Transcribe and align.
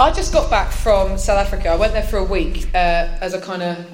I 0.00 0.10
just 0.10 0.32
got 0.32 0.48
back 0.48 0.72
from 0.72 1.18
South 1.18 1.36
Africa. 1.36 1.68
I 1.68 1.76
went 1.76 1.92
there 1.92 2.02
for 2.02 2.16
a 2.16 2.24
week 2.24 2.68
uh, 2.74 3.18
as 3.20 3.34
a 3.34 3.40
kind 3.40 3.62
of 3.62 3.86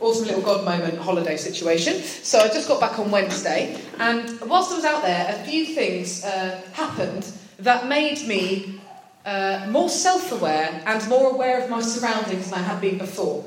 awesome 0.00 0.26
little 0.26 0.42
God 0.42 0.64
moment 0.64 0.98
holiday 0.98 1.36
situation. 1.36 2.02
So 2.02 2.40
I 2.40 2.48
just 2.48 2.66
got 2.66 2.80
back 2.80 2.98
on 2.98 3.12
Wednesday, 3.12 3.80
and 4.00 4.40
whilst 4.40 4.72
I 4.72 4.74
was 4.74 4.84
out 4.84 5.02
there, 5.02 5.24
a 5.28 5.44
few 5.44 5.66
things 5.66 6.24
uh, 6.24 6.60
happened 6.72 7.30
that 7.60 7.86
made 7.86 8.26
me 8.26 8.80
uh, 9.24 9.68
more 9.70 9.88
self 9.88 10.32
aware 10.32 10.82
and 10.84 11.08
more 11.08 11.30
aware 11.30 11.62
of 11.62 11.70
my 11.70 11.80
surroundings 11.80 12.50
than 12.50 12.58
I 12.58 12.62
had 12.62 12.80
been 12.80 12.98
before. 12.98 13.44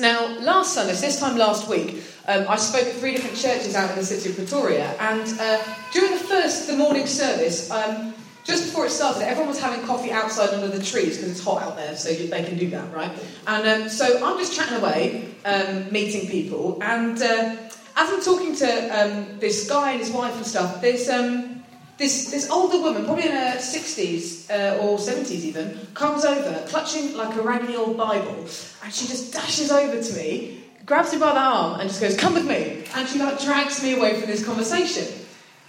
Now, 0.00 0.28
last 0.40 0.72
Sunday, 0.72 0.94
this 0.94 1.20
time 1.20 1.36
last 1.36 1.68
week, 1.68 2.04
um, 2.26 2.46
I 2.48 2.56
spoke 2.56 2.86
at 2.86 2.94
three 2.94 3.12
different 3.12 3.36
churches 3.36 3.74
out 3.74 3.90
in 3.90 3.96
the 3.96 4.02
city 4.02 4.30
of 4.30 4.36
Pretoria, 4.36 4.96
and 4.98 5.28
uh, 5.38 5.62
during 5.92 6.12
the 6.12 6.24
first, 6.24 6.68
the 6.68 6.76
morning 6.78 7.06
service, 7.06 7.70
um, 7.70 8.14
just 8.48 8.64
before 8.64 8.86
it 8.86 8.90
started, 8.90 9.28
everyone 9.28 9.48
was 9.48 9.60
having 9.60 9.84
coffee 9.86 10.10
outside 10.10 10.48
under 10.54 10.68
the 10.68 10.82
trees 10.82 11.18
because 11.18 11.30
it's 11.30 11.44
hot 11.44 11.62
out 11.62 11.76
there, 11.76 11.94
so 11.94 12.08
you, 12.08 12.28
they 12.28 12.42
can 12.42 12.56
do 12.56 12.70
that, 12.70 12.92
right? 12.94 13.12
And 13.46 13.82
um, 13.82 13.88
so 13.90 14.24
I'm 14.24 14.38
just 14.38 14.56
chatting 14.56 14.78
away, 14.78 15.28
um, 15.44 15.92
meeting 15.92 16.30
people, 16.30 16.82
and 16.82 17.20
uh, 17.20 17.56
as 17.94 18.10
I'm 18.10 18.22
talking 18.22 18.56
to 18.56 18.66
um, 18.98 19.38
this 19.38 19.68
guy 19.68 19.90
and 19.90 20.00
his 20.00 20.10
wife 20.10 20.34
and 20.34 20.46
stuff, 20.46 20.80
there's 20.80 21.10
um, 21.10 21.62
this, 21.98 22.30
this 22.30 22.48
older 22.48 22.80
woman, 22.80 23.04
probably 23.04 23.24
in 23.24 23.32
her 23.32 23.56
60s 23.56 24.50
uh, 24.50 24.78
or 24.78 24.96
70s 24.96 25.30
even, 25.30 25.78
comes 25.92 26.24
over, 26.24 26.64
clutching 26.68 27.16
like 27.16 27.36
a 27.36 27.42
raggedy 27.42 27.76
old 27.76 27.98
Bible, 27.98 28.46
and 28.82 28.94
she 28.94 29.06
just 29.06 29.30
dashes 29.30 29.70
over 29.70 30.02
to 30.02 30.14
me, 30.14 30.64
grabs 30.86 31.12
me 31.12 31.18
by 31.18 31.32
the 31.32 31.38
arm, 31.38 31.80
and 31.80 31.88
just 31.90 32.00
goes, 32.00 32.16
"Come 32.16 32.32
with 32.32 32.46
me," 32.46 32.84
and 32.94 33.06
she 33.06 33.18
like 33.18 33.42
drags 33.42 33.82
me 33.82 33.94
away 33.94 34.18
from 34.18 34.30
this 34.30 34.42
conversation. 34.42 35.06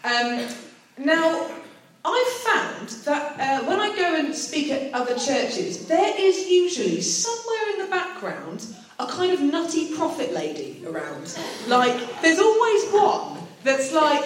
Um, 0.05 0.47
now, 0.97 1.49
I've 2.05 2.27
found 2.27 2.89
that 3.05 3.39
uh, 3.39 3.65
when 3.65 3.79
I 3.79 3.95
go 3.95 4.15
and 4.15 4.33
speak 4.33 4.71
at 4.71 4.93
other 4.93 5.17
churches, 5.17 5.87
there 5.87 6.13
is 6.17 6.47
usually 6.47 7.01
somewhere 7.01 7.73
in 7.73 7.79
the 7.79 7.87
background 7.87 8.65
a 8.99 9.07
kind 9.07 9.33
of 9.33 9.41
nutty 9.41 9.95
prophet 9.95 10.33
lady 10.33 10.81
around. 10.87 11.37
Like, 11.67 12.21
there's 12.21 12.39
always 12.39 12.89
one 12.91 13.39
that's 13.63 13.93
like 13.93 14.25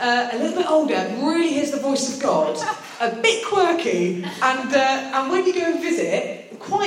uh, 0.00 0.30
a 0.32 0.38
little 0.38 0.56
bit 0.56 0.70
older, 0.70 1.14
really 1.20 1.50
hears 1.50 1.70
the 1.70 1.80
voice 1.80 2.14
of 2.14 2.22
God, 2.22 2.58
a 3.00 3.14
bit 3.16 3.44
quirky, 3.46 4.22
and, 4.24 4.74
uh, 4.74 5.12
and 5.14 5.30
when 5.30 5.46
you 5.46 5.52
go 5.54 5.72
and 5.72 5.80
visit, 5.80 6.58
quite 6.58 6.79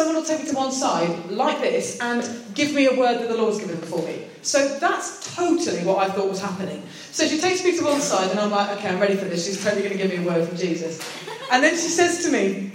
someone 0.00 0.16
will 0.16 0.24
take 0.24 0.40
me 0.40 0.48
to 0.48 0.56
one 0.56 0.72
side 0.72 1.30
like 1.30 1.60
this 1.60 2.00
and 2.00 2.26
give 2.54 2.72
me 2.72 2.86
a 2.86 2.98
word 2.98 3.18
that 3.18 3.28
the 3.28 3.36
Lord's 3.36 3.58
given 3.58 3.76
for 3.76 4.02
me. 4.06 4.24
So 4.40 4.78
that's 4.78 5.36
totally 5.36 5.84
what 5.84 5.98
I 5.98 6.10
thought 6.10 6.26
was 6.26 6.40
happening. 6.40 6.82
So 7.12 7.26
she 7.26 7.38
takes 7.38 7.62
me 7.62 7.76
to 7.76 7.84
one 7.84 8.00
side, 8.00 8.30
and 8.30 8.40
I'm 8.40 8.50
like, 8.50 8.78
okay, 8.78 8.88
I'm 8.88 8.98
ready 8.98 9.14
for 9.14 9.26
this. 9.26 9.44
She's 9.44 9.62
totally 9.62 9.82
going 9.82 9.92
to 9.92 9.98
give 9.98 10.10
me 10.10 10.24
a 10.24 10.26
word 10.26 10.48
from 10.48 10.56
Jesus. 10.56 11.06
And 11.52 11.62
then 11.62 11.74
she 11.74 11.90
says 11.92 12.24
to 12.24 12.32
me, 12.32 12.72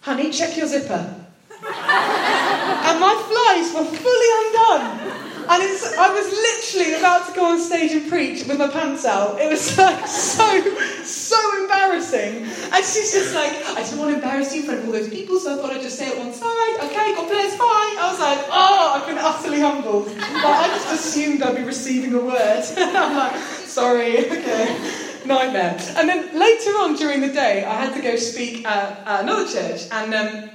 honey, 0.00 0.30
check 0.30 0.56
your 0.56 0.66
zipper. 0.66 0.94
and 1.52 2.96
my 2.98 3.14
flies 3.28 3.74
were 3.74 3.84
fully 3.84 4.30
undone. 4.46 5.01
And 5.48 5.62
it's, 5.62 5.96
I 5.96 6.12
was 6.12 6.30
literally 6.30 6.94
about 6.94 7.28
to 7.28 7.34
go 7.34 7.46
on 7.46 7.60
stage 7.60 7.92
and 7.92 8.08
preach 8.08 8.46
with 8.46 8.58
my 8.58 8.68
pants 8.68 9.04
out. 9.04 9.40
It 9.40 9.50
was 9.50 9.76
like 9.78 10.06
so, 10.06 10.44
so 11.04 11.62
embarrassing. 11.62 12.44
And 12.44 12.84
she's 12.84 13.12
just 13.12 13.34
like, 13.34 13.52
I 13.76 13.82
didn't 13.82 13.98
want 13.98 14.10
to 14.10 14.16
embarrass 14.16 14.54
you 14.54 14.60
in 14.60 14.66
front 14.66 14.80
of 14.80 14.86
all 14.86 14.92
those 14.92 15.08
people, 15.08 15.38
so 15.38 15.54
I 15.54 15.56
thought 15.60 15.72
I'd 15.72 15.82
just 15.82 15.98
say 15.98 16.08
it 16.08 16.18
once. 16.18 16.40
Right, 16.40 16.78
okay, 16.84 17.14
God 17.14 17.28
bless, 17.28 17.56
bye. 17.58 17.96
I 17.98 18.08
was 18.10 18.20
like, 18.20 18.38
oh, 18.50 19.00
I've 19.00 19.06
been 19.06 19.18
utterly 19.18 19.60
humbled. 19.60 20.06
Like, 20.06 20.44
I 20.44 20.68
just 20.68 20.92
assumed 20.92 21.42
I'd 21.42 21.56
be 21.56 21.62
receiving 21.64 22.14
a 22.14 22.20
word. 22.20 22.64
I'm 22.76 23.16
like, 23.16 23.36
sorry, 23.36 24.30
okay 24.30 25.08
nightmare. 25.26 25.78
And 25.96 26.08
then 26.08 26.38
later 26.38 26.70
on 26.80 26.96
during 26.96 27.20
the 27.20 27.32
day, 27.32 27.64
I 27.64 27.84
had 27.84 27.94
to 27.94 28.02
go 28.02 28.16
speak 28.16 28.66
at, 28.66 29.06
at 29.06 29.20
another 29.22 29.46
church, 29.46 29.82
and 29.90 30.14
um, 30.14 30.50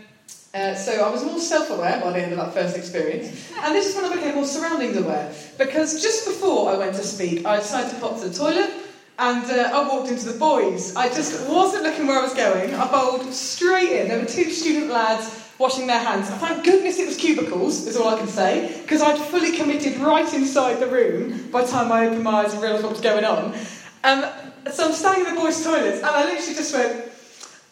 uh, 0.53 0.75
so 0.75 1.03
I 1.03 1.09
was 1.09 1.23
more 1.23 1.39
self-aware 1.39 2.01
by 2.01 2.11
the 2.11 2.19
end 2.19 2.31
of 2.31 2.37
that 2.37 2.53
first 2.53 2.77
experience, 2.77 3.51
and 3.59 3.75
this 3.75 3.87
is 3.87 3.95
when 3.95 4.05
I 4.05 4.15
became 4.15 4.35
more 4.35 4.45
surroundings 4.45 4.97
aware. 4.97 5.33
Because 5.57 6.01
just 6.01 6.25
before 6.25 6.71
I 6.71 6.77
went 6.77 6.95
to 6.95 7.03
speak, 7.03 7.45
I 7.45 7.57
decided 7.57 7.91
to 7.91 7.99
pop 7.99 8.19
to 8.21 8.29
the 8.29 8.33
toilet, 8.33 8.71
and 9.19 9.43
uh, 9.45 9.71
I 9.73 9.87
walked 9.87 10.09
into 10.09 10.31
the 10.31 10.37
boys. 10.37 10.95
I 10.95 11.09
just 11.09 11.49
wasn't 11.49 11.83
looking 11.83 12.07
where 12.07 12.19
I 12.19 12.23
was 12.23 12.33
going. 12.33 12.73
I 12.73 12.89
bowled 12.91 13.33
straight 13.33 13.91
in. 13.91 14.07
There 14.07 14.19
were 14.19 14.25
two 14.25 14.51
student 14.51 14.91
lads 14.91 15.43
washing 15.57 15.87
their 15.87 15.99
hands. 15.99 16.29
Thank 16.29 16.63
goodness 16.63 16.99
it 16.99 17.07
was 17.07 17.17
cubicles, 17.17 17.87
is 17.87 17.97
all 17.97 18.09
I 18.09 18.17
can 18.17 18.27
say, 18.27 18.79
because 18.83 19.01
I'd 19.01 19.17
fully 19.17 19.57
committed 19.57 19.97
right 19.97 20.31
inside 20.33 20.75
the 20.79 20.87
room 20.87 21.49
by 21.51 21.63
the 21.63 21.67
time 21.67 21.91
I 21.91 22.05
opened 22.05 22.23
my 22.23 22.43
eyes 22.43 22.53
and 22.53 22.61
realised 22.61 22.83
what 22.83 22.91
was 22.91 23.01
going 23.01 23.25
on. 23.25 23.55
Um, 24.03 24.25
so 24.71 24.85
I'm 24.85 24.93
standing 24.93 25.25
in 25.25 25.35
the 25.35 25.41
boys' 25.41 25.63
toilets, 25.63 25.97
and 25.97 26.05
I 26.05 26.25
literally 26.25 26.53
just 26.53 26.73
went, 26.73 27.06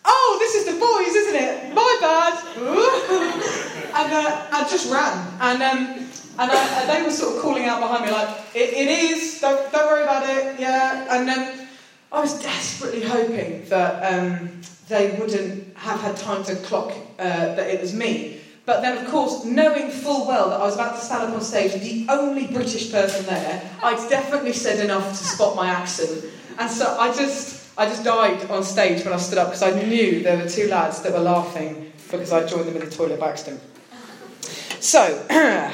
oh, 0.05 0.37
this 0.39 0.55
is 0.55 0.65
the 0.65 0.79
boys, 0.79 1.15
isn't 1.15 1.35
it? 1.35 1.73
My 1.73 1.97
bad. 2.01 2.33
and 3.95 4.13
uh, 4.13 4.47
I 4.51 4.67
just 4.69 4.91
ran. 4.91 5.27
And, 5.39 5.63
um, 5.63 6.09
and 6.37 6.51
I, 6.51 6.85
they 6.85 7.03
were 7.03 7.11
sort 7.11 7.35
of 7.35 7.41
calling 7.41 7.65
out 7.65 7.79
behind 7.79 8.05
me, 8.05 8.11
like, 8.11 8.29
it, 8.53 8.73
it 8.73 8.87
is, 8.87 9.39
don't, 9.41 9.71
don't 9.71 9.87
worry 9.87 10.03
about 10.03 10.27
it, 10.29 10.59
yeah. 10.59 11.17
And 11.17 11.29
um, 11.29 11.67
I 12.11 12.21
was 12.21 12.41
desperately 12.41 13.03
hoping 13.03 13.65
that 13.69 14.13
um, 14.13 14.61
they 14.87 15.17
wouldn't 15.19 15.75
have 15.77 15.99
had 16.01 16.17
time 16.17 16.43
to 16.45 16.55
clock 16.57 16.93
uh, 17.19 17.55
that 17.55 17.67
it 17.69 17.81
was 17.81 17.93
me. 17.93 18.41
But 18.65 18.81
then, 18.81 18.97
of 18.97 19.11
course, 19.11 19.45
knowing 19.45 19.91
full 19.91 20.27
well 20.27 20.49
that 20.49 20.59
I 20.59 20.63
was 20.63 20.73
about 20.73 20.95
to 20.95 21.01
stand 21.01 21.23
up 21.23 21.35
on 21.35 21.41
stage, 21.41 21.73
the 21.73 22.07
only 22.09 22.47
British 22.47 22.91
person 22.91 23.25
there, 23.27 23.71
I'd 23.83 24.09
definitely 24.09 24.53
said 24.53 24.83
enough 24.83 25.09
to 25.09 25.23
spot 25.23 25.55
my 25.55 25.69
accent. 25.69 26.25
And 26.57 26.69
so 26.69 26.97
I 26.99 27.13
just, 27.13 27.64
I 27.77 27.85
just 27.87 28.03
died 28.03 28.49
on 28.49 28.63
stage 28.63 29.03
when 29.03 29.13
I 29.13 29.17
stood 29.17 29.37
up 29.37 29.47
because 29.47 29.63
I 29.63 29.83
knew 29.83 30.23
there 30.23 30.37
were 30.37 30.49
two 30.49 30.67
lads 30.67 31.01
that 31.01 31.11
were 31.11 31.19
laughing 31.19 31.91
because 32.09 32.31
I 32.31 32.45
joined 32.45 32.67
them 32.67 32.75
in 32.75 32.87
the 32.87 32.95
toilet 32.95 33.19
by 33.19 33.29
accident. 33.29 33.61
So, 34.79 35.25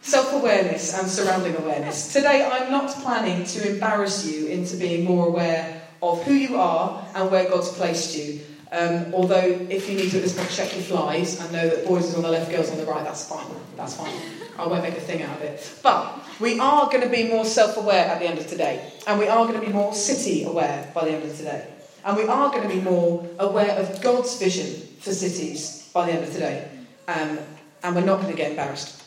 self 0.00 0.32
awareness 0.32 0.98
and 0.98 1.08
surrounding 1.08 1.56
awareness. 1.56 2.12
Today, 2.12 2.48
I'm 2.50 2.70
not 2.70 2.90
planning 3.02 3.44
to 3.44 3.70
embarrass 3.70 4.26
you 4.26 4.48
into 4.48 4.76
being 4.76 5.04
more 5.04 5.28
aware 5.28 5.82
of 6.02 6.22
who 6.24 6.32
you 6.32 6.56
are 6.56 7.06
and 7.14 7.30
where 7.30 7.48
God's 7.48 7.68
placed 7.72 8.16
you. 8.16 8.40
Um, 8.72 9.14
although, 9.14 9.66
if 9.70 9.88
you 9.88 9.96
need 9.96 10.10
to 10.10 10.16
at 10.16 10.24
this 10.24 10.36
point 10.36 10.50
check 10.50 10.74
your 10.74 10.82
flies 10.82 11.40
and 11.40 11.52
know 11.52 11.68
that 11.68 11.86
boys 11.86 12.06
is 12.06 12.16
on 12.16 12.22
the 12.22 12.30
left, 12.30 12.50
girls 12.50 12.70
on 12.70 12.78
the 12.78 12.86
right, 12.86 13.04
that's 13.04 13.28
fine. 13.28 13.46
That's 13.76 13.94
fine. 13.94 14.12
I 14.58 14.66
won't 14.66 14.82
make 14.82 14.96
a 14.96 15.00
thing 15.00 15.22
out 15.22 15.36
of 15.36 15.42
it. 15.42 15.78
But 15.82 16.25
we 16.40 16.58
are 16.58 16.86
going 16.90 17.02
to 17.02 17.08
be 17.08 17.28
more 17.28 17.44
self 17.44 17.76
aware 17.76 18.06
at 18.06 18.18
the 18.18 18.26
end 18.26 18.38
of 18.38 18.46
today. 18.46 18.92
And 19.06 19.18
we 19.18 19.28
are 19.28 19.46
going 19.46 19.60
to 19.60 19.66
be 19.66 19.72
more 19.72 19.94
city 19.94 20.44
aware 20.44 20.90
by 20.94 21.04
the 21.04 21.12
end 21.12 21.24
of 21.24 21.36
today. 21.36 21.66
And 22.04 22.16
we 22.16 22.24
are 22.24 22.50
going 22.50 22.68
to 22.68 22.74
be 22.74 22.80
more 22.80 23.28
aware 23.38 23.76
of 23.78 24.00
God's 24.00 24.38
vision 24.38 24.86
for 25.00 25.12
cities 25.12 25.90
by 25.92 26.06
the 26.06 26.12
end 26.12 26.24
of 26.24 26.32
today. 26.32 26.68
Um, 27.08 27.38
and 27.82 27.94
we're 27.94 28.04
not 28.04 28.20
going 28.20 28.30
to 28.30 28.36
get 28.36 28.50
embarrassed. 28.50 29.02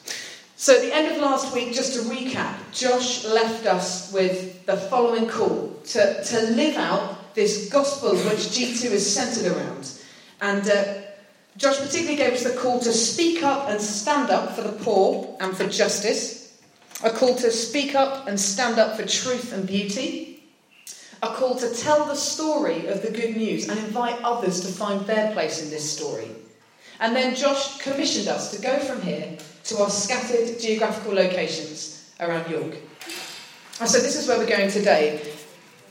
So, 0.55 0.75
at 0.75 0.81
the 0.81 0.93
end 0.93 1.13
of 1.13 1.21
last 1.21 1.53
week, 1.53 1.73
just 1.73 1.93
to 1.93 2.09
recap, 2.09 2.55
Josh 2.73 3.23
left 3.25 3.65
us 3.65 4.11
with 4.11 4.65
the 4.65 4.75
following 4.75 5.27
call 5.27 5.73
to, 5.85 6.23
to 6.23 6.41
live 6.51 6.75
out 6.75 7.33
this 7.33 7.69
gospel 7.69 8.11
which 8.11 8.49
G2 8.49 8.91
is 8.91 9.13
centered 9.13 9.55
around. 9.55 9.89
And 10.41 10.69
uh, 10.69 10.95
Josh 11.55 11.77
particularly 11.77 12.17
gave 12.17 12.33
us 12.33 12.43
the 12.43 12.57
call 12.59 12.79
to 12.79 12.91
speak 12.91 13.43
up 13.43 13.69
and 13.69 13.79
stand 13.79 14.29
up 14.29 14.55
for 14.55 14.61
the 14.61 14.73
poor 14.83 15.37
and 15.39 15.55
for 15.55 15.67
justice, 15.67 16.38
a 17.03 17.09
call 17.09 17.35
to 17.35 17.51
speak 17.51 17.95
up 17.95 18.27
and 18.27 18.39
stand 18.39 18.77
up 18.77 18.97
for 18.97 19.05
truth 19.05 19.53
and 19.53 19.67
beauty, 19.67 20.43
a 21.21 21.27
call 21.27 21.55
to 21.55 21.73
tell 21.73 22.05
the 22.05 22.15
story 22.15 22.87
of 22.87 23.01
the 23.01 23.11
good 23.11 23.35
news 23.35 23.67
and 23.67 23.79
invite 23.79 24.21
others 24.23 24.61
to 24.61 24.67
find 24.67 25.05
their 25.05 25.31
place 25.33 25.61
in 25.61 25.69
this 25.69 25.89
story. 25.89 26.29
And 26.99 27.15
then 27.15 27.35
Josh 27.35 27.77
commissioned 27.77 28.27
us 28.27 28.51
to 28.51 28.61
go 28.61 28.79
from 28.79 29.01
here 29.01 29.37
to 29.65 29.77
our 29.77 29.89
scattered 29.89 30.59
geographical 30.59 31.13
locations 31.13 32.11
around 32.19 32.49
York. 32.49 32.75
And 33.79 33.89
so 33.89 33.99
this 33.99 34.17
is 34.17 34.27
where 34.27 34.37
we're 34.37 34.45
going 34.45 34.69
today. 34.69 35.21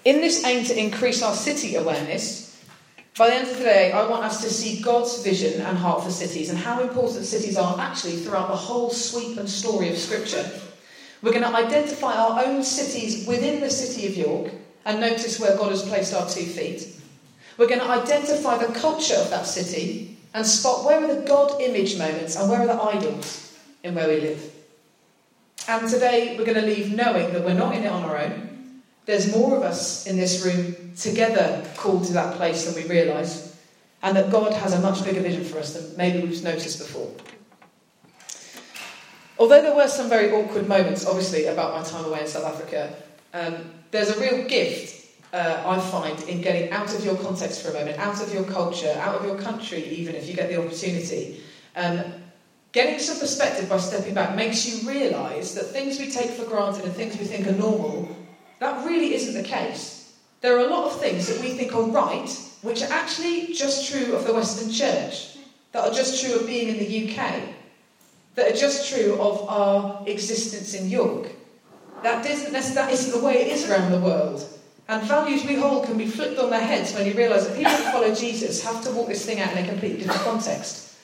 In 0.05 0.21
this 0.21 0.45
aim 0.45 0.65
to 0.67 0.79
increase 0.79 1.23
our 1.23 1.35
city 1.35 1.77
awareness, 1.77 2.49
by 3.17 3.31
the 3.31 3.35
end 3.35 3.49
of 3.49 3.57
the 3.59 3.65
day, 3.65 3.91
I 3.93 4.07
want 4.09 4.25
us 4.25 4.43
to 4.43 4.51
see 4.51 4.81
God's 4.81 5.23
vision 5.23 5.61
and 5.63 5.77
heart 5.77 6.05
for 6.05 6.11
cities 6.11 6.51
and 6.51 6.59
how 6.59 6.81
important 6.81 7.25
cities 7.25 7.57
are 7.57 7.79
actually 7.81 8.17
throughout 8.17 8.49
the 8.49 8.57
whole 8.57 8.91
sweep 8.91 9.39
and 9.39 9.49
story 9.49 9.89
of 9.89 9.99
Scripture. 9.99 10.49
We're 11.23 11.33
going 11.33 11.43
to 11.43 11.57
identify 11.57 12.15
our 12.15 12.45
own 12.45 12.63
cities 12.63 13.27
within 13.27 13.61
the 13.61 13.71
city 13.71 14.07
of 14.07 14.17
York 14.17 14.53
and 14.85 15.01
notice 15.01 15.41
where 15.41 15.57
God 15.57 15.71
has 15.71 15.83
placed 15.83 16.15
our 16.15 16.29
two 16.29 16.45
feet. 16.45 16.97
We're 17.57 17.69
going 17.69 17.81
to 17.81 17.91
identify 17.91 18.59
the 18.59 18.73
culture 18.73 19.17
of 19.17 19.31
that 19.31 19.47
city 19.47 20.17
and 20.33 20.47
spot 20.47 20.85
where 20.85 21.03
are 21.03 21.15
the 21.15 21.27
God 21.27 21.61
image 21.61 21.99
moments 21.99 22.37
and 22.37 22.49
where 22.49 22.61
are 22.61 22.67
the 22.67 22.81
idols 22.81 23.57
in 23.83 23.95
where 23.95 24.09
we 24.09 24.21
live. 24.21 24.53
And 25.67 25.89
today 25.89 26.37
we're 26.39 26.45
going 26.45 26.61
to 26.61 26.67
leave 26.67 26.95
knowing 26.95 27.33
that 27.33 27.45
we're 27.45 27.55
not 27.55 27.75
in 27.75 27.83
it 27.83 27.91
on 27.91 28.05
our 28.05 28.17
own. 28.17 28.83
There's 29.07 29.35
more 29.35 29.57
of 29.57 29.63
us 29.63 30.07
in 30.07 30.17
this 30.17 30.45
room 30.45 30.93
together 30.97 31.67
called 31.77 32.05
to 32.05 32.13
that 32.13 32.37
place 32.37 32.65
than 32.65 32.83
we 32.83 32.89
realise, 32.89 33.57
and 34.03 34.17
that 34.17 34.31
God 34.31 34.53
has 34.53 34.75
a 34.75 34.81
much 34.81 35.05
bigger 35.05 35.21
vision 35.21 35.45
for 35.45 35.59
us 35.59 35.75
than 35.75 35.97
maybe 35.97 36.27
we've 36.27 36.43
noticed 36.45 36.79
before. 36.79 37.11
Although 39.39 39.63
there 39.63 39.77
were 39.77 39.89
some 39.89 40.09
very 40.09 40.33
awkward 40.33 40.67
moments, 40.67 41.07
obviously, 41.07 41.47
about 41.47 41.75
my 41.75 41.89
time 41.89 42.05
away 42.05 42.23
in 42.23 42.27
South 42.27 42.45
Africa, 42.45 42.95
um, 43.33 43.71
there's 43.93 44.11
a 44.11 44.21
real 44.21 44.49
gift 44.49 44.99
uh, 45.33 45.63
I 45.65 45.79
find, 45.79 46.21
in 46.29 46.41
getting 46.41 46.71
out 46.71 46.95
of 46.95 47.05
your 47.05 47.17
context 47.17 47.63
for 47.63 47.71
a 47.71 47.75
moment, 47.75 47.99
out 47.99 48.23
of 48.23 48.33
your 48.33 48.45
culture, 48.45 48.93
out 48.99 49.15
of 49.15 49.25
your 49.25 49.39
country, 49.39 49.85
even 49.85 50.15
if 50.15 50.27
you 50.27 50.35
get 50.35 50.49
the 50.49 50.57
opportunity. 50.57 51.43
Um, 51.77 52.03
getting 52.73 52.99
some 52.99 53.19
perspective 53.19 53.69
by 53.69 53.79
stepping 53.79 54.15
back 54.15 54.35
makes 54.35 54.67
you 54.67 54.89
realise 54.89 55.55
that 55.55 55.67
things 55.67 55.99
we 55.99 56.11
take 56.11 56.31
for 56.31 56.45
granted 56.45 56.85
and 56.85 56.95
things 56.95 57.19
we 57.19 57.25
think 57.25 57.47
are 57.47 57.53
normal, 57.53 58.09
that 58.59 58.85
really 58.87 59.15
isn't 59.15 59.41
the 59.41 59.47
case. 59.47 60.17
There 60.41 60.57
are 60.57 60.67
a 60.67 60.71
lot 60.71 60.87
of 60.87 61.01
things 61.01 61.27
that 61.29 61.41
we 61.41 61.51
think 61.51 61.75
are 61.75 61.83
right, 61.83 62.31
which 62.63 62.83
are 62.83 62.93
actually 62.93 63.53
just 63.53 63.91
true 63.91 64.15
of 64.15 64.25
the 64.25 64.33
Western 64.33 64.73
Church, 64.73 65.37
that 65.73 65.87
are 65.87 65.95
just 65.95 66.25
true 66.25 66.37
of 66.37 66.47
being 66.47 66.69
in 66.69 66.79
the 66.79 67.13
UK, 67.13 67.43
that 68.39 68.53
are 68.53 68.57
just 68.57 68.89
true 68.89 69.21
of 69.21 69.49
our 69.49 70.05
existence 70.07 70.73
in 70.73 70.89
York. 70.89 71.33
That 72.05 72.25
isn't, 72.25 72.53
that 72.53 72.93
isn't 72.93 73.21
the 73.21 73.27
way 73.27 73.43
it 73.43 73.49
is 73.49 73.69
around 73.69 73.91
the 73.91 73.99
world. 73.99 74.47
And 74.87 75.03
values 75.03 75.45
we 75.45 75.57
hold 75.57 75.87
can 75.87 75.99
be 75.99 76.07
flipped 76.07 76.39
on 76.39 76.49
their 76.49 76.61
heads 76.61 76.95
when 76.95 77.05
you 77.05 77.15
realise 77.15 77.47
that 77.47 77.57
people 77.57 77.73
who 77.73 77.91
follow 77.91 78.15
Jesus 78.15 78.63
have 78.63 78.83
to 78.85 78.93
walk 78.93 79.09
this 79.09 79.27
thing 79.27 79.41
out 79.41 79.53
in 79.53 79.65
a 79.65 79.69
completely 79.69 79.99
different 79.99 80.23
context. 80.23 80.97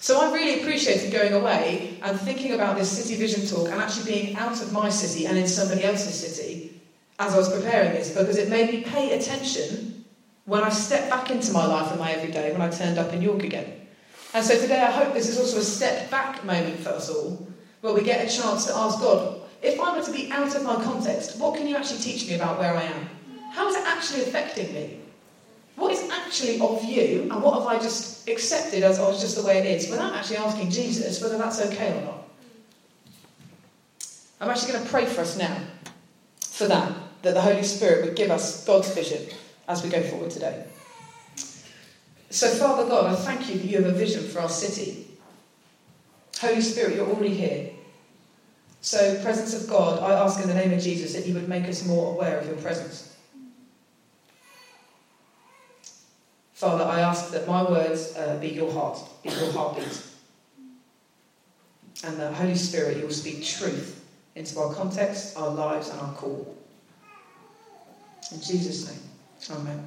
So 0.00 0.18
I 0.18 0.32
really 0.32 0.62
appreciated 0.62 1.12
going 1.12 1.34
away 1.34 1.98
and 2.02 2.18
thinking 2.18 2.54
about 2.54 2.78
this 2.78 2.90
city 2.90 3.16
vision 3.16 3.46
talk 3.46 3.68
and 3.68 3.80
actually 3.80 4.10
being 4.10 4.36
out 4.36 4.60
of 4.62 4.72
my 4.72 4.88
city 4.88 5.26
and 5.26 5.36
in 5.36 5.46
somebody 5.46 5.84
else's 5.84 6.18
city 6.18 6.80
as 7.18 7.34
I 7.34 7.36
was 7.36 7.52
preparing 7.52 7.92
this 7.92 8.08
because 8.08 8.38
it 8.38 8.48
made 8.48 8.70
me 8.70 8.82
pay 8.82 9.18
attention 9.18 10.04
when 10.46 10.62
I 10.62 10.70
stepped 10.70 11.10
back 11.10 11.30
into 11.30 11.52
my 11.52 11.66
life 11.66 11.90
and 11.90 12.00
my 12.00 12.12
everyday 12.12 12.52
when 12.52 12.62
I 12.62 12.70
turned 12.70 12.96
up 12.96 13.12
in 13.12 13.20
York 13.20 13.42
again. 13.42 13.77
And 14.34 14.44
so 14.44 14.60
today 14.60 14.80
I 14.80 14.90
hope 14.90 15.14
this 15.14 15.28
is 15.28 15.38
also 15.38 15.58
a 15.58 15.62
step 15.62 16.10
back 16.10 16.44
moment 16.44 16.78
for 16.80 16.90
us 16.90 17.08
all 17.08 17.46
where 17.80 17.94
we 17.94 18.02
get 18.02 18.26
a 18.26 18.36
chance 18.36 18.66
to 18.66 18.76
ask 18.76 19.00
God, 19.00 19.40
if 19.62 19.80
I 19.80 19.96
were 19.96 20.04
to 20.04 20.12
be 20.12 20.30
out 20.30 20.54
of 20.54 20.62
my 20.62 20.76
context, 20.76 21.38
what 21.38 21.56
can 21.56 21.66
you 21.66 21.76
actually 21.76 22.00
teach 22.00 22.28
me 22.28 22.34
about 22.34 22.58
where 22.58 22.74
I 22.74 22.82
am? 22.82 23.08
How 23.50 23.68
is 23.68 23.76
it 23.76 23.84
actually 23.86 24.22
affecting 24.22 24.72
me? 24.74 25.00
What 25.76 25.92
is 25.92 26.10
actually 26.10 26.60
of 26.60 26.82
you, 26.84 27.22
and 27.30 27.42
what 27.42 27.54
have 27.54 27.66
I 27.66 27.78
just 27.78 28.28
accepted 28.28 28.82
as 28.82 28.98
oh, 28.98 29.12
just 29.12 29.36
the 29.36 29.44
way 29.44 29.58
it 29.58 29.66
is, 29.66 29.88
without 29.88 30.12
actually 30.12 30.38
asking 30.38 30.70
Jesus 30.70 31.22
whether 31.22 31.38
that's 31.38 31.60
okay 31.60 31.96
or 31.96 32.04
not? 32.04 32.28
I'm 34.40 34.50
actually 34.50 34.72
going 34.72 34.84
to 34.84 34.90
pray 34.90 35.06
for 35.06 35.20
us 35.20 35.38
now 35.38 35.56
for 36.40 36.66
that, 36.66 36.92
that 37.22 37.34
the 37.34 37.40
Holy 37.40 37.62
Spirit 37.62 38.04
would 38.04 38.16
give 38.16 38.30
us 38.30 38.64
God's 38.64 38.92
vision 38.92 39.28
as 39.68 39.84
we 39.84 39.88
go 39.88 40.02
forward 40.02 40.30
today. 40.30 40.64
So, 42.30 42.48
Father 42.48 42.88
God, 42.88 43.06
I 43.06 43.14
thank 43.14 43.48
you 43.48 43.58
that 43.58 43.64
you 43.64 43.82
have 43.82 43.86
a 43.86 43.96
vision 43.96 44.22
for 44.22 44.40
our 44.40 44.48
city. 44.48 45.06
Holy 46.40 46.60
Spirit, 46.60 46.96
you're 46.96 47.08
already 47.08 47.34
here. 47.34 47.70
So, 48.80 49.20
presence 49.22 49.60
of 49.60 49.68
God, 49.68 50.00
I 50.02 50.12
ask 50.12 50.40
in 50.40 50.48
the 50.48 50.54
name 50.54 50.72
of 50.72 50.80
Jesus 50.80 51.14
that 51.14 51.26
you 51.26 51.34
would 51.34 51.48
make 51.48 51.64
us 51.64 51.84
more 51.84 52.12
aware 52.14 52.38
of 52.38 52.46
your 52.46 52.56
presence. 52.56 53.16
Father, 56.52 56.84
I 56.84 57.00
ask 57.00 57.30
that 57.30 57.46
my 57.46 57.62
words 57.62 58.16
uh, 58.16 58.36
be 58.40 58.48
your 58.48 58.72
heart, 58.72 58.98
be 59.22 59.30
your 59.30 59.52
heartbeat. 59.52 60.02
And 62.04 62.16
the 62.16 62.32
Holy 62.32 62.54
Spirit, 62.54 62.98
you 62.98 63.04
will 63.04 63.12
speak 63.12 63.44
truth 63.44 64.04
into 64.34 64.58
our 64.60 64.72
context, 64.74 65.36
our 65.36 65.50
lives, 65.50 65.88
and 65.88 66.00
our 66.00 66.12
call. 66.14 66.56
In 68.32 68.40
Jesus' 68.40 68.88
name, 68.88 69.58
Amen. 69.58 69.84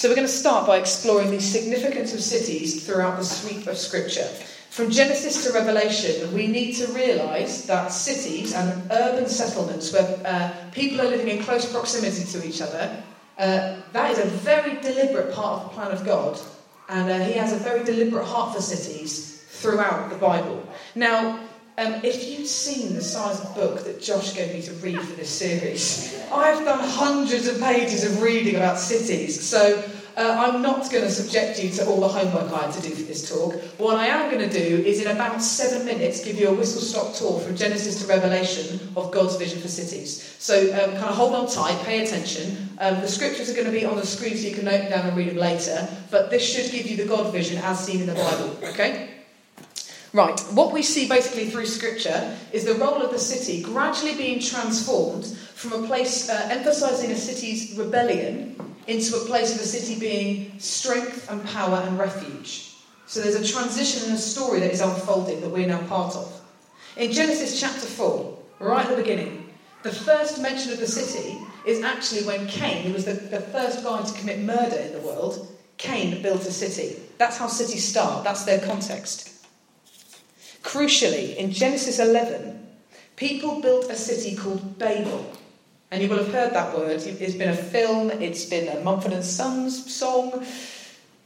So 0.00 0.08
we're 0.08 0.14
going 0.14 0.26
to 0.26 0.32
start 0.32 0.66
by 0.66 0.78
exploring 0.78 1.30
the 1.30 1.42
significance 1.42 2.14
of 2.14 2.22
cities 2.22 2.86
throughout 2.86 3.18
the 3.18 3.22
sweep 3.22 3.66
of 3.66 3.76
Scripture. 3.76 4.24
From 4.70 4.90
Genesis 4.90 5.44
to 5.44 5.52
Revelation, 5.52 6.32
we 6.32 6.46
need 6.46 6.72
to 6.76 6.86
realise 6.94 7.66
that 7.66 7.88
cities 7.88 8.54
and 8.54 8.90
urban 8.90 9.28
settlements 9.28 9.92
where 9.92 10.18
uh, 10.24 10.52
people 10.72 11.02
are 11.02 11.10
living 11.10 11.28
in 11.28 11.42
close 11.42 11.70
proximity 11.70 12.24
to 12.32 12.48
each 12.48 12.62
other 12.62 13.02
uh, 13.36 13.76
that 13.92 14.10
is 14.12 14.18
a 14.20 14.24
very 14.24 14.80
deliberate 14.80 15.34
part 15.34 15.64
of 15.64 15.68
the 15.68 15.74
plan 15.74 15.92
of 15.92 16.02
God, 16.06 16.40
and 16.88 17.10
uh, 17.10 17.18
He 17.26 17.34
has 17.34 17.52
a 17.52 17.56
very 17.56 17.84
deliberate 17.84 18.24
heart 18.24 18.56
for 18.56 18.62
cities 18.62 19.44
throughout 19.50 20.08
the 20.08 20.16
Bible. 20.16 20.66
Now, 20.94 21.40
um, 21.80 22.00
if 22.04 22.28
you'd 22.28 22.46
seen 22.46 22.94
the 22.94 23.02
size 23.02 23.40
of 23.40 23.54
book 23.54 23.84
that 23.84 24.02
Josh 24.02 24.34
gave 24.34 24.52
me 24.54 24.60
to 24.62 24.72
read 24.74 25.00
for 25.00 25.16
this 25.16 25.30
series, 25.30 26.20
I've 26.30 26.62
done 26.64 26.86
hundreds 26.86 27.46
of 27.46 27.58
pages 27.58 28.04
of 28.04 28.20
reading 28.20 28.56
about 28.56 28.78
cities. 28.78 29.42
So 29.42 29.82
uh, 30.16 30.36
I'm 30.38 30.60
not 30.60 30.90
going 30.90 31.04
to 31.04 31.10
subject 31.10 31.62
you 31.62 31.70
to 31.70 31.86
all 31.86 32.00
the 32.00 32.08
homework 32.08 32.52
I 32.52 32.66
had 32.66 32.74
to 32.74 32.82
do 32.82 32.94
for 32.94 33.02
this 33.02 33.30
talk. 33.30 33.54
What 33.78 33.96
I 33.96 34.08
am 34.08 34.30
going 34.30 34.46
to 34.46 34.52
do 34.52 34.82
is, 34.82 35.00
in 35.00 35.10
about 35.10 35.42
seven 35.42 35.86
minutes, 35.86 36.22
give 36.22 36.38
you 36.38 36.48
a 36.48 36.54
whistle 36.54 36.82
stop 36.82 37.14
tour 37.14 37.40
from 37.40 37.56
Genesis 37.56 38.02
to 38.02 38.06
Revelation 38.06 38.78
of 38.94 39.10
God's 39.10 39.36
vision 39.36 39.62
for 39.62 39.68
cities. 39.68 40.36
So, 40.38 40.72
um, 40.74 40.90
kind 40.90 41.04
of 41.04 41.14
hold 41.14 41.34
on 41.34 41.48
tight, 41.48 41.82
pay 41.86 42.04
attention. 42.04 42.68
Um, 42.78 43.00
the 43.00 43.08
scriptures 43.08 43.48
are 43.48 43.54
going 43.54 43.66
to 43.66 43.72
be 43.72 43.86
on 43.86 43.96
the 43.96 44.06
screen 44.06 44.36
so 44.36 44.48
you 44.48 44.54
can 44.54 44.66
note 44.66 44.82
them 44.82 44.90
down 44.90 45.06
and 45.06 45.16
read 45.16 45.30
them 45.30 45.38
later. 45.38 45.88
But 46.10 46.28
this 46.28 46.42
should 46.46 46.70
give 46.70 46.86
you 46.86 46.98
the 46.98 47.06
God 47.06 47.32
vision 47.32 47.56
as 47.64 47.82
seen 47.82 48.00
in 48.00 48.06
the 48.06 48.14
Bible. 48.14 48.58
Okay? 48.64 49.19
Right, 50.12 50.40
what 50.52 50.72
we 50.72 50.82
see 50.82 51.08
basically 51.08 51.50
through 51.50 51.66
Scripture 51.66 52.36
is 52.52 52.64
the 52.64 52.74
role 52.74 53.00
of 53.00 53.12
the 53.12 53.18
city 53.18 53.62
gradually 53.62 54.16
being 54.16 54.40
transformed 54.40 55.24
from 55.24 55.84
a 55.84 55.86
place 55.86 56.28
uh, 56.28 56.48
emphasizing 56.50 57.12
a 57.12 57.16
city's 57.16 57.78
rebellion 57.78 58.56
into 58.88 59.14
a 59.14 59.24
place 59.26 59.52
of 59.52 59.58
the 59.58 59.64
city 59.64 60.00
being 60.00 60.58
strength 60.58 61.30
and 61.30 61.44
power 61.46 61.76
and 61.86 61.96
refuge. 61.96 62.74
So 63.06 63.20
there's 63.20 63.36
a 63.36 63.52
transition 63.52 64.08
in 64.08 64.14
a 64.14 64.18
story 64.18 64.58
that 64.60 64.72
is 64.72 64.80
unfolding 64.80 65.42
that 65.42 65.48
we're 65.48 65.68
now 65.68 65.86
part 65.86 66.16
of. 66.16 66.40
In 66.96 67.12
Genesis 67.12 67.60
chapter 67.60 67.86
4, 67.86 68.38
right 68.58 68.86
at 68.86 68.90
the 68.90 69.02
beginning, 69.02 69.48
the 69.84 69.92
first 69.92 70.42
mention 70.42 70.72
of 70.72 70.80
the 70.80 70.88
city 70.88 71.38
is 71.64 71.84
actually 71.84 72.24
when 72.24 72.48
Cain, 72.48 72.84
who 72.84 72.92
was 72.92 73.04
the, 73.04 73.12
the 73.12 73.40
first 73.40 73.84
guy 73.84 74.02
to 74.02 74.18
commit 74.18 74.40
murder 74.40 74.76
in 74.76 74.92
the 74.92 75.00
world, 75.00 75.56
Cain 75.76 76.20
built 76.20 76.44
a 76.46 76.52
city. 76.52 77.00
That's 77.16 77.38
how 77.38 77.46
cities 77.46 77.86
start, 77.86 78.24
that's 78.24 78.44
their 78.44 78.60
context. 78.60 79.39
Crucially, 80.62 81.36
in 81.36 81.52
Genesis 81.52 81.98
11, 81.98 82.66
people 83.16 83.60
built 83.60 83.90
a 83.90 83.96
city 83.96 84.36
called 84.36 84.78
Babel. 84.78 85.32
And 85.90 86.02
you 86.02 86.08
will 86.08 86.18
have 86.18 86.32
heard 86.32 86.54
that 86.54 86.76
word. 86.76 87.02
It's 87.02 87.34
been 87.34 87.48
a 87.48 87.56
film, 87.56 88.10
it's 88.10 88.44
been 88.44 88.68
a 88.68 88.80
Mumford 88.80 89.12
& 89.14 89.24
Sons 89.24 89.92
song. 89.92 90.44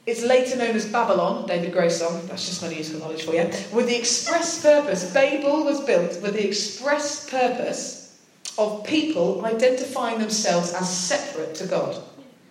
It's 0.07 0.23
later 0.23 0.57
known 0.57 0.77
as 0.77 0.87
Babylon, 0.87 1.47
David 1.47 1.73
Gray 1.73 1.89
song, 1.89 2.27
that's 2.27 2.47
just 2.47 2.63
my 2.63 2.69
useful 2.69 3.01
knowledge 3.01 3.25
for 3.25 3.35
you. 3.35 3.51
With 3.73 3.87
the 3.87 3.97
express 3.97 4.63
purpose, 4.63 5.13
Babel 5.13 5.65
was 5.65 5.81
built 5.81 6.21
with 6.23 6.35
the 6.35 6.47
express 6.47 7.29
purpose 7.29 8.19
of 8.59 8.85
people 8.85 9.45
identifying 9.45 10.19
themselves 10.19 10.73
as 10.75 10.95
separate 10.95 11.55
to 11.57 11.67
God. 11.67 12.03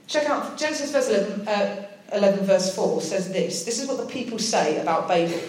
Check 0.07 0.27
out 0.27 0.57
Genesis 0.57 0.91
verse 0.91 1.09
11, 1.09 1.47
uh, 1.47 1.87
11 2.11 2.45
verse 2.45 2.75
4 2.75 3.01
says 3.01 3.31
this. 3.31 3.63
This 3.63 3.81
is 3.81 3.87
what 3.87 3.97
the 3.97 4.05
people 4.05 4.39
say 4.39 4.81
about 4.81 5.07
Babel. 5.07 5.39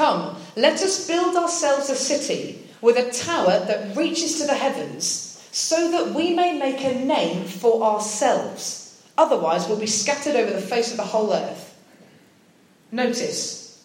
Come, 0.00 0.34
let 0.56 0.80
us 0.80 1.06
build 1.06 1.36
ourselves 1.36 1.90
a 1.90 1.94
city 1.94 2.66
with 2.80 2.96
a 2.96 3.12
tower 3.12 3.66
that 3.66 3.94
reaches 3.94 4.40
to 4.40 4.46
the 4.46 4.54
heavens, 4.54 5.46
so 5.52 5.90
that 5.90 6.14
we 6.14 6.34
may 6.34 6.58
make 6.58 6.82
a 6.82 7.04
name 7.04 7.44
for 7.44 7.82
ourselves. 7.82 9.04
Otherwise, 9.18 9.68
we'll 9.68 9.78
be 9.78 9.84
scattered 9.84 10.36
over 10.36 10.52
the 10.52 10.62
face 10.62 10.90
of 10.90 10.96
the 10.96 11.02
whole 11.02 11.34
earth. 11.34 11.76
Notice, 12.90 13.84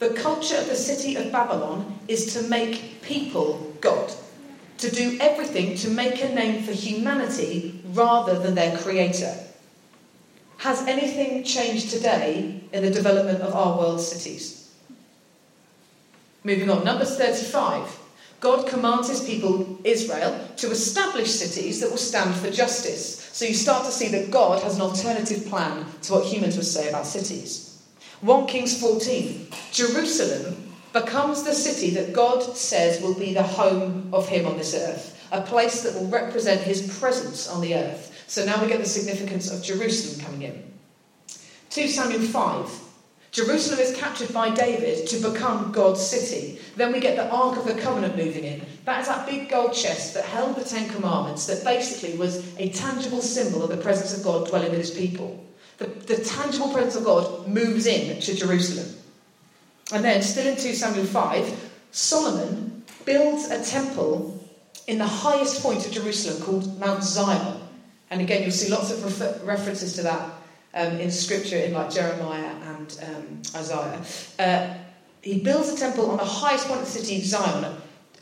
the 0.00 0.10
culture 0.10 0.58
of 0.58 0.66
the 0.66 0.76
city 0.76 1.16
of 1.16 1.32
Babylon 1.32 1.98
is 2.08 2.34
to 2.34 2.46
make 2.46 3.00
people 3.00 3.74
God, 3.80 4.12
to 4.76 4.90
do 4.90 5.16
everything 5.18 5.76
to 5.76 5.88
make 5.88 6.22
a 6.22 6.28
name 6.28 6.62
for 6.62 6.72
humanity 6.72 7.82
rather 7.94 8.38
than 8.38 8.54
their 8.54 8.76
creator. 8.76 9.34
Has 10.58 10.86
anything 10.86 11.42
changed 11.42 11.88
today 11.88 12.64
in 12.70 12.82
the 12.82 12.90
development 12.90 13.40
of 13.40 13.54
our 13.54 13.78
world 13.78 14.02
cities? 14.02 14.57
Moving 16.48 16.70
on, 16.70 16.82
Numbers 16.82 17.14
35. 17.18 17.98
God 18.40 18.66
commands 18.66 19.10
his 19.10 19.22
people, 19.22 19.78
Israel, 19.84 20.48
to 20.56 20.70
establish 20.70 21.30
cities 21.30 21.78
that 21.80 21.90
will 21.90 21.98
stand 21.98 22.34
for 22.34 22.50
justice. 22.50 23.28
So 23.34 23.44
you 23.44 23.52
start 23.52 23.84
to 23.84 23.90
see 23.90 24.08
that 24.08 24.30
God 24.30 24.62
has 24.62 24.76
an 24.76 24.80
alternative 24.80 25.44
plan 25.44 25.84
to 26.04 26.14
what 26.14 26.24
humans 26.24 26.56
would 26.56 26.64
say 26.64 26.88
about 26.88 27.04
cities. 27.04 27.82
1 28.22 28.46
Kings 28.46 28.80
14 28.80 29.48
Jerusalem 29.72 30.72
becomes 30.94 31.42
the 31.42 31.52
city 31.52 31.90
that 31.90 32.14
God 32.14 32.42
says 32.56 33.02
will 33.02 33.12
be 33.12 33.34
the 33.34 33.42
home 33.42 34.08
of 34.14 34.26
him 34.26 34.46
on 34.46 34.56
this 34.56 34.74
earth, 34.74 35.28
a 35.30 35.42
place 35.42 35.82
that 35.82 35.96
will 35.96 36.08
represent 36.08 36.62
his 36.62 36.98
presence 36.98 37.46
on 37.46 37.60
the 37.60 37.74
earth. 37.74 38.24
So 38.26 38.46
now 38.46 38.58
we 38.62 38.68
get 38.68 38.80
the 38.80 38.86
significance 38.86 39.52
of 39.52 39.62
Jerusalem 39.62 40.24
coming 40.24 40.42
in. 40.48 40.62
2 41.68 41.88
Samuel 41.88 42.22
5 42.22 42.87
Jerusalem 43.30 43.80
is 43.80 43.96
captured 43.96 44.32
by 44.32 44.54
David 44.54 45.06
to 45.08 45.30
become 45.30 45.70
God's 45.70 46.04
city. 46.04 46.58
Then 46.76 46.92
we 46.92 47.00
get 47.00 47.16
the 47.16 47.28
Ark 47.30 47.58
of 47.58 47.66
the 47.66 47.80
Covenant 47.80 48.16
moving 48.16 48.44
in. 48.44 48.62
That 48.84 49.02
is 49.02 49.08
that 49.08 49.26
big 49.26 49.50
gold 49.50 49.74
chest 49.74 50.14
that 50.14 50.24
held 50.24 50.56
the 50.56 50.64
Ten 50.64 50.88
Commandments, 50.88 51.46
that 51.46 51.62
basically 51.62 52.16
was 52.16 52.42
a 52.58 52.70
tangible 52.70 53.20
symbol 53.20 53.62
of 53.62 53.70
the 53.70 53.76
presence 53.76 54.16
of 54.16 54.24
God 54.24 54.48
dwelling 54.48 54.70
with 54.70 54.80
his 54.80 54.90
people. 54.90 55.44
The, 55.76 55.86
the 55.86 56.24
tangible 56.24 56.72
presence 56.72 56.96
of 56.96 57.04
God 57.04 57.46
moves 57.46 57.86
in 57.86 58.20
to 58.20 58.34
Jerusalem. 58.34 58.94
And 59.92 60.04
then, 60.04 60.22
still 60.22 60.46
in 60.46 60.56
2 60.56 60.74
Samuel 60.74 61.06
5, 61.06 61.70
Solomon 61.92 62.84
builds 63.04 63.50
a 63.50 63.64
temple 63.64 64.42
in 64.86 64.98
the 64.98 65.06
highest 65.06 65.62
point 65.62 65.84
of 65.86 65.92
Jerusalem 65.92 66.42
called 66.42 66.78
Mount 66.78 67.04
Zion. 67.04 67.60
And 68.10 68.20
again, 68.22 68.42
you'll 68.42 68.50
see 68.50 68.70
lots 68.70 68.90
of 68.90 69.04
refer- 69.04 69.38
references 69.44 69.94
to 69.94 70.02
that 70.02 70.30
um, 70.74 70.98
in 70.98 71.10
scripture 71.10 71.56
in 71.56 71.72
like 71.72 71.90
Jeremiah 71.90 72.54
and 72.62 73.00
um, 73.06 73.42
Isaiah. 73.54 74.00
Uh, 74.38 74.74
he 75.22 75.40
builds 75.40 75.70
a 75.70 75.76
temple 75.76 76.10
on 76.10 76.18
the 76.18 76.24
highest 76.24 76.66
point 76.68 76.80
of 76.80 76.86
the 76.86 76.92
city, 76.92 77.20
Zion, 77.20 77.76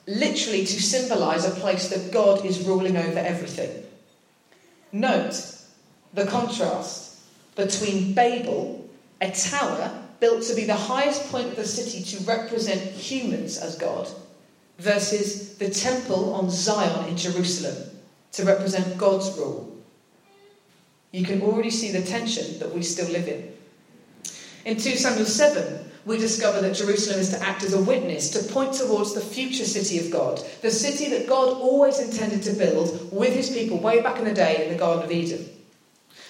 literally 0.06 0.64
to 0.64 0.82
symbolize 0.82 1.44
a 1.44 1.50
place 1.50 1.88
that 1.88 2.12
God 2.12 2.44
is 2.44 2.66
ruling 2.66 2.96
over 2.96 3.18
everything. 3.18 3.84
Note 4.92 5.56
the 6.14 6.26
contrast 6.26 7.20
between 7.54 8.14
Babel, 8.14 8.88
a 9.20 9.30
tower 9.30 10.02
built 10.20 10.42
to 10.44 10.54
be 10.54 10.64
the 10.64 10.74
highest 10.74 11.30
point 11.30 11.48
of 11.48 11.56
the 11.56 11.66
city 11.66 12.02
to 12.02 12.24
represent 12.24 12.80
humans 12.80 13.58
as 13.58 13.76
God, 13.76 14.08
versus 14.78 15.56
the 15.58 15.70
temple 15.70 16.34
on 16.34 16.50
Zion 16.50 17.08
in 17.08 17.16
Jerusalem 17.16 17.90
to 18.32 18.44
represent 18.44 18.98
God's 18.98 19.36
rule. 19.38 19.75
You 21.12 21.24
can 21.24 21.42
already 21.42 21.70
see 21.70 21.92
the 21.92 22.02
tension 22.02 22.58
that 22.58 22.74
we 22.74 22.82
still 22.82 23.10
live 23.10 23.28
in. 23.28 23.52
In 24.64 24.76
2 24.76 24.96
Samuel 24.96 25.26
7, 25.26 25.90
we 26.04 26.18
discover 26.18 26.60
that 26.60 26.74
Jerusalem 26.74 27.20
is 27.20 27.30
to 27.30 27.42
act 27.42 27.62
as 27.62 27.72
a 27.72 27.82
witness, 27.82 28.30
to 28.30 28.52
point 28.52 28.74
towards 28.74 29.14
the 29.14 29.20
future 29.20 29.64
city 29.64 29.98
of 29.98 30.10
God, 30.10 30.40
the 30.62 30.70
city 30.70 31.10
that 31.10 31.28
God 31.28 31.56
always 31.56 31.98
intended 31.98 32.42
to 32.44 32.52
build 32.52 33.12
with 33.12 33.34
his 33.34 33.50
people 33.50 33.78
way 33.78 34.02
back 34.02 34.18
in 34.18 34.24
the 34.24 34.34
day 34.34 34.66
in 34.66 34.72
the 34.72 34.78
Garden 34.78 35.04
of 35.04 35.12
Eden. 35.12 35.48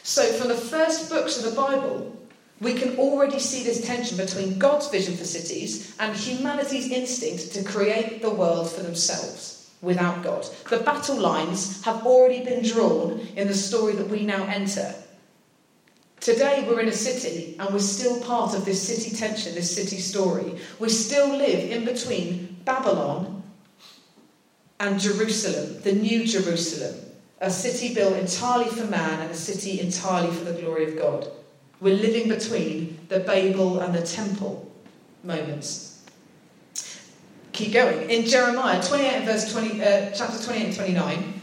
So, 0.03 0.23
from 0.35 0.49
the 0.49 0.55
first 0.55 1.11
books 1.11 1.37
of 1.37 1.51
the 1.51 1.57
Bible, 1.57 2.17
we 2.61 2.75
can 2.75 2.97
already 2.97 3.39
see 3.39 3.65
this 3.65 3.87
tension 3.87 4.17
between 4.17 4.59
God's 4.59 4.89
vision 4.89 5.17
for 5.17 5.25
cities 5.25 5.95
and 5.99 6.17
humanity's 6.17 6.91
instinct 6.91 7.53
to 7.55 7.65
create 7.65 8.23
the 8.23 8.31
world 8.31 8.71
for 8.71 8.83
themselves 8.83 9.56
without 9.83 10.23
God. 10.23 10.47
The 10.69 10.79
battle 10.79 11.19
lines 11.19 11.85
have 11.85 12.07
already 12.07 12.45
been 12.45 12.65
drawn 12.65 13.21
in 13.37 13.49
the 13.49 13.55
story 13.55 13.95
that 13.95 14.09
we 14.09 14.25
now 14.25 14.45
enter. 14.45 14.95
Today 16.21 16.65
we're 16.67 16.81
in 16.81 16.89
a 16.89 16.93
city 16.93 17.57
and 17.59 17.73
we're 17.73 17.79
still 17.79 18.21
part 18.23 18.55
of 18.55 18.65
this 18.65 18.83
city 18.83 19.15
tension, 19.15 19.55
this 19.55 19.75
city 19.75 19.99
story. 19.99 20.59
We 20.79 20.89
still 20.89 21.37
live 21.37 21.71
in 21.71 21.85
between 21.85 22.57
Babylon 22.65 23.43
and 24.81 24.99
Jerusalem, 24.99 25.81
the 25.83 25.93
new 25.93 26.27
Jerusalem, 26.27 26.97
a 27.41 27.51
city 27.51 27.95
built 27.95 28.17
entirely 28.17 28.71
for 28.71 28.85
man 28.85 29.21
and 29.21 29.31
a 29.31 29.35
city 29.35 29.81
entirely 29.81 30.35
for 30.35 30.45
the 30.45 30.61
glory 30.61 30.91
of 30.91 30.99
God. 30.99 31.31
We're 31.81 31.97
living 31.97 32.29
between 32.29 32.99
the 33.09 33.21
Babel 33.21 33.81
and 33.81 33.95
the 33.95 34.03
temple 34.03 34.73
moments. 35.23 35.86
Keep 37.57 37.73
going. 37.73 38.11
In 38.11 38.27
Jeremiah 38.27 38.83
28 38.83 39.25
verse 39.25 39.51
20, 39.51 39.83
uh, 39.83 40.11
chapter 40.11 40.45
28 40.45 40.67
and 40.67 40.75
29, 40.77 41.41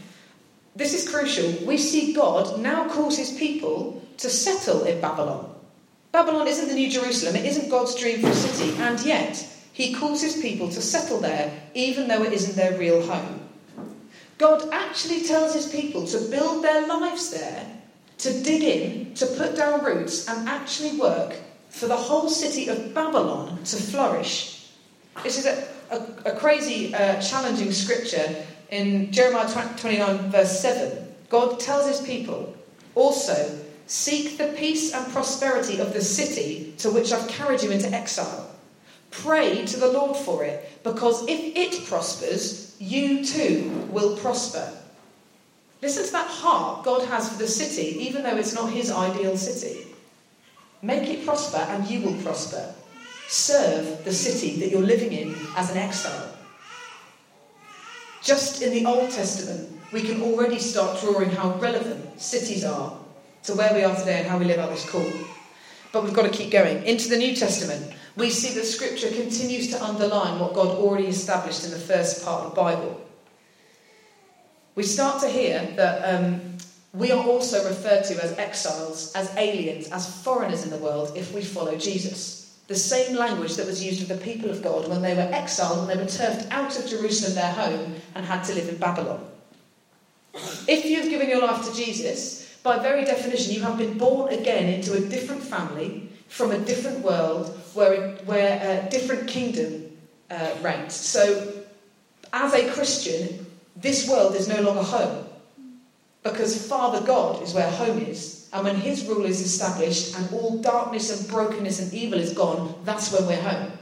this 0.76 0.94
is 0.94 1.08
crucial. 1.08 1.66
We 1.66 1.76
see 1.76 2.12
God 2.12 2.60
now 2.60 2.88
calls 2.88 3.18
his 3.18 3.32
people 3.32 4.00
to 4.18 4.30
settle 4.30 4.84
in 4.84 5.00
Babylon. 5.00 5.52
Babylon 6.12 6.46
isn't 6.46 6.68
the 6.68 6.74
New 6.74 6.88
Jerusalem, 6.88 7.34
it 7.34 7.44
isn't 7.44 7.68
God's 7.68 7.96
dream 7.96 8.20
for 8.20 8.28
a 8.28 8.32
city, 8.32 8.76
and 8.78 9.00
yet 9.00 9.44
he 9.72 9.92
calls 9.92 10.22
his 10.22 10.40
people 10.40 10.68
to 10.68 10.80
settle 10.80 11.18
there, 11.18 11.52
even 11.74 12.06
though 12.06 12.22
it 12.22 12.32
isn't 12.32 12.54
their 12.54 12.78
real 12.78 13.04
home. 13.04 13.40
God 14.38 14.68
actually 14.70 15.24
tells 15.24 15.52
his 15.52 15.66
people 15.66 16.06
to 16.06 16.30
build 16.30 16.62
their 16.62 16.86
lives 16.86 17.30
there, 17.30 17.66
to 18.18 18.42
dig 18.44 18.62
in, 18.62 19.14
to 19.14 19.26
put 19.26 19.56
down 19.56 19.84
roots, 19.84 20.28
and 20.28 20.48
actually 20.48 20.96
work 20.96 21.34
for 21.70 21.88
the 21.88 21.96
whole 21.96 22.28
city 22.28 22.68
of 22.68 22.94
Babylon 22.94 23.64
to 23.64 23.76
flourish. 23.76 24.70
This 25.24 25.38
is 25.38 25.46
a, 25.46 25.73
a, 25.90 26.30
a 26.30 26.36
crazy, 26.36 26.94
uh, 26.94 27.20
challenging 27.20 27.72
scripture 27.72 28.44
in 28.70 29.12
Jeremiah 29.12 29.48
29, 29.78 30.30
verse 30.30 30.60
7. 30.60 31.14
God 31.28 31.60
tells 31.60 31.86
his 31.86 32.06
people, 32.06 32.54
also, 32.94 33.60
Seek 33.86 34.38
the 34.38 34.48
peace 34.56 34.94
and 34.94 35.12
prosperity 35.12 35.78
of 35.78 35.92
the 35.92 36.00
city 36.00 36.74
to 36.78 36.90
which 36.90 37.12
I've 37.12 37.28
carried 37.28 37.62
you 37.62 37.70
into 37.70 37.90
exile. 37.90 38.50
Pray 39.10 39.64
to 39.66 39.78
the 39.78 39.92
Lord 39.92 40.16
for 40.16 40.42
it, 40.42 40.82
because 40.82 41.28
if 41.28 41.54
it 41.54 41.86
prospers, 41.86 42.74
you 42.80 43.24
too 43.24 43.70
will 43.90 44.16
prosper. 44.16 44.72
Listen 45.82 46.06
to 46.06 46.12
that 46.12 46.26
heart 46.26 46.84
God 46.84 47.06
has 47.08 47.28
for 47.28 47.38
the 47.38 47.46
city, 47.46 47.98
even 48.06 48.22
though 48.22 48.36
it's 48.36 48.54
not 48.54 48.72
his 48.72 48.90
ideal 48.90 49.36
city. 49.36 49.86
Make 50.80 51.08
it 51.08 51.26
prosper, 51.26 51.58
and 51.58 51.86
you 51.88 52.00
will 52.00 52.20
prosper. 52.22 52.74
Serve 53.28 54.04
the 54.04 54.12
city 54.12 54.60
that 54.60 54.70
you're 54.70 54.82
living 54.82 55.12
in 55.12 55.34
as 55.56 55.70
an 55.70 55.78
exile. 55.78 56.30
Just 58.22 58.62
in 58.62 58.72
the 58.72 58.86
Old 58.86 59.10
Testament, 59.10 59.70
we 59.92 60.02
can 60.02 60.22
already 60.22 60.58
start 60.58 61.00
drawing 61.00 61.30
how 61.30 61.54
relevant 61.58 62.20
cities 62.20 62.64
are 62.64 62.98
to 63.44 63.54
where 63.54 63.72
we 63.74 63.84
are 63.84 63.94
today 63.94 64.20
and 64.20 64.26
how 64.26 64.38
we 64.38 64.44
live 64.46 64.58
out 64.58 64.70
this 64.70 64.88
call. 64.88 65.06
But 65.92 66.04
we've 66.04 66.14
got 66.14 66.22
to 66.22 66.30
keep 66.30 66.50
going. 66.50 66.82
Into 66.84 67.08
the 67.08 67.16
New 67.16 67.36
Testament, 67.36 67.94
we 68.16 68.30
see 68.30 68.54
that 68.54 68.64
Scripture 68.64 69.10
continues 69.10 69.70
to 69.70 69.82
underline 69.82 70.40
what 70.40 70.54
God 70.54 70.76
already 70.78 71.06
established 71.06 71.64
in 71.64 71.70
the 71.70 71.78
first 71.78 72.24
part 72.24 72.44
of 72.44 72.50
the 72.50 72.56
Bible. 72.56 73.00
We 74.74 74.82
start 74.82 75.20
to 75.20 75.28
hear 75.28 75.72
that 75.76 76.14
um, 76.14 76.56
we 76.92 77.12
are 77.12 77.24
also 77.24 77.64
referred 77.68 78.04
to 78.04 78.22
as 78.24 78.36
exiles, 78.38 79.12
as 79.14 79.32
aliens, 79.36 79.88
as 79.90 80.22
foreigners 80.22 80.64
in 80.64 80.70
the 80.70 80.78
world 80.78 81.12
if 81.16 81.32
we 81.32 81.42
follow 81.42 81.76
Jesus. 81.76 82.33
The 82.66 82.74
same 82.74 83.16
language 83.16 83.56
that 83.56 83.66
was 83.66 83.84
used 83.84 84.02
of 84.02 84.08
the 84.08 84.24
people 84.24 84.50
of 84.50 84.62
God 84.62 84.88
when 84.88 85.02
they 85.02 85.14
were 85.14 85.20
exiled 85.20 85.80
and 85.80 85.90
they 85.90 86.02
were 86.02 86.08
turfed 86.08 86.50
out 86.50 86.78
of 86.78 86.88
Jerusalem, 86.88 87.34
their 87.34 87.52
home, 87.52 87.96
and 88.14 88.24
had 88.24 88.42
to 88.44 88.54
live 88.54 88.68
in 88.68 88.76
Babylon. 88.76 89.24
If 90.66 90.84
you've 90.84 91.10
given 91.10 91.28
your 91.28 91.42
life 91.42 91.64
to 91.66 91.74
Jesus, 91.74 92.58
by 92.62 92.78
very 92.78 93.04
definition, 93.04 93.52
you 93.52 93.60
have 93.62 93.76
been 93.76 93.98
born 93.98 94.32
again 94.32 94.72
into 94.72 94.94
a 94.94 95.00
different 95.00 95.42
family, 95.42 96.08
from 96.28 96.50
a 96.50 96.58
different 96.58 97.00
world, 97.00 97.48
where, 97.74 98.12
where 98.24 98.86
a 98.86 98.90
different 98.90 99.28
kingdom 99.28 99.96
uh, 100.30 100.54
reigns. 100.62 100.94
So, 100.94 101.52
as 102.32 102.54
a 102.54 102.72
Christian, 102.72 103.46
this 103.76 104.08
world 104.08 104.34
is 104.34 104.48
no 104.48 104.60
longer 104.62 104.82
home. 104.82 105.26
Because 106.22 106.66
Father 106.66 107.06
God 107.06 107.42
is 107.42 107.52
where 107.52 107.70
home 107.70 107.98
is. 107.98 108.43
And 108.54 108.62
when 108.62 108.76
His 108.76 109.04
rule 109.06 109.24
is 109.24 109.40
established 109.40 110.16
and 110.16 110.32
all 110.32 110.58
darkness 110.58 111.10
and 111.10 111.28
brokenness 111.28 111.80
and 111.80 111.92
evil 111.92 112.20
is 112.20 112.32
gone, 112.32 112.72
that's 112.84 113.12
when 113.12 113.26
we're 113.26 113.42
home. 113.42 113.72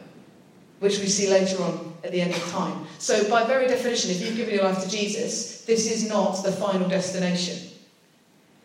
Which 0.81 0.99
we 0.99 1.07
see 1.07 1.29
later 1.31 1.63
on 1.63 1.93
at 2.03 2.11
the 2.11 2.23
end 2.23 2.33
of 2.33 2.51
time. 2.51 2.87
So, 2.99 3.29
by 3.29 3.45
very 3.45 3.69
definition, 3.69 4.11
if 4.11 4.23
you've 4.23 4.35
given 4.35 4.55
your 4.55 4.65
life 4.65 4.83
to 4.83 4.89
Jesus, 4.89 5.61
this 5.67 5.93
is 5.93 6.09
not 6.09 6.43
the 6.43 6.51
final 6.51 6.89
destination. 6.89 7.69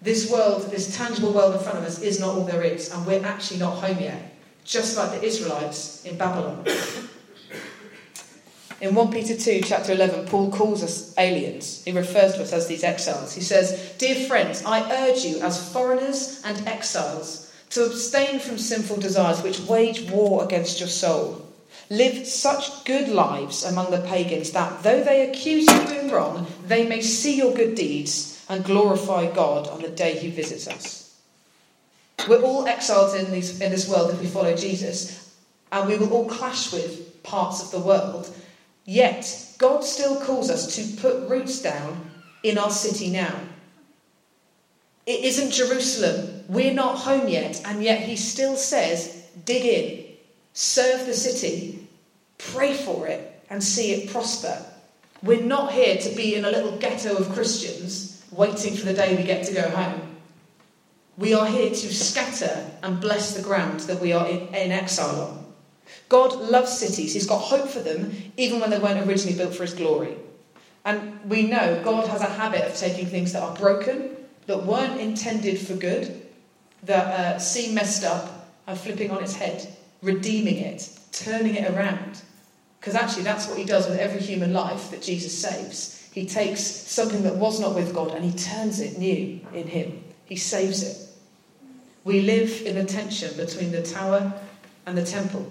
This 0.02 0.32
world, 0.32 0.72
this 0.72 0.96
tangible 0.96 1.34
world 1.34 1.56
in 1.56 1.60
front 1.60 1.78
of 1.78 1.84
us, 1.84 2.02
is 2.02 2.20
not 2.22 2.36
all 2.36 2.46
there 2.46 2.64
is, 2.64 2.92
and 2.94 3.06
we're 3.06 3.24
actually 3.26 3.60
not 3.60 3.76
home 3.76 4.00
yet, 4.00 4.34
just 4.64 4.98
like 4.98 5.12
the 5.12 5.28
Israelites 5.28 6.06
in 6.06 6.18
Babylon. 6.18 6.66
In 8.80 8.94
1 8.94 9.12
Peter 9.12 9.36
2, 9.36 9.62
chapter 9.64 9.94
11, 9.94 10.28
Paul 10.28 10.52
calls 10.52 10.84
us 10.84 11.12
aliens. 11.18 11.84
He 11.84 11.92
refers 11.92 12.36
to 12.36 12.44
us 12.44 12.54
as 12.54 12.68
these 12.68 12.84
exiles. 12.84 13.34
He 13.34 13.42
says, 13.42 13.96
Dear 13.98 14.28
friends, 14.28 14.64
I 14.66 15.10
urge 15.10 15.26
you, 15.26 15.40
as 15.40 15.72
foreigners 15.74 16.44
and 16.46 16.68
exiles, 16.68 17.52
to 17.72 17.86
abstain 17.86 18.40
from 18.40 18.60
sinful 18.60 18.98
desires 18.98 19.42
which 19.42 19.62
wage 19.62 20.10
war 20.12 20.44
against 20.44 20.80
your 20.80 20.90
soul. 20.90 21.44
Live 21.90 22.28
such 22.28 22.86
good 22.86 23.10
lives 23.10 23.64
among 23.64 23.90
the 23.90 24.02
pagans 24.02 24.52
that, 24.52 24.84
though 24.84 25.04
they 25.04 25.28
accuse 25.28 25.66
you 25.66 25.82
of 25.82 25.88
doing 25.88 26.12
wrong, 26.12 26.46
they 26.66 26.88
may 26.88 27.02
see 27.02 27.36
your 27.36 27.56
good 27.56 27.74
deeds 27.74 28.46
and 28.48 28.64
glorify 28.64 29.32
God 29.34 29.68
on 29.70 29.82
the 29.82 29.90
day 29.90 30.20
he 30.20 30.30
visits 30.30 30.68
us. 30.68 31.20
We're 32.28 32.44
all 32.44 32.68
exiled 32.68 33.16
in, 33.16 33.32
these, 33.32 33.60
in 33.60 33.72
this 33.72 33.90
world 33.90 34.12
if 34.12 34.22
we 34.22 34.28
follow 34.28 34.56
Jesus, 34.56 35.34
and 35.72 35.88
we 35.88 35.98
will 35.98 36.14
all 36.14 36.30
clash 36.30 36.72
with 36.72 37.24
parts 37.24 37.64
of 37.64 37.72
the 37.72 37.80
world. 37.80 38.32
Yet, 38.89 39.53
God 39.58 39.84
still 39.84 40.15
calls 40.22 40.50
us 40.50 40.74
to 40.77 41.01
put 41.01 41.29
roots 41.29 41.62
down 41.62 42.10
in 42.41 42.58
our 42.58 42.72
city 42.72 43.10
now. 43.10 43.38
It 45.06 45.25
isn't 45.25 45.51
Jerusalem. 45.51 46.46
We're 46.48 46.74
not 46.74 47.00
home 47.00 47.27
yet, 47.27 47.62
and 47.65 47.84
yet 47.84 48.00
He 48.00 48.15
still 48.15 48.56
says, 48.56 49.25
dig 49.44 49.65
in, 49.65 50.06
serve 50.53 51.06
the 51.06 51.13
city, 51.13 51.86
pray 52.38 52.74
for 52.74 53.08
it, 53.08 53.44
and 53.50 53.62
see 53.62 53.91
it 53.91 54.10
prosper. 54.10 54.65
We're 55.22 55.41
not 55.41 55.74
here 55.74 55.98
to 55.98 56.15
be 56.15 56.36
in 56.36 56.46
a 56.46 56.51
little 56.51 56.77
ghetto 56.77 57.17
of 57.17 57.34
Christians 57.34 58.24
waiting 58.32 58.74
for 58.74 58.86
the 58.86 58.94
day 58.94 59.17
we 59.17 59.24
get 59.24 59.46
to 59.48 59.53
go 59.53 59.70
home. 59.70 60.15
We 61.17 61.34
are 61.34 61.48
here 61.48 61.72
to 61.72 61.94
scatter 61.94 62.72
and 62.84 63.01
bless 63.01 63.36
the 63.36 63.44
ground 63.44 63.82
that 63.82 64.00
we 64.00 64.13
are 64.13 64.27
in, 64.29 64.48
in 64.56 64.72
exile 64.72 65.22
on. 65.22 65.47
God 66.10 66.34
loves 66.34 66.78
cities. 66.78 67.14
He's 67.14 67.28
got 67.28 67.40
hope 67.40 67.70
for 67.70 67.80
them, 67.80 68.12
even 68.38 68.60
when 68.60 68.70
they 68.70 68.80
weren't 68.80 69.08
originally 69.08 69.38
built 69.38 69.56
for 69.56 69.64
His 69.64 69.74
glory. 69.74 70.16
And 70.86 71.20
we 71.30 71.44
know 71.44 71.82
God 71.84 72.08
has 72.08 72.22
a 72.22 72.26
habit 72.26 72.62
of 72.62 72.76
taking 72.76 73.08
things 73.08 73.34
that 73.34 73.44
are 73.44 73.56
broken, 73.56 74.16
that 74.46 74.64
weren't 74.64 75.00
intended 75.02 75.60
for 75.60 75.76
good, 75.76 76.26
that 76.84 77.06
uh, 77.08 77.40
seem 77.40 77.76
messed 77.76 78.04
up, 78.04 78.50
and 78.68 78.78
flipping 78.78 79.12
on 79.12 79.24
its 79.24 79.36
head, 79.36 79.68
redeeming 80.02 80.58
it, 80.58 80.90
turning 81.12 81.56
it 81.56 81.70
around. 81.72 82.22
Because 82.80 82.96
actually, 82.96 83.24
that's 83.24 83.48
what 83.48 83.58
He 83.58 83.66
does 83.66 83.90
with 83.90 84.00
every 84.00 84.22
human 84.22 84.54
life 84.54 84.92
that 84.92 85.02
Jesus 85.02 85.38
saves. 85.38 85.98
He 86.18 86.26
takes 86.26 86.62
something 86.62 87.22
that 87.22 87.36
was 87.36 87.60
not 87.60 87.76
with 87.76 87.94
God 87.94 88.10
and 88.16 88.26
he 88.26 88.36
turns 88.36 88.80
it 88.80 88.98
new 88.98 89.40
in 89.54 89.68
him. 89.68 90.04
He 90.26 90.36
saves 90.36 90.82
it. 90.82 90.98
We 92.06 92.22
live 92.22 92.64
in 92.66 92.74
the 92.74 92.86
tension 92.86 93.38
between 93.38 93.72
the 93.72 93.84
tower 93.84 94.34
and 94.88 94.98
the 94.98 95.06
temple. 95.06 95.46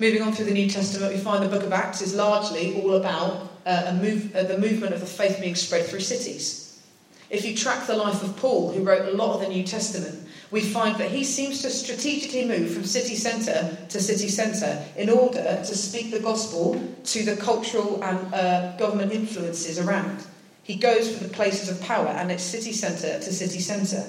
Moving 0.00 0.22
on 0.22 0.32
through 0.32 0.46
the 0.46 0.52
New 0.52 0.68
Testament, 0.68 1.12
we 1.12 1.20
find 1.20 1.44
the 1.44 1.48
book 1.48 1.62
of 1.62 1.72
Acts 1.72 2.02
is 2.02 2.14
largely 2.14 2.82
all 2.82 2.94
about 2.94 3.48
uh, 3.64 3.96
move, 4.00 4.34
uh, 4.34 4.42
the 4.42 4.58
movement 4.58 4.92
of 4.92 5.00
the 5.00 5.06
faith 5.06 5.40
being 5.40 5.54
spread 5.54 5.86
through 5.86 6.00
cities. 6.00 6.82
If 7.30 7.44
you 7.44 7.56
track 7.56 7.86
the 7.86 7.96
life 7.96 8.22
of 8.22 8.36
Paul, 8.36 8.72
who 8.72 8.82
wrote 8.82 9.08
a 9.08 9.16
lot 9.16 9.34
of 9.34 9.40
the 9.40 9.48
New 9.48 9.62
Testament, 9.62 10.28
we 10.50 10.60
find 10.60 10.96
that 10.96 11.10
he 11.10 11.24
seems 11.24 11.62
to 11.62 11.70
strategically 11.70 12.44
move 12.44 12.72
from 12.72 12.84
city 12.84 13.14
centre 13.14 13.76
to 13.88 14.00
city 14.00 14.28
centre 14.28 14.84
in 14.96 15.08
order 15.10 15.62
to 15.64 15.74
speak 15.76 16.10
the 16.10 16.20
gospel 16.20 16.80
to 17.04 17.22
the 17.24 17.36
cultural 17.36 18.02
and 18.02 18.34
uh, 18.34 18.76
government 18.76 19.12
influences 19.12 19.78
around. 19.78 20.24
He 20.64 20.76
goes 20.76 21.10
from 21.10 21.26
the 21.26 21.34
places 21.34 21.68
of 21.68 21.80
power 21.82 22.08
and 22.08 22.30
it's 22.32 22.42
city 22.42 22.72
centre 22.72 23.18
to 23.20 23.32
city 23.32 23.60
centre. 23.60 24.04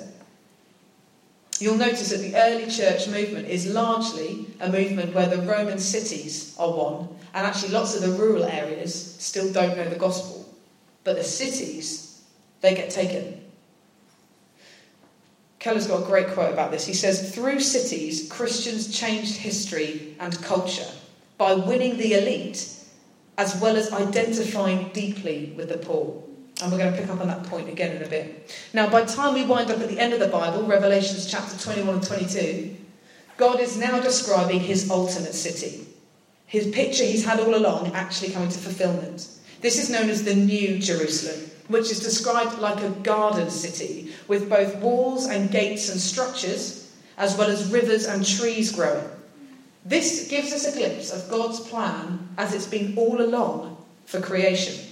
You'll 1.60 1.78
notice 1.78 2.10
that 2.10 2.18
the 2.18 2.36
early 2.36 2.70
church 2.70 3.08
movement 3.08 3.48
is 3.48 3.68
largely 3.68 4.48
a 4.60 4.70
movement 4.70 5.14
where 5.14 5.28
the 5.28 5.42
Roman 5.42 5.80
cities 5.80 6.54
are 6.60 6.70
won, 6.70 7.08
and 7.34 7.48
actually 7.48 7.72
lots 7.72 7.96
of 7.96 8.02
the 8.02 8.18
rural 8.18 8.44
areas 8.44 9.16
still 9.20 9.52
don't 9.54 9.78
know 9.78 9.88
the 9.88 9.96
gospel. 9.96 10.54
But 11.06 11.16
the 11.16 11.24
cities, 11.24 12.22
they 12.62 12.76
get 12.76 12.90
taken. 12.90 13.42
Keller's 15.60 15.88
got 15.88 16.04
a 16.04 16.06
great 16.06 16.28
quote 16.30 16.54
about 16.54 16.72
this. 16.72 16.86
He 16.86 16.94
says, 16.94 17.34
Through 17.34 17.62
cities, 17.62 18.30
Christians 18.30 18.96
changed 18.96 19.38
history 19.38 20.16
and 20.20 20.40
culture 20.44 20.92
by 21.38 21.54
winning 21.54 21.98
the 21.98 22.14
elite 22.14 22.70
as 23.38 23.60
well 23.60 23.76
as 23.76 23.92
identifying 23.92 24.90
deeply 24.90 25.54
with 25.58 25.70
the 25.70 25.78
poor. 25.78 26.24
And 26.62 26.72
we're 26.72 26.78
going 26.78 26.94
to 26.94 27.00
pick 27.00 27.10
up 27.10 27.20
on 27.20 27.28
that 27.28 27.44
point 27.44 27.68
again 27.68 27.98
in 27.98 28.04
a 28.04 28.08
bit. 28.08 28.56
Now, 28.74 28.90
by 28.90 29.02
the 29.02 29.14
time 29.14 29.34
we 29.34 29.46
wind 29.46 29.70
up 29.70 29.80
at 29.80 29.90
the 29.90 30.00
end 30.00 30.14
of 30.14 30.20
the 30.20 30.28
Bible, 30.28 30.64
Revelations 30.64 31.30
chapter 31.30 31.58
21 31.58 31.96
and 31.96 32.04
22, 32.04 32.76
God 33.38 33.60
is 33.60 33.78
now 33.78 34.00
describing 34.00 34.62
his 34.62 34.90
ultimate 34.90 35.34
city. 35.34 35.86
His 36.46 36.74
picture 36.74 37.04
he's 37.04 37.26
had 37.26 37.42
all 37.42 37.56
along 37.56 37.92
actually 37.94 38.32
coming 38.32 38.50
to 38.50 38.58
fulfillment. 38.58 39.28
This 39.60 39.78
is 39.78 39.90
known 39.90 40.10
as 40.10 40.24
the 40.24 40.36
New 40.36 40.80
Jerusalem, 40.80 41.52
which 41.68 41.92
is 41.92 42.00
described 42.00 42.60
like 42.60 42.82
a 42.82 42.90
garden 42.90 43.50
city 43.50 44.14
with 44.28 44.50
both 44.50 44.76
walls 44.78 45.26
and 45.26 45.52
gates 45.52 45.90
and 45.90 46.00
structures, 46.00 46.94
as 47.18 47.36
well 47.38 47.50
as 47.50 47.72
rivers 47.72 48.06
and 48.06 48.26
trees 48.26 48.72
growing. 48.72 49.10
This 49.84 50.28
gives 50.30 50.54
us 50.54 50.66
a 50.66 50.78
glimpse 50.78 51.12
of 51.12 51.30
God's 51.30 51.60
plan 51.60 52.30
as 52.38 52.54
it's 52.54 52.68
been 52.68 52.98
all 52.98 53.22
along 53.22 53.84
for 54.06 54.22
creation. 54.22 54.85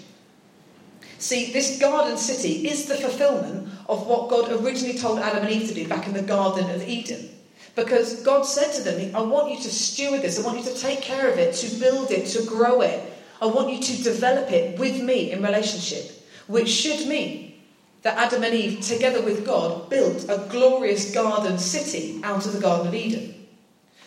See, 1.23 1.53
this 1.53 1.79
garden 1.79 2.17
city 2.17 2.67
is 2.67 2.83
the 2.85 2.95
fulfillment 2.95 3.69
of 3.87 4.05
what 4.07 4.29
God 4.29 4.51
originally 4.51 4.97
told 4.97 5.19
Adam 5.19 5.43
and 5.45 5.53
Eve 5.53 5.69
to 5.69 5.73
do 5.73 5.87
back 5.87 6.05
in 6.05 6.13
the 6.13 6.21
Garden 6.21 6.69
of 6.69 6.85
Eden. 6.85 7.29
Because 7.77 8.21
God 8.23 8.41
said 8.41 8.73
to 8.73 8.81
them, 8.81 9.15
I 9.15 9.21
want 9.21 9.49
you 9.49 9.57
to 9.63 9.69
steward 9.69 10.21
this, 10.21 10.37
I 10.37 10.45
want 10.45 10.57
you 10.57 10.65
to 10.69 10.77
take 10.77 10.99
care 10.99 11.31
of 11.31 11.39
it, 11.39 11.55
to 11.55 11.79
build 11.79 12.11
it, 12.11 12.25
to 12.31 12.45
grow 12.45 12.81
it. 12.81 13.13
I 13.41 13.45
want 13.45 13.71
you 13.71 13.79
to 13.79 14.03
develop 14.03 14.51
it 14.51 14.77
with 14.77 15.01
me 15.01 15.31
in 15.31 15.41
relationship, 15.41 16.27
which 16.47 16.67
should 16.67 17.07
mean 17.07 17.53
that 18.01 18.17
Adam 18.17 18.43
and 18.43 18.53
Eve, 18.53 18.81
together 18.81 19.21
with 19.21 19.45
God, 19.45 19.89
built 19.89 20.25
a 20.27 20.45
glorious 20.49 21.13
garden 21.13 21.57
city 21.57 22.19
out 22.25 22.45
of 22.45 22.51
the 22.51 22.59
Garden 22.59 22.87
of 22.87 22.95
Eden. 22.95 23.47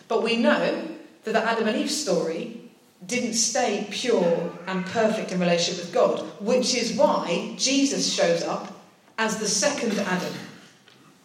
But 0.07 0.21
we 0.21 0.37
know 0.37 0.87
that 1.23 1.33
the 1.33 1.43
Adam 1.43 1.67
and 1.67 1.77
Eve 1.77 1.89
story 1.89 2.56
didn't 3.05 3.33
stay 3.33 3.87
pure 3.91 4.51
and 4.65 4.85
perfect 4.87 5.31
in 5.31 5.39
relationship 5.39 5.85
with 5.85 5.93
God, 5.93 6.19
which 6.41 6.75
is 6.75 6.97
why 6.97 7.53
Jesus 7.57 8.11
shows 8.11 8.43
up 8.43 8.73
as 9.17 9.37
the 9.39 9.47
second 9.47 9.97
Adam, 9.99 10.33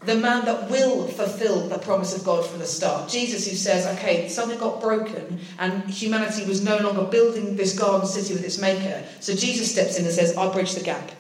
the 0.05 0.17
man 0.17 0.45
that 0.45 0.69
will 0.71 1.07
fulfill 1.07 1.69
the 1.69 1.79
promise 1.79 2.17
of 2.17 2.25
God 2.25 2.45
from 2.45 2.59
the 2.59 2.67
start. 2.67 3.09
Jesus, 3.09 3.49
who 3.49 3.57
says, 3.57 3.87
okay, 3.99 4.29
something 4.29 4.59
got 4.59 4.81
broken 4.81 5.41
and 5.59 5.85
humanity 5.85 6.45
was 6.45 6.63
no 6.63 6.77
longer 6.79 7.05
building 7.05 7.57
this 7.57 7.79
garden 7.79 8.07
city 8.07 8.35
with 8.35 8.45
its 8.45 8.59
maker. 8.59 9.03
So 9.21 9.35
Jesus 9.35 9.73
steps 9.73 9.99
in 9.99 10.05
and 10.05 10.13
says, 10.13 10.37
I 10.37 10.53
bridge 10.53 10.75
the 10.75 10.83
gap. 10.83 11.11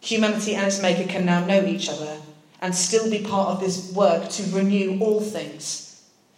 Humanity 0.00 0.54
and 0.54 0.66
its 0.66 0.80
maker 0.80 1.08
can 1.08 1.26
now 1.26 1.44
know 1.44 1.64
each 1.64 1.88
other 1.88 2.18
and 2.60 2.74
still 2.74 3.10
be 3.10 3.18
part 3.18 3.50
of 3.50 3.60
this 3.60 3.92
work 3.92 4.30
to 4.30 4.42
renew 4.56 4.98
all 5.00 5.20
things 5.20 5.83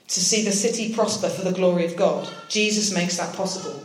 to 0.08 0.20
see 0.20 0.44
the 0.44 0.52
city 0.52 0.94
prosper 0.94 1.28
for 1.28 1.42
the 1.42 1.52
glory 1.52 1.84
of 1.84 1.96
God. 1.96 2.28
Jesus 2.48 2.94
makes 2.94 3.16
that 3.16 3.34
possible. 3.34 3.82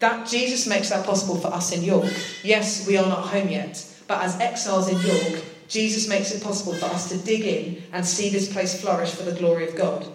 That 0.00 0.28
Jesus 0.28 0.66
makes 0.66 0.90
that 0.90 1.06
possible 1.06 1.36
for 1.36 1.48
us 1.48 1.72
in 1.72 1.82
York. 1.82 2.12
Yes, 2.44 2.86
we 2.86 2.96
are 2.96 3.08
not 3.08 3.28
home 3.28 3.48
yet, 3.48 3.84
but 4.06 4.22
as 4.22 4.38
exiles 4.38 4.88
in 4.88 5.00
York, 5.00 5.42
Jesus 5.66 6.08
makes 6.08 6.30
it 6.30 6.42
possible 6.42 6.74
for 6.74 6.86
us 6.86 7.08
to 7.08 7.18
dig 7.18 7.42
in 7.42 7.82
and 7.92 8.06
see 8.06 8.28
this 8.28 8.52
place 8.52 8.80
flourish 8.80 9.10
for 9.10 9.24
the 9.24 9.38
glory 9.38 9.68
of 9.68 9.76
God. 9.76 10.06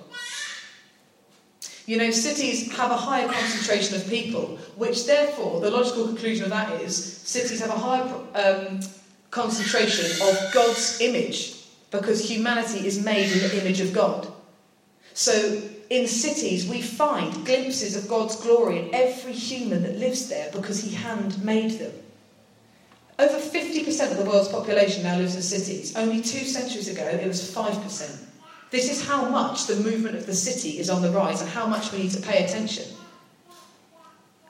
You 1.85 1.97
know, 1.97 2.11
cities 2.11 2.71
have 2.77 2.91
a 2.91 2.97
higher 2.97 3.27
concentration 3.27 3.97
of 3.97 4.07
people, 4.07 4.57
which 4.77 5.05
therefore, 5.05 5.59
the 5.59 5.69
logical 5.69 6.05
conclusion 6.05 6.45
of 6.45 6.51
that 6.51 6.81
is 6.81 6.95
cities 6.95 7.59
have 7.59 7.71
a 7.71 7.73
higher 7.73 8.03
um, 8.35 8.79
concentration 9.31 10.05
of 10.25 10.53
God's 10.53 11.01
image 11.01 11.62
because 11.93 12.27
humanity 12.27 12.85
is 12.87 13.05
made 13.05 13.31
in 13.31 13.39
the 13.39 13.61
image 13.61 13.79
of 13.79 13.93
God. 13.93 14.27
So 15.13 15.61
in 15.91 16.07
cities, 16.07 16.67
we 16.67 16.81
find 16.81 17.45
glimpses 17.45 17.95
of 17.95 18.09
God's 18.09 18.35
glory 18.35 18.79
in 18.79 18.95
every 18.95 19.31
human 19.31 19.83
that 19.83 19.99
lives 19.99 20.27
there 20.27 20.49
because 20.51 20.83
He 20.83 20.95
handmade 20.95 21.79
them. 21.79 21.93
Over 23.19 23.37
50% 23.37 24.11
of 24.11 24.17
the 24.17 24.25
world's 24.25 24.49
population 24.49 25.03
now 25.03 25.17
lives 25.17 25.35
in 25.35 25.43
cities. 25.43 25.95
Only 25.95 26.19
two 26.19 26.45
centuries 26.45 26.89
ago, 26.89 27.05
it 27.05 27.27
was 27.27 27.53
5%. 27.53 28.25
This 28.71 28.91
is 28.91 29.07
how 29.07 29.29
much 29.29 29.67
the 29.67 29.75
movement 29.75 30.15
of 30.15 30.25
the 30.25 30.33
city 30.33 30.79
is 30.79 30.89
on 30.89 31.03
the 31.03 31.11
rise 31.11 31.41
and 31.41 31.49
how 31.51 31.67
much 31.67 31.91
we 31.91 31.99
need 31.99 32.11
to 32.11 32.21
pay 32.21 32.43
attention. 32.43 32.85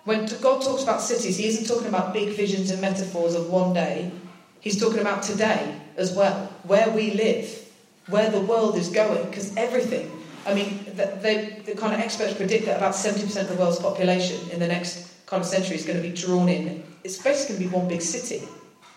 When 0.05 0.27
God 0.41 0.61
talks 0.61 0.83
about 0.83 1.01
cities, 1.01 1.35
He 1.35 1.47
isn't 1.47 1.67
talking 1.67 1.89
about 1.89 2.13
big 2.13 2.37
visions 2.37 2.71
and 2.71 2.79
metaphors 2.79 3.35
of 3.35 3.49
one 3.49 3.73
day. 3.73 4.13
He's 4.61 4.79
talking 4.79 4.99
about 4.99 5.23
today 5.23 5.77
as 5.97 6.13
well, 6.13 6.52
where 6.63 6.89
we 6.89 7.11
live, 7.11 7.67
where 8.07 8.29
the 8.29 8.39
world 8.39 8.75
is 8.75 8.89
going, 8.89 9.25
because 9.25 9.55
everything. 9.55 10.11
I 10.45 10.53
mean, 10.53 10.85
the, 10.85 11.05
the, 11.21 11.71
the, 11.71 11.75
kind 11.75 11.93
of 11.93 11.99
experts 11.99 12.33
predict 12.33 12.65
that 12.65 12.77
about 12.77 12.93
70% 12.93 13.41
of 13.41 13.49
the 13.49 13.55
world's 13.55 13.79
population 13.79 14.49
in 14.49 14.59
the 14.59 14.67
next 14.67 15.25
kind 15.25 15.41
of 15.41 15.47
century 15.47 15.75
is 15.75 15.85
going 15.85 16.01
to 16.01 16.07
be 16.07 16.13
drawn 16.13 16.49
in. 16.49 16.83
It's 17.03 17.17
basically 17.21 17.55
going 17.55 17.69
to 17.69 17.71
be 17.71 17.79
one 17.79 17.87
big 17.87 18.01
city. 18.01 18.45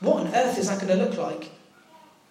What 0.01 0.27
on 0.27 0.35
earth 0.35 0.59
is 0.59 0.69
that 0.69 0.81
going 0.81 0.99
to 0.99 1.05
look 1.05 1.17
like? 1.17 1.51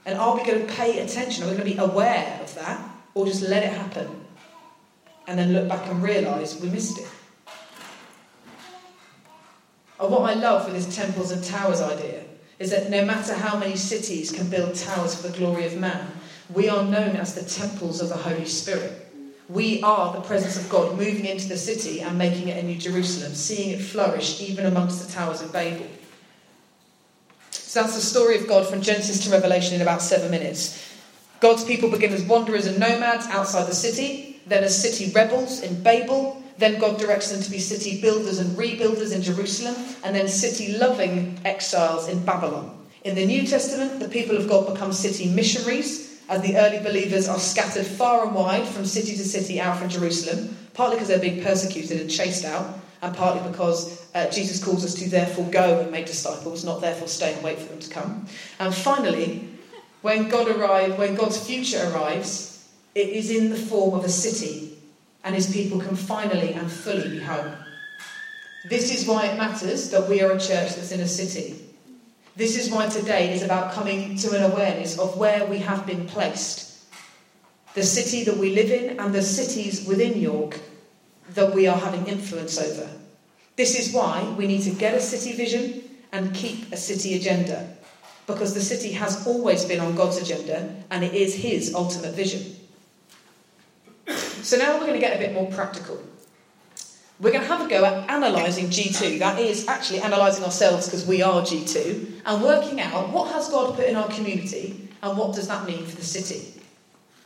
And 0.05 0.19
are 0.19 0.35
we 0.35 0.43
going 0.43 0.67
to 0.67 0.73
pay 0.73 0.99
attention? 0.99 1.43
Are 1.43 1.47
we 1.47 1.55
going 1.55 1.67
to 1.67 1.75
be 1.75 1.79
aware 1.79 2.39
of 2.43 2.53
that? 2.55 2.89
Or 3.13 3.25
just 3.25 3.41
let 3.41 3.63
it 3.63 3.71
happen? 3.71 4.25
And 5.27 5.39
then 5.39 5.53
look 5.53 5.67
back 5.69 5.87
and 5.87 6.03
realise 6.03 6.59
we 6.59 6.69
missed 6.69 6.99
it. 6.99 7.07
And 9.99 10.11
what 10.11 10.29
I 10.29 10.33
love 10.33 10.65
with 10.65 10.75
this 10.75 10.93
temples 10.93 11.31
and 11.31 11.43
towers 11.43 11.81
idea 11.81 12.24
is 12.59 12.71
that 12.71 12.89
no 12.89 13.03
matter 13.03 13.33
how 13.33 13.57
many 13.57 13.75
cities 13.75 14.31
can 14.31 14.49
build 14.49 14.75
towers 14.75 15.15
for 15.15 15.27
the 15.27 15.37
glory 15.37 15.65
of 15.65 15.77
man, 15.77 16.07
we 16.53 16.69
are 16.69 16.83
known 16.83 17.15
as 17.15 17.35
the 17.35 17.43
temples 17.43 18.01
of 18.01 18.09
the 18.09 18.17
Holy 18.17 18.45
Spirit. 18.45 19.01
We 19.49 19.81
are 19.83 20.13
the 20.13 20.21
presence 20.21 20.57
of 20.57 20.69
God 20.69 20.97
moving 20.97 21.25
into 21.25 21.47
the 21.47 21.57
city 21.57 22.01
and 22.01 22.17
making 22.17 22.47
it 22.47 22.63
a 22.63 22.65
new 22.65 22.77
Jerusalem, 22.77 23.33
seeing 23.33 23.71
it 23.71 23.81
flourish 23.81 24.41
even 24.41 24.65
amongst 24.65 25.05
the 25.05 25.11
towers 25.11 25.41
of 25.41 25.51
Babel. 25.51 25.87
So 27.51 27.81
that's 27.81 27.95
the 27.95 28.01
story 28.01 28.37
of 28.37 28.47
God 28.47 28.65
from 28.67 28.81
Genesis 28.81 29.23
to 29.25 29.31
Revelation 29.31 29.75
in 29.75 29.81
about 29.81 30.01
seven 30.01 30.31
minutes. 30.31 30.81
God's 31.41 31.65
people 31.65 31.89
begin 31.89 32.13
as 32.13 32.23
wanderers 32.23 32.65
and 32.65 32.79
nomads 32.79 33.27
outside 33.27 33.67
the 33.67 33.75
city, 33.75 34.41
then 34.47 34.63
as 34.63 34.81
city 34.81 35.11
rebels 35.11 35.61
in 35.61 35.83
Babel, 35.83 36.41
then 36.57 36.79
God 36.79 36.99
directs 36.99 37.31
them 37.31 37.41
to 37.41 37.51
be 37.51 37.59
city 37.59 38.01
builders 38.01 38.39
and 38.39 38.57
rebuilders 38.57 39.13
in 39.13 39.21
Jerusalem, 39.21 39.75
and 40.03 40.15
then 40.15 40.27
city 40.27 40.77
loving 40.77 41.39
exiles 41.43 42.07
in 42.07 42.23
Babylon. 42.23 42.85
In 43.03 43.15
the 43.15 43.25
New 43.25 43.45
Testament, 43.45 43.99
the 43.99 44.09
people 44.09 44.37
of 44.37 44.47
God 44.47 44.73
become 44.73 44.93
city 44.93 45.29
missionaries, 45.29 46.21
as 46.27 46.41
the 46.41 46.57
early 46.57 46.79
believers 46.79 47.27
are 47.27 47.37
scattered 47.37 47.85
far 47.85 48.25
and 48.25 48.33
wide 48.33 48.67
from 48.67 48.85
city 48.85 49.15
to 49.15 49.23
city 49.23 49.59
out 49.59 49.77
from 49.77 49.89
Jerusalem, 49.89 50.57
partly 50.73 50.95
because 50.95 51.09
they're 51.09 51.19
being 51.19 51.43
persecuted 51.43 52.01
and 52.01 52.09
chased 52.09 52.45
out, 52.45 52.79
and 53.01 53.15
partly 53.15 53.47
because 53.49 54.09
uh, 54.15 54.29
Jesus 54.31 54.63
calls 54.63 54.83
us 54.83 54.95
to 54.95 55.09
therefore 55.09 55.45
go 55.51 55.81
and 55.81 55.91
make 55.91 56.05
disciples, 56.07 56.63
not 56.63 56.81
therefore 56.81 57.07
stay 57.07 57.33
and 57.33 57.43
wait 57.43 57.59
for 57.59 57.67
them 57.67 57.79
to 57.79 57.89
come. 57.89 58.25
And 58.59 58.73
finally, 58.73 59.49
when 60.01 60.29
God 60.29 60.47
arrives, 60.47 60.97
when 60.97 61.15
God's 61.15 61.45
future 61.45 61.91
arrives, 61.93 62.67
it 62.95 63.09
is 63.09 63.29
in 63.29 63.49
the 63.49 63.57
form 63.57 63.93
of 63.93 64.05
a 64.05 64.09
city 64.09 64.74
and 65.25 65.35
his 65.35 65.51
people 65.51 65.79
can 65.79 65.95
finally 65.95 66.53
and 66.53 66.71
fully 66.71 67.09
be 67.09 67.19
home. 67.19 67.51
This 68.69 68.95
is 68.95 69.07
why 69.07 69.25
it 69.25 69.37
matters 69.37 69.89
that 69.89 70.07
we 70.07 70.21
are 70.21 70.31
a 70.31 70.39
church 70.39 70.75
that's 70.75 70.91
in 70.91 71.01
a 71.01 71.07
city. 71.07 71.61
This 72.35 72.57
is 72.57 72.71
why 72.71 72.87
today 72.87 73.33
is 73.33 73.41
about 73.41 73.73
coming 73.73 74.15
to 74.17 74.35
an 74.35 74.51
awareness 74.51 74.97
of 74.99 75.17
where 75.17 75.45
we 75.45 75.57
have 75.59 75.85
been 75.85 76.05
placed. 76.05 76.85
The 77.73 77.83
city 77.83 78.23
that 78.23 78.37
we 78.37 78.53
live 78.53 78.71
in 78.71 78.99
and 78.99 79.13
the 79.13 79.21
cities 79.21 79.85
within 79.87 80.19
York 80.19 80.59
that 81.33 81.53
we 81.53 81.67
are 81.67 81.77
having 81.77 82.07
influence 82.07 82.59
over. 82.59 82.89
This 83.55 83.79
is 83.79 83.93
why 83.93 84.23
we 84.37 84.47
need 84.47 84.61
to 84.63 84.71
get 84.71 84.93
a 84.93 85.01
city 85.01 85.33
vision 85.33 85.83
and 86.11 86.35
keep 86.35 86.71
a 86.71 86.77
city 86.77 87.15
agenda, 87.15 87.75
because 88.27 88.53
the 88.53 88.61
city 88.61 88.91
has 88.93 89.25
always 89.25 89.65
been 89.65 89.79
on 89.79 89.95
God's 89.95 90.17
agenda 90.17 90.75
and 90.91 91.03
it 91.03 91.13
is 91.13 91.35
His 91.35 91.73
ultimate 91.73 92.13
vision. 92.13 92.54
So 94.45 94.57
now 94.57 94.73
we're 94.75 94.81
going 94.81 94.93
to 94.93 94.99
get 94.99 95.15
a 95.15 95.19
bit 95.19 95.33
more 95.33 95.47
practical. 95.47 95.99
We're 97.19 97.31
going 97.31 97.41
to 97.41 97.47
have 97.47 97.65
a 97.65 97.67
go 97.67 97.83
at 97.83 98.07
analysing 98.15 98.67
G2. 98.67 99.17
That 99.17 99.39
is 99.39 99.67
actually 99.67 100.01
analysing 100.01 100.43
ourselves 100.43 100.85
because 100.85 101.03
we 101.07 101.23
are 101.23 101.41
G2 101.41 102.21
and 102.27 102.43
working 102.43 102.79
out 102.79 103.09
what 103.09 103.31
has 103.31 103.49
God 103.49 103.75
put 103.75 103.85
in 103.85 103.95
our 103.95 104.07
community 104.07 104.87
and 105.01 105.17
what 105.17 105.33
does 105.33 105.47
that 105.47 105.65
mean 105.65 105.83
for 105.87 105.95
the 105.95 106.03
city. 106.03 106.61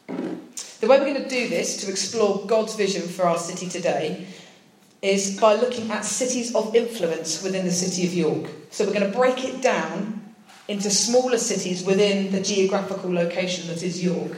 The 0.08 0.88
way 0.88 0.98
we're 0.98 1.14
going 1.14 1.22
to 1.22 1.28
do 1.28 1.50
this 1.50 1.84
to 1.84 1.92
explore 1.92 2.46
God's 2.46 2.76
vision 2.76 3.02
for 3.02 3.26
our 3.26 3.38
city 3.38 3.68
today 3.68 4.26
is 5.02 5.38
by 5.42 5.56
looking 5.56 5.92
at 5.92 6.06
cities 6.06 6.56
of 6.56 6.74
influence 6.74 7.44
within 7.44 7.66
the 7.66 7.72
city 7.72 8.08
of 8.08 8.14
York. 8.14 8.50
So 8.70 8.86
we're 8.86 8.98
going 8.98 9.12
to 9.12 9.18
break 9.18 9.44
it 9.44 9.62
down 9.62 10.22
into 10.70 10.90
smaller 10.90 11.38
cities 11.38 11.84
within 11.84 12.32
the 12.32 12.40
geographical 12.40 13.14
location 13.14 13.68
that 13.68 13.84
is 13.84 14.02
York 14.02 14.38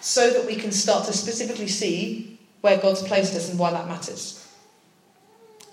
so 0.00 0.30
that 0.30 0.46
we 0.46 0.56
can 0.56 0.72
start 0.72 1.06
to 1.06 1.12
specifically 1.12 1.68
see 1.68 2.38
where 2.60 2.78
God's 2.78 3.02
placed 3.02 3.34
us 3.34 3.48
and 3.50 3.58
why 3.58 3.70
that 3.70 3.88
matters. 3.88 4.46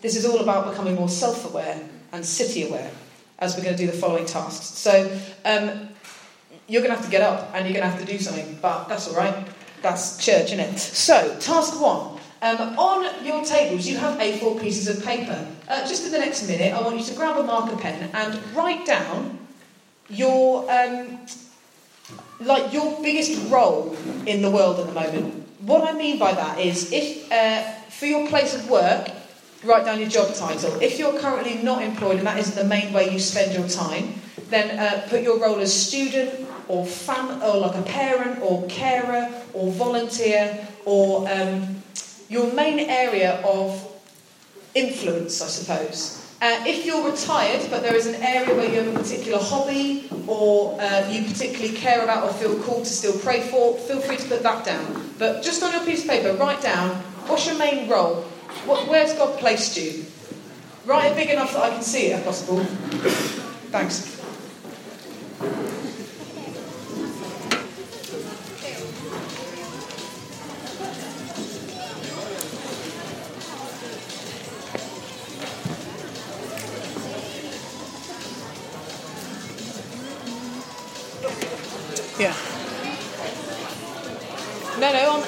This 0.01 0.15
is 0.15 0.25
all 0.25 0.39
about 0.39 0.69
becoming 0.69 0.95
more 0.95 1.09
self 1.09 1.45
aware 1.45 1.81
and 2.11 2.25
city 2.25 2.67
aware 2.67 2.91
as 3.39 3.55
we're 3.55 3.63
going 3.63 3.75
to 3.75 3.85
do 3.85 3.91
the 3.91 3.97
following 3.97 4.25
tasks. 4.25 4.65
So 4.77 5.19
um, 5.43 5.89
you're 6.67 6.81
going 6.81 6.91
to 6.91 6.95
have 6.95 7.05
to 7.05 7.11
get 7.11 7.21
up 7.21 7.51
and 7.53 7.65
you're 7.65 7.73
going 7.73 7.89
to 7.89 7.97
have 7.97 7.99
to 7.99 8.11
do 8.11 8.19
something, 8.19 8.57
but 8.61 8.87
that's 8.87 9.07
all 9.07 9.15
right. 9.15 9.47
That's 9.81 10.23
church, 10.23 10.45
isn't 10.45 10.59
it? 10.59 10.79
So, 10.79 11.37
task 11.39 11.79
one. 11.79 12.19
Um, 12.41 12.77
on 12.77 13.25
your 13.25 13.43
tables, 13.43 13.87
you 13.87 13.97
have 13.97 14.19
A4 14.19 14.61
pieces 14.61 14.87
of 14.87 15.03
paper. 15.03 15.47
Uh, 15.67 15.87
just 15.87 16.05
in 16.05 16.11
the 16.11 16.19
next 16.19 16.47
minute, 16.47 16.73
I 16.73 16.81
want 16.81 16.97
you 16.97 17.03
to 17.03 17.13
grab 17.15 17.37
a 17.37 17.43
marker 17.43 17.75
pen 17.77 18.09
and 18.13 18.55
write 18.55 18.85
down 18.85 19.39
your 20.09 20.69
um, 20.71 21.19
like 22.39 22.73
your 22.73 23.01
biggest 23.01 23.51
role 23.51 23.95
in 24.25 24.41
the 24.41 24.49
world 24.51 24.79
at 24.79 24.87
the 24.87 24.93
moment. 24.93 25.47
What 25.61 25.87
I 25.87 25.97
mean 25.97 26.19
by 26.19 26.33
that 26.33 26.59
is, 26.59 26.91
if 26.91 27.31
uh, 27.31 27.63
for 27.89 28.05
your 28.05 28.27
place 28.27 28.53
of 28.53 28.69
work, 28.69 29.09
write 29.63 29.85
down 29.85 29.99
your 29.99 30.09
job 30.09 30.33
title. 30.35 30.79
If 30.81 30.99
you're 30.99 31.17
currently 31.19 31.55
not 31.63 31.81
employed 31.81 32.17
and 32.17 32.27
that 32.27 32.37
isn't 32.37 32.55
the 32.55 32.67
main 32.67 32.93
way 32.93 33.11
you 33.11 33.19
spend 33.19 33.53
your 33.53 33.67
time, 33.67 34.13
then 34.49 34.77
uh, 34.77 35.07
put 35.09 35.23
your 35.23 35.39
role 35.39 35.59
as 35.59 35.73
student 35.73 36.47
or 36.67 36.85
fam 36.85 37.41
or 37.41 37.57
like 37.57 37.75
a 37.75 37.81
parent 37.83 38.41
or 38.41 38.65
carer 38.67 39.31
or 39.53 39.71
volunteer 39.71 40.67
or 40.85 41.27
um, 41.31 41.81
your 42.29 42.51
main 42.53 42.79
area 42.79 43.41
of 43.43 43.91
influence, 44.73 45.41
I 45.41 45.47
suppose. 45.47 46.24
Uh, 46.45 46.63
if 46.67 46.85
you're 46.85 47.03
retired, 47.09 47.67
but 47.71 47.81
there 47.81 47.95
is 47.95 48.05
an 48.05 48.13
area 48.21 48.53
where 48.53 48.69
you 48.69 48.79
have 48.79 48.95
a 48.95 48.99
particular 48.99 49.39
hobby 49.39 50.07
or 50.27 50.79
uh, 50.79 51.09
you 51.09 51.23
particularly 51.23 51.75
care 51.75 52.03
about 52.03 52.23
or 52.23 52.31
feel 52.33 52.55
called 52.61 52.85
to 52.85 52.91
still 52.91 53.17
pray 53.17 53.41
for, 53.41 53.75
feel 53.79 53.99
free 53.99 54.15
to 54.15 54.27
put 54.27 54.43
that 54.43 54.63
down. 54.63 55.09
But 55.17 55.41
just 55.41 55.63
on 55.63 55.71
your 55.71 55.83
piece 55.83 56.03
of 56.03 56.09
paper, 56.11 56.33
write 56.33 56.61
down 56.61 56.97
what's 57.25 57.47
your 57.47 57.57
main 57.57 57.89
role? 57.89 58.17
What, 58.67 58.87
where's 58.87 59.13
God 59.13 59.39
placed 59.39 59.75
you? 59.75 60.05
Write 60.85 61.13
it 61.13 61.15
big 61.15 61.31
enough 61.31 61.51
that 61.53 61.63
I 61.63 61.69
can 61.71 61.81
see 61.81 62.11
it 62.11 62.19
if 62.19 62.25
possible. 62.25 62.63
Thanks. 63.71 64.14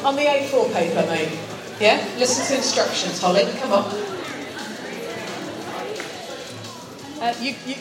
On, 0.08 0.16
the 0.16 0.24
A4 0.24 0.74
paper, 0.74 1.06
mate. 1.08 1.38
Yeah? 1.82 1.98
Listen 2.18 2.46
to 2.48 2.56
instructions, 2.56 3.22
Holly. 3.22 3.44
Come 3.60 3.74
on. 3.74 3.86
Uh, 7.20 7.34
you, 7.42 7.56
you, 7.66 7.76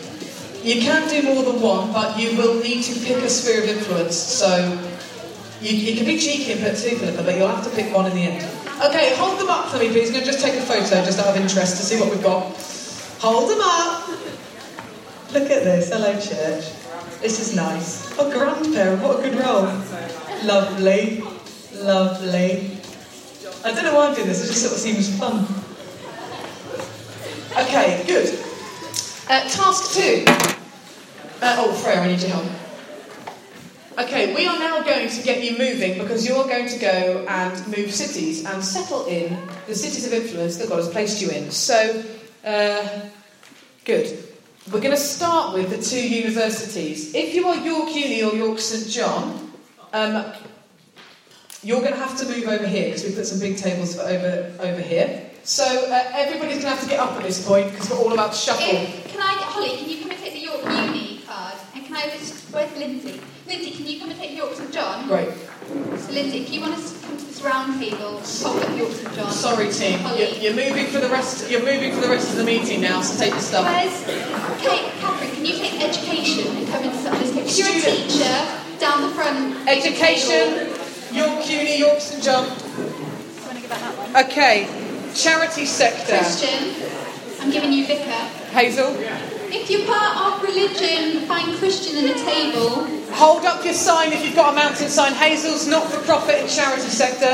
you 0.63 0.83
can 0.83 1.09
do 1.09 1.23
more 1.23 1.45
than 1.45 1.61
one, 1.61 1.93
but 1.93 2.19
you 2.19 2.37
will 2.37 2.61
need 2.61 2.83
to 2.83 2.99
pick 2.99 3.19
a 3.19 3.31
sphere 3.31 3.63
of 3.63 3.69
influence. 3.69 4.17
So 4.17 4.77
you, 5.61 5.77
you 5.77 5.97
can 5.97 6.05
be 6.05 6.19
cheeky 6.19 6.53
and 6.53 6.63
put 6.63 6.77
two, 6.77 6.97
Philippa, 6.97 7.23
but 7.23 7.37
you'll 7.37 7.49
have 7.49 7.65
to 7.65 7.71
pick 7.71 7.95
one 7.95 8.11
in 8.11 8.17
the 8.17 8.23
end. 8.23 8.45
Okay, 8.83 9.15
hold 9.15 9.39
them 9.39 9.49
up 9.49 9.69
for 9.69 9.79
me, 9.79 9.89
please. 9.89 10.09
I'm 10.09 10.15
going 10.15 10.25
to 10.25 10.33
just 10.33 10.45
take 10.45 10.55
a 10.55 10.63
photo 10.63 11.05
just 11.05 11.21
out 11.21 11.29
of 11.29 11.37
interest 11.37 11.77
to 11.77 11.83
see 11.85 12.01
what 12.01 12.11
we've 12.11 12.23
got. 12.23 12.43
Hold 13.21 13.51
them 13.51 13.61
up. 13.63 14.09
Look 15.33 15.51
at 15.51 15.63
this. 15.63 15.91
Hello, 15.91 16.13
church. 16.15 16.73
This 17.21 17.41
is 17.41 17.55
nice. 17.55 18.13
Oh, 18.19 18.31
grandparent, 18.31 19.01
what 19.03 19.21
a 19.21 19.31
good 19.31 19.39
role. 19.39 19.65
Lovely. 20.45 21.23
Lovely. 21.77 22.79
I 23.65 23.73
don't 23.73 23.85
know 23.85 23.95
why 23.95 24.09
I'm 24.09 24.15
doing 24.15 24.29
this, 24.29 24.45
it 24.45 24.47
just 24.47 24.63
sort 24.63 24.75
of 24.75 24.79
seems 24.79 25.19
fun. 25.19 25.47
Okay, 27.53 28.05
good. 28.07 28.39
Uh, 29.29 29.49
task 29.49 29.95
two. 29.95 30.25
Uh, 31.43 31.57
oh, 31.59 31.73
Freya, 31.73 32.01
I 32.01 32.09
need 32.09 32.21
your 32.21 32.31
help. 32.31 32.47
Okay, 33.99 34.35
we 34.35 34.47
are 34.47 34.59
now 34.59 34.83
going 34.83 35.09
to 35.09 35.23
get 35.23 35.43
you 35.43 35.59
moving 35.59 35.99
because 35.99 36.27
you're 36.27 36.45
going 36.45 36.69
to 36.69 36.79
go 36.79 37.25
and 37.29 37.67
move 37.69 37.93
cities 37.93 38.45
and 38.45 38.63
settle 38.63 39.07
in 39.07 39.39
the 39.67 39.75
cities 39.75 40.07
of 40.07 40.13
influence 40.13 40.57
that 40.59 40.69
God 40.69 40.77
has 40.77 40.89
placed 40.89 41.21
you 41.21 41.31
in. 41.31 41.51
So, 41.51 42.05
uh, 42.45 43.01
good. 43.85 44.23
We're 44.71 44.81
going 44.81 44.91
to 44.95 44.97
start 44.97 45.55
with 45.55 45.71
the 45.71 45.83
two 45.83 46.09
universities. 46.09 47.15
If 47.15 47.35
you 47.35 47.47
are 47.49 47.57
York 47.57 47.95
Uni 47.95 48.23
or 48.23 48.35
York 48.35 48.59
St 48.59 48.91
John, 48.91 49.53
um, 49.93 50.33
you're 51.67 51.81
going 51.81 51.93
to 51.93 51.99
have 51.99 52.17
to 52.17 52.27
move 52.27 52.47
over 52.47 52.67
here 52.67 52.87
because 52.87 53.05
we 53.05 53.13
put 53.13 53.27
some 53.27 53.41
big 53.41 53.57
tables 53.57 53.99
over 53.99 54.53
over 54.61 54.81
here. 54.81 55.29
So 55.43 55.65
uh, 55.65 56.11
everybody's 56.15 56.63
going 56.63 56.71
to 56.75 56.79
have 56.79 56.83
to 56.83 56.89
get 56.89 57.01
up 57.01 57.13
at 57.13 57.23
this 57.23 57.45
point 57.47 57.71
because 57.73 57.91
we're 57.91 57.99
all 57.99 58.13
about 58.13 58.33
to 58.33 58.39
shuffle. 58.39 58.67
If, 58.67 59.09
can 59.09 59.21
I 59.21 59.35
get 59.35 59.43
Holly? 59.43 59.77
Can 59.77 59.89
you 59.91 60.01
come 60.01 60.11
and 60.11 60.21
take 60.21 60.33
the 60.33 60.41
York 60.41 60.63
Uni 60.63 61.23
card? 61.27 61.55
And 61.75 61.85
can 61.85 61.97
I 61.97 62.03
just 62.11 62.55
where's 62.55 62.71
Lindsay? 62.77 63.21
Lindsay, 63.49 63.71
can 63.73 63.87
you 63.87 63.99
come 63.99 64.11
and 64.11 64.19
take 64.19 64.37
York 64.37 64.55
St 64.55 64.73
John? 64.73 65.09
Great. 65.09 65.31
So 65.99 66.13
Lindsay, 66.13 66.43
if 66.43 66.53
you 66.53 66.61
want 66.61 66.79
to 66.79 66.83
come 67.05 67.17
to 67.17 67.25
this 67.25 67.43
round 67.43 67.81
table, 67.81 68.23
pop 68.43 68.63
up 68.63 68.79
York 68.79 68.93
St 68.93 69.15
John. 69.15 69.33
Sorry, 69.33 69.69
team. 69.73 69.99
You're, 70.15 70.35
you're 70.39 70.55
moving 70.55 70.87
for 70.87 71.01
the 71.01 71.09
rest. 71.09 71.51
You're 71.51 71.67
moving 71.67 71.93
for 71.93 72.01
the 72.01 72.09
rest 72.09 72.31
of 72.31 72.37
the 72.37 72.45
meeting 72.45 72.81
now. 72.81 73.03
So 73.03 73.19
take 73.19 73.33
your 73.33 73.41
stuff. 73.41 73.67
Where's 73.67 74.05
Kate, 74.63 74.93
Catherine? 75.03 75.31
Can 75.35 75.45
you 75.45 75.55
take 75.55 75.83
education 75.83 76.57
and 76.59 76.69
come 76.69 76.85
into 76.85 77.11
this? 77.19 77.59
If 77.59 77.59
you're 77.59 77.75
a 77.75 77.81
teacher, 77.83 78.79
down 78.79 79.03
the 79.03 79.15
front. 79.15 79.69
Education. 79.69 80.76
York 81.17 81.49
Uni, 81.49 81.79
York 81.79 82.01
St 82.01 82.23
John. 82.23 82.45
Do 82.45 82.53
you 82.53 83.43
want 83.47 83.57
to 83.57 83.61
give 83.61 83.69
that 83.71 83.81
that 83.81 83.97
one? 83.99 84.25
Okay. 84.27 84.69
Charity 85.15 85.65
sector. 85.65 86.19
Christian, 86.19 86.75
I'm 87.41 87.51
giving 87.51 87.73
you 87.73 87.87
vicar. 87.87 88.21
Hazel. 88.53 88.93
If 89.49 89.71
you're 89.71 89.87
part 89.87 90.13
of 90.21 90.43
religion, 90.43 91.25
find 91.27 91.57
Christian 91.57 91.97
in 92.05 92.07
the 92.13 92.19
table. 92.21 92.85
Hold 93.17 93.45
up 93.47 93.65
your 93.65 93.73
sign 93.73 94.13
if 94.13 94.25
you've 94.25 94.35
got 94.35 94.53
a 94.53 94.57
mountain 94.57 94.89
sign. 94.89 95.13
Hazel's 95.15 95.67
not 95.67 95.89
for 95.91 96.03
profit 96.05 96.37
and 96.45 96.51
charity 96.51 96.89
sector. 96.93 97.33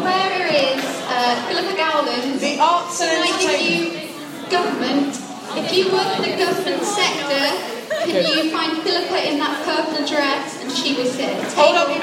Where 0.00 0.46
is 0.46 0.84
uh, 1.10 1.34
Philippa 1.48 1.74
Gowland? 1.76 2.38
The 2.40 2.58
arts 2.60 3.00
and 3.00 3.10
Can 3.10 3.22
I 3.22 3.40
give 3.40 3.50
entertainment. 3.50 4.04
you 4.46 4.50
government? 4.50 5.10
If 5.58 5.74
you 5.74 5.90
work 5.92 6.06
in 6.22 6.30
the 6.30 6.36
government 6.38 6.84
sector, 6.84 7.44
can 8.06 8.22
you 8.30 8.50
find 8.54 8.78
Philippa 8.82 9.18
in 9.28 9.38
that 9.40 9.58
purple 9.66 10.06
dress 10.06 10.62
and 10.62 10.70
she 10.70 10.94
will 10.94 11.04
sit 11.10 11.26
at 11.28 11.42
the 11.50 11.56
Hold 11.56 11.74
up 11.76 11.88
your. 11.88 11.98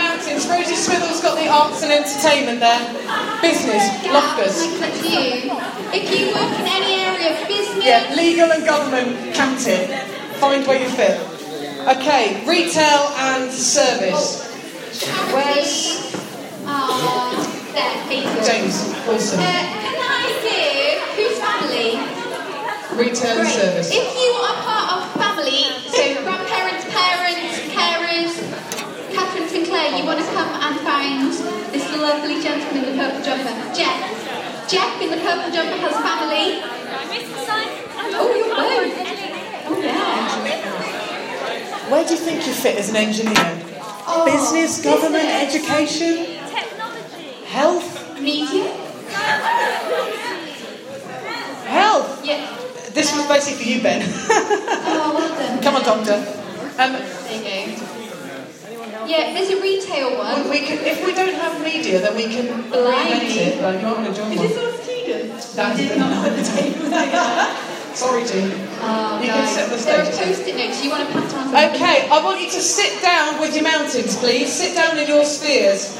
Rosie 0.49 0.75
Smithle's 0.75 1.21
got 1.21 1.35
the 1.37 1.47
arts 1.47 1.83
and 1.83 1.91
entertainment 1.91 2.59
there. 2.59 2.79
Business, 3.41 3.83
Gap, 4.03 4.13
Loftus. 4.13 4.63
can 4.63 4.83
I 4.83 4.89
cut 4.89 4.93
to 5.01 5.07
you? 5.07 5.51
If 5.93 6.05
you 6.11 6.27
work 6.33 6.53
in 6.59 6.67
any 6.67 6.93
area 7.03 7.41
of 7.41 7.47
business, 7.47 7.85
Yeah, 7.85 8.13
legal 8.15 8.51
and 8.51 8.65
government, 8.65 9.35
count 9.35 9.65
it. 9.67 9.89
Find 10.39 10.65
where 10.67 10.81
you 10.81 10.89
fit. 10.89 11.19
Okay, 11.87 12.43
retail 12.45 13.11
and 13.15 13.51
service. 13.51 14.43
charity, 14.99 15.33
Where's 15.33 16.13
ah, 16.65 17.31
there. 17.73 18.43
James? 18.43 18.75
Uh, 19.07 19.15
can 19.39 19.95
I 20.03 20.27
give 20.43 20.99
whose 21.15 21.37
family? 21.39 21.95
Retail 22.97 23.39
and 23.39 23.47
service. 23.47 23.89
If 23.91 24.07
you 24.15 24.31
are 24.43 24.55
part 24.63 24.87
of 24.97 24.99
family, 25.15 25.63
so 25.87 26.23
grandparents, 26.23 26.83
parents, 26.91 27.55
carers, 27.71 28.33
Catherine 29.15 29.47
Sinclair, 29.47 29.97
you 29.97 30.03
want 30.05 30.19
to 30.19 30.25
come 30.33 30.49
and 31.07 31.33
find 31.33 31.73
this 31.73 31.87
lovely 31.97 32.41
gentleman 32.41 32.83
in 32.83 32.89
the 32.97 33.03
purple 33.03 33.21
jumper, 33.23 33.53
Jeff. 33.75 33.99
Jeff 34.69 35.01
in 35.01 35.09
the 35.11 35.17
purple 35.17 35.51
jumper 35.51 35.77
has 35.77 35.95
family. 36.03 36.61
Oh, 38.19 38.33
you're 38.35 38.55
both. 38.55 38.93
Oh, 39.69 39.79
yeah. 39.81 40.27
Where 41.91 42.03
do 42.05 42.11
you 42.13 42.19
think 42.19 42.45
you 42.47 42.53
fit 42.53 42.75
as 42.77 42.89
an 42.89 42.95
engineer? 42.97 43.63
Oh, 44.09 44.25
Business, 44.25 44.81
government, 44.83 45.23
business, 45.23 45.65
education, 45.65 46.15
Technology. 46.49 47.45
health, 47.45 48.19
Media. 48.19 48.65
health. 51.67 52.23
This 52.93 53.11
was 53.15 53.25
basically 53.27 53.63
for 53.63 53.69
you, 53.69 53.81
Ben. 53.83 54.01
Oh, 54.03 55.13
well 55.15 55.29
done. 55.29 55.61
Come 55.63 55.75
on, 55.75 55.83
Doctor. 55.83 56.15
Um, 56.79 56.93
There 56.93 57.69
you 57.69 57.75
go. 57.77 57.96
Yeah, 59.07 59.31
there's 59.33 59.49
a 59.49 59.55
retail 59.61 60.17
one. 60.19 60.49
we 60.49 60.59
can, 60.59 60.79
if 60.83 60.99
we 61.05 61.13
don't 61.15 61.33
have 61.33 61.61
media, 61.63 62.01
then 62.01 62.13
we 62.15 62.25
can 62.27 62.45
Blimey. 62.69 63.23
reinvent 63.23 63.37
it. 63.39 63.61
Like, 63.63 63.79
you 63.79 63.87
want 63.87 64.03
to 64.05 64.11
join 64.13 64.31
Is 64.33 64.39
one? 64.39 64.47
this 64.47 64.57
all 64.59 64.71
students? 64.83 65.53
That 65.55 65.79
is 65.79 65.87
Sorry, 67.97 68.21
Jean. 68.27 68.51
Oh, 68.83 69.17
You 69.23 69.29
can 69.31 69.47
set 69.47 69.69
the 69.71 69.77
stage. 69.79 69.95
There 69.95 70.03
are 70.05 70.11
post-it 70.11 70.55
notes. 70.59 70.83
You 70.83 70.89
want 70.91 71.07
to 71.07 71.13
pass 71.15 71.33
around 71.33 71.49
some 71.49 71.55
Okay, 71.73 72.05
I 72.11 72.19
want 72.23 72.37
you 72.41 72.49
to 72.51 72.59
sit 72.61 73.01
down 73.01 73.39
with 73.39 73.55
your 73.55 73.63
mountains, 73.63 74.17
please. 74.19 74.51
Sit 74.53 74.75
down 74.75 74.97
in 74.99 75.07
your 75.07 75.23
spheres. 75.23 75.95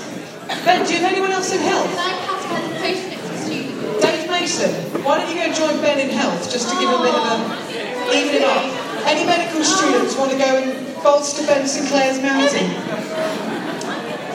Ben, 0.67 0.84
do 0.86 0.91
you 0.93 1.00
have 1.00 1.10
anyone 1.12 1.32
else 1.32 1.50
in 1.56 1.62
health? 1.63 1.88
Can 1.89 1.98
I 1.98 2.13
pass 2.28 2.43
around 2.46 2.70
the 2.70 2.76
post-it 2.86 3.10
notes 3.17 3.24
to 3.24 3.34
students? 3.39 4.04
Dave 4.04 4.30
Mason, 4.30 4.72
why 5.02 5.17
don't 5.17 5.30
you 5.32 5.36
go 5.41 5.48
and 5.48 5.56
join 5.56 5.80
Ben 5.82 5.98
in 5.98 6.10
health, 6.12 6.52
just 6.52 6.67
to 6.70 6.76
give 6.78 6.89
a 6.91 7.00
bit 7.02 7.15
of 7.15 7.24
a 7.24 7.39
oh, 7.39 8.12
evening 8.13 8.43
up. 8.43 8.67
Any 9.08 9.24
medical 9.26 9.63
students 9.63 10.15
want 10.20 10.32
to 10.32 10.38
go 10.38 10.58
and 10.60 10.87
bolster 11.03 11.45
Ben 11.45 11.67
Sinclair's 11.67 12.21
mountain? 12.21 12.69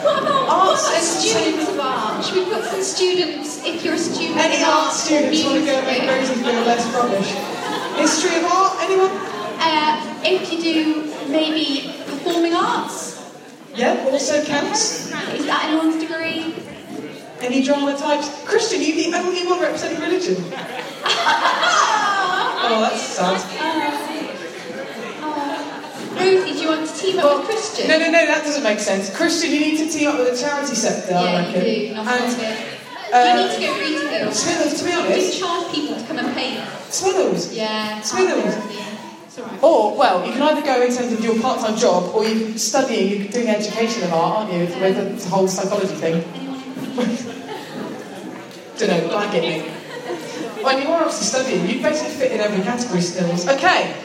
What 0.03 0.21
about, 0.21 0.49
Arts 0.49 0.89
and 0.93 1.03
students 1.03 1.69
of 1.69 1.79
art? 1.79 2.23
Should 2.25 2.35
we 2.47 2.53
put 2.53 2.63
some 2.65 2.81
students, 2.83 3.63
if 3.65 3.83
you're 3.83 3.95
a 3.95 3.97
student 3.97 4.37
Any 4.37 4.63
art 4.63 4.85
art, 4.87 4.93
students 4.93 5.43
want 5.43 5.59
to 5.59 5.65
go 5.65 5.77
and 5.77 5.87
make? 5.87 6.03
Rosie's 6.09 6.43
bit 6.43 6.65
less 6.67 6.85
rubbish? 6.93 7.31
History 7.99 8.37
of 8.39 8.45
art, 8.51 8.77
anyone? 8.81 9.11
Uh, 9.59 10.21
if 10.25 10.51
you 10.51 10.61
do 10.61 11.13
maybe 11.31 11.93
performing 12.05 12.53
arts, 12.53 13.31
Yeah, 13.75 14.05
also 14.11 14.43
counts. 14.45 15.07
is 15.33 15.45
that 15.45 15.65
anyone's 15.69 16.01
degree? 16.01 16.55
Any 17.41 17.63
drama 17.63 17.95
types? 17.97 18.29
Christian, 18.45 18.81
you're 18.81 19.11
the 19.11 19.17
only 19.17 19.45
one 19.47 19.59
representing 19.61 19.99
religion. 20.01 20.37
Oh, 22.65 22.79
that's 22.79 23.01
sad. 23.01 23.41
Oh. 25.21 26.15
Rosie, 26.15 26.52
do 26.52 26.52
you 26.63 26.69
want 26.69 26.87
to 26.89 26.93
team 26.95 27.19
up 27.19 27.37
with 27.39 27.45
Christian? 27.49 27.87
No, 27.87 27.97
no, 27.99 28.05
no, 28.05 28.25
that 28.25 28.43
doesn't 28.43 28.63
make 28.63 28.79
sense. 28.79 29.15
Christian, 29.15 29.51
you 29.51 29.59
need 29.59 29.77
to 29.77 29.87
team 29.89 30.07
up 30.09 30.17
with 30.17 30.31
the 30.31 30.37
charity 30.41 30.75
sector, 30.75 31.13
I 31.13 31.23
Yeah, 31.23 31.37
reckon. 31.45 31.61
you 31.65 31.93
do. 31.93 31.95
And 31.95 32.09
uh, 33.13 33.41
you 33.41 33.47
need 33.47 33.53
to 33.53 33.59
go 33.61 33.71
retail. 34.09 34.31
Smithers, 34.31 34.79
to 34.79 34.85
be 34.85 34.91
honest, 34.93 35.39
charge 35.39 35.71
people 35.75 35.95
to 35.97 36.03
come 36.07 36.17
and 36.19 36.33
paint. 36.35 36.67
Smithers. 36.89 37.53
Yeah. 37.55 38.01
Smithers. 38.01 38.55
Alright. 39.37 39.63
Or, 39.63 39.97
well, 39.97 40.25
you 40.25 40.31
can 40.33 40.41
either 40.43 40.61
go 40.61 40.81
in 40.81 40.93
terms 40.93 41.11
of 41.11 41.23
your 41.23 41.39
part-time 41.41 41.75
job, 41.77 42.13
or 42.15 42.23
you're 42.25 42.57
studying, 42.57 43.21
you're 43.21 43.31
doing 43.31 43.47
education 43.49 44.03
of 44.03 44.13
art, 44.13 44.47
aren't 44.47 44.53
you, 44.53 44.59
with 44.81 45.23
the 45.23 45.29
whole 45.29 45.47
psychology 45.47 45.93
thing. 45.95 46.23
Don't 48.77 48.89
know, 48.89 49.31
get 49.31 49.41
me. 49.41 49.71
Well, 50.63 50.79
you 50.79 50.87
are 50.87 51.03
obviously 51.03 51.25
studying. 51.25 51.67
You 51.69 51.81
basically 51.81 52.13
fit 52.13 52.31
in 52.31 52.39
every 52.41 52.63
category 52.63 53.01
skills. 53.01 53.47
Okay. 53.47 53.95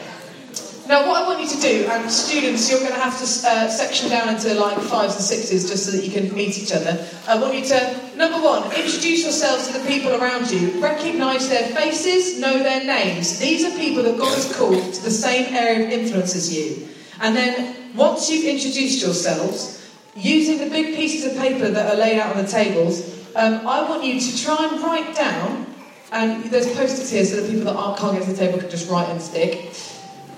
Now, 0.89 1.07
what 1.07 1.21
I 1.21 1.27
want 1.27 1.39
you 1.39 1.47
to 1.47 1.61
do, 1.61 1.87
and 1.87 2.09
students, 2.09 2.67
you're 2.67 2.79
going 2.79 2.91
to 2.91 2.99
have 2.99 3.15
to 3.19 3.23
uh, 3.23 3.69
section 3.69 4.09
down 4.09 4.27
into 4.27 4.55
like 4.55 4.75
fives 4.79 5.13
and 5.13 5.23
sixes 5.23 5.69
just 5.69 5.85
so 5.85 5.91
that 5.91 6.03
you 6.03 6.09
can 6.09 6.35
meet 6.35 6.57
each 6.57 6.71
other. 6.71 7.05
I 7.27 7.39
want 7.39 7.53
you 7.53 7.63
to, 7.65 8.17
number 8.17 8.41
one, 8.41 8.63
introduce 8.73 9.21
yourselves 9.21 9.67
to 9.67 9.77
the 9.77 9.87
people 9.87 10.15
around 10.15 10.49
you. 10.49 10.81
Recognise 10.81 11.47
their 11.47 11.67
faces, 11.75 12.39
know 12.39 12.63
their 12.63 12.83
names. 12.85 13.37
These 13.37 13.65
are 13.65 13.77
people 13.77 14.01
that 14.01 14.17
God 14.17 14.33
has 14.33 14.51
called 14.57 14.91
to 14.95 15.03
the 15.03 15.11
same 15.11 15.53
area 15.53 15.85
of 15.85 15.91
influence 15.91 16.35
as 16.35 16.51
you. 16.51 16.87
And 17.21 17.35
then, 17.35 17.95
once 17.95 18.27
you've 18.31 18.45
introduced 18.45 19.03
yourselves, 19.03 19.87
using 20.15 20.57
the 20.57 20.71
big 20.71 20.95
pieces 20.95 21.31
of 21.31 21.37
paper 21.37 21.69
that 21.69 21.93
are 21.93 21.97
laid 21.97 22.19
out 22.19 22.35
on 22.35 22.43
the 22.43 22.49
tables, 22.49 23.29
um, 23.35 23.67
I 23.67 23.87
want 23.87 24.03
you 24.03 24.19
to 24.19 24.43
try 24.43 24.67
and 24.71 24.81
write 24.81 25.15
down, 25.15 25.67
and 26.11 26.45
there's 26.45 26.73
post-its 26.73 27.11
here 27.11 27.23
so 27.25 27.35
that 27.35 27.47
people 27.47 27.65
that 27.65 27.75
aren't, 27.75 27.99
can't 27.99 28.17
get 28.17 28.23
to 28.23 28.31
the 28.31 28.37
table 28.37 28.57
can 28.57 28.71
just 28.71 28.89
write 28.89 29.07
and 29.09 29.21
stick. 29.21 29.71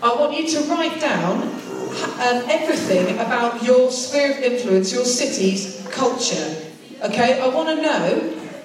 I 0.03 0.15
want 0.15 0.35
you 0.35 0.47
to 0.49 0.59
write 0.67 0.99
down 0.99 1.43
um, 1.43 2.49
everything 2.49 3.19
about 3.19 3.63
your 3.63 3.91
sphere 3.91 4.31
of 4.31 4.37
influence, 4.39 4.91
your 4.91 5.05
city's 5.05 5.87
culture. 5.91 6.55
Okay, 7.03 7.39
I 7.39 7.47
want 7.47 7.69
to 7.69 7.81
know 7.81 8.19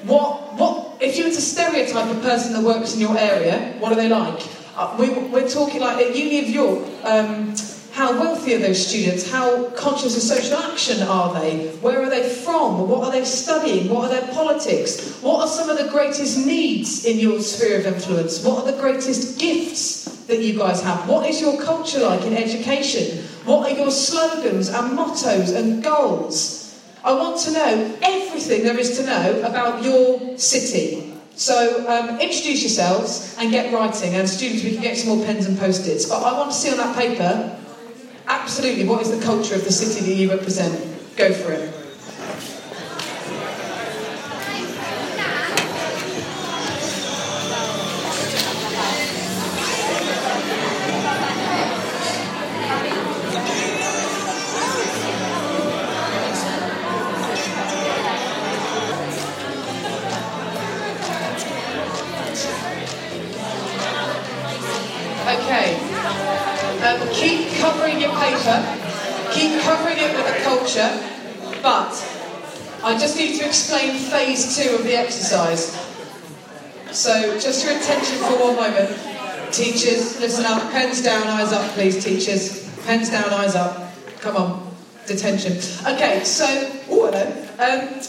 what 0.04 0.54
what 0.54 1.02
if 1.02 1.18
you 1.18 1.24
were 1.24 1.30
to 1.30 1.40
stereotype 1.40 2.10
a 2.10 2.20
person 2.20 2.54
that 2.54 2.62
works 2.62 2.94
in 2.94 3.00
your 3.00 3.18
area, 3.18 3.74
what 3.80 3.92
are 3.92 3.96
they 3.96 4.08
like? 4.08 4.42
Uh, 4.76 4.96
we, 4.98 5.10
we're 5.10 5.48
talking 5.48 5.80
like 5.80 5.98
at 5.98 6.16
Uni 6.16 6.38
of 6.40 6.48
York. 6.48 6.88
Um, 7.04 7.54
how 7.96 8.12
wealthy 8.12 8.54
are 8.54 8.58
those 8.58 8.86
students? 8.86 9.30
How 9.30 9.70
conscious 9.70 10.14
of 10.14 10.22
social 10.22 10.58
action 10.58 11.00
are 11.00 11.32
they? 11.40 11.68
Where 11.80 12.02
are 12.02 12.10
they 12.10 12.28
from? 12.28 12.90
What 12.90 13.04
are 13.04 13.10
they 13.10 13.24
studying? 13.24 13.88
What 13.88 14.10
are 14.10 14.20
their 14.20 14.34
politics? 14.34 15.18
What 15.22 15.40
are 15.40 15.48
some 15.48 15.70
of 15.70 15.78
the 15.78 15.88
greatest 15.88 16.46
needs 16.46 17.06
in 17.06 17.18
your 17.18 17.40
sphere 17.40 17.78
of 17.78 17.86
influence? 17.86 18.44
What 18.44 18.64
are 18.64 18.70
the 18.70 18.78
greatest 18.78 19.40
gifts 19.40 20.26
that 20.26 20.40
you 20.40 20.58
guys 20.58 20.82
have? 20.82 21.08
What 21.08 21.26
is 21.26 21.40
your 21.40 21.58
culture 21.62 22.00
like 22.00 22.20
in 22.26 22.36
education? 22.36 23.24
What 23.46 23.72
are 23.72 23.74
your 23.74 23.90
slogans 23.90 24.68
and 24.68 24.94
mottos 24.94 25.52
and 25.52 25.82
goals? 25.82 26.78
I 27.02 27.14
want 27.14 27.40
to 27.44 27.52
know 27.52 27.98
everything 28.02 28.64
there 28.64 28.78
is 28.78 28.98
to 28.98 29.06
know 29.06 29.40
about 29.40 29.82
your 29.82 30.36
city. 30.36 31.14
So 31.34 31.88
um, 31.88 32.20
introduce 32.20 32.60
yourselves 32.60 33.34
and 33.38 33.50
get 33.50 33.72
writing. 33.72 34.16
And 34.16 34.28
students, 34.28 34.64
we 34.64 34.72
can 34.72 34.82
get 34.82 34.98
some 34.98 35.16
more 35.16 35.24
pens 35.24 35.46
and 35.46 35.58
post-its. 35.58 36.04
But 36.04 36.22
I 36.22 36.36
want 36.36 36.50
to 36.50 36.56
see 36.56 36.70
on 36.70 36.76
that 36.76 36.94
paper, 36.94 37.58
absolutely, 38.26 38.84
what 38.84 39.02
is 39.02 39.16
the 39.16 39.24
culture 39.24 39.54
of 39.54 39.64
the 39.64 39.72
city 39.72 40.06
that 40.06 40.14
you 40.14 40.30
represent? 40.30 41.16
Go 41.16 41.32
for 41.32 41.52
it. 41.52 41.85
To 73.26 73.44
explain 73.44 73.98
phase 73.98 74.56
two 74.56 74.76
of 74.76 74.84
the 74.84 74.94
exercise. 74.94 75.72
So 76.92 77.38
just 77.38 77.66
your 77.66 77.76
attention 77.76 78.18
for 78.18 78.38
one 78.38 78.56
moment. 78.56 79.52
Teachers, 79.52 80.18
listen 80.20 80.44
up. 80.46 80.70
Pens 80.70 81.02
down, 81.02 81.26
eyes 81.26 81.52
up, 81.52 81.70
please, 81.72 82.02
teachers. 82.02 82.64
Pens 82.86 83.10
down, 83.10 83.28
eyes 83.30 83.54
up. 83.54 83.92
Come 84.20 84.36
on. 84.36 84.74
Detention. 85.06 85.52
Okay, 85.86 86.22
so, 86.24 86.46
oh, 86.88 87.10
hello. 87.10 87.26
Um, 87.58 88.00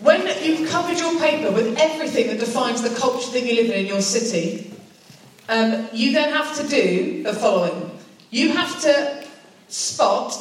when 0.00 0.26
you've 0.42 0.68
covered 0.68 0.98
your 0.98 1.18
paper 1.20 1.52
with 1.52 1.78
everything 1.78 2.28
that 2.28 2.40
defines 2.40 2.82
the 2.82 2.90
culture 2.98 3.30
that 3.32 3.42
you 3.44 3.54
live 3.54 3.70
in 3.70 3.80
in 3.80 3.86
your 3.86 4.02
city, 4.02 4.72
um, 5.48 5.88
you 5.92 6.12
then 6.12 6.32
have 6.32 6.56
to 6.56 6.66
do 6.66 7.22
the 7.22 7.34
following. 7.34 7.90
You 8.30 8.52
have 8.52 8.80
to 8.82 9.24
spot 9.68 10.34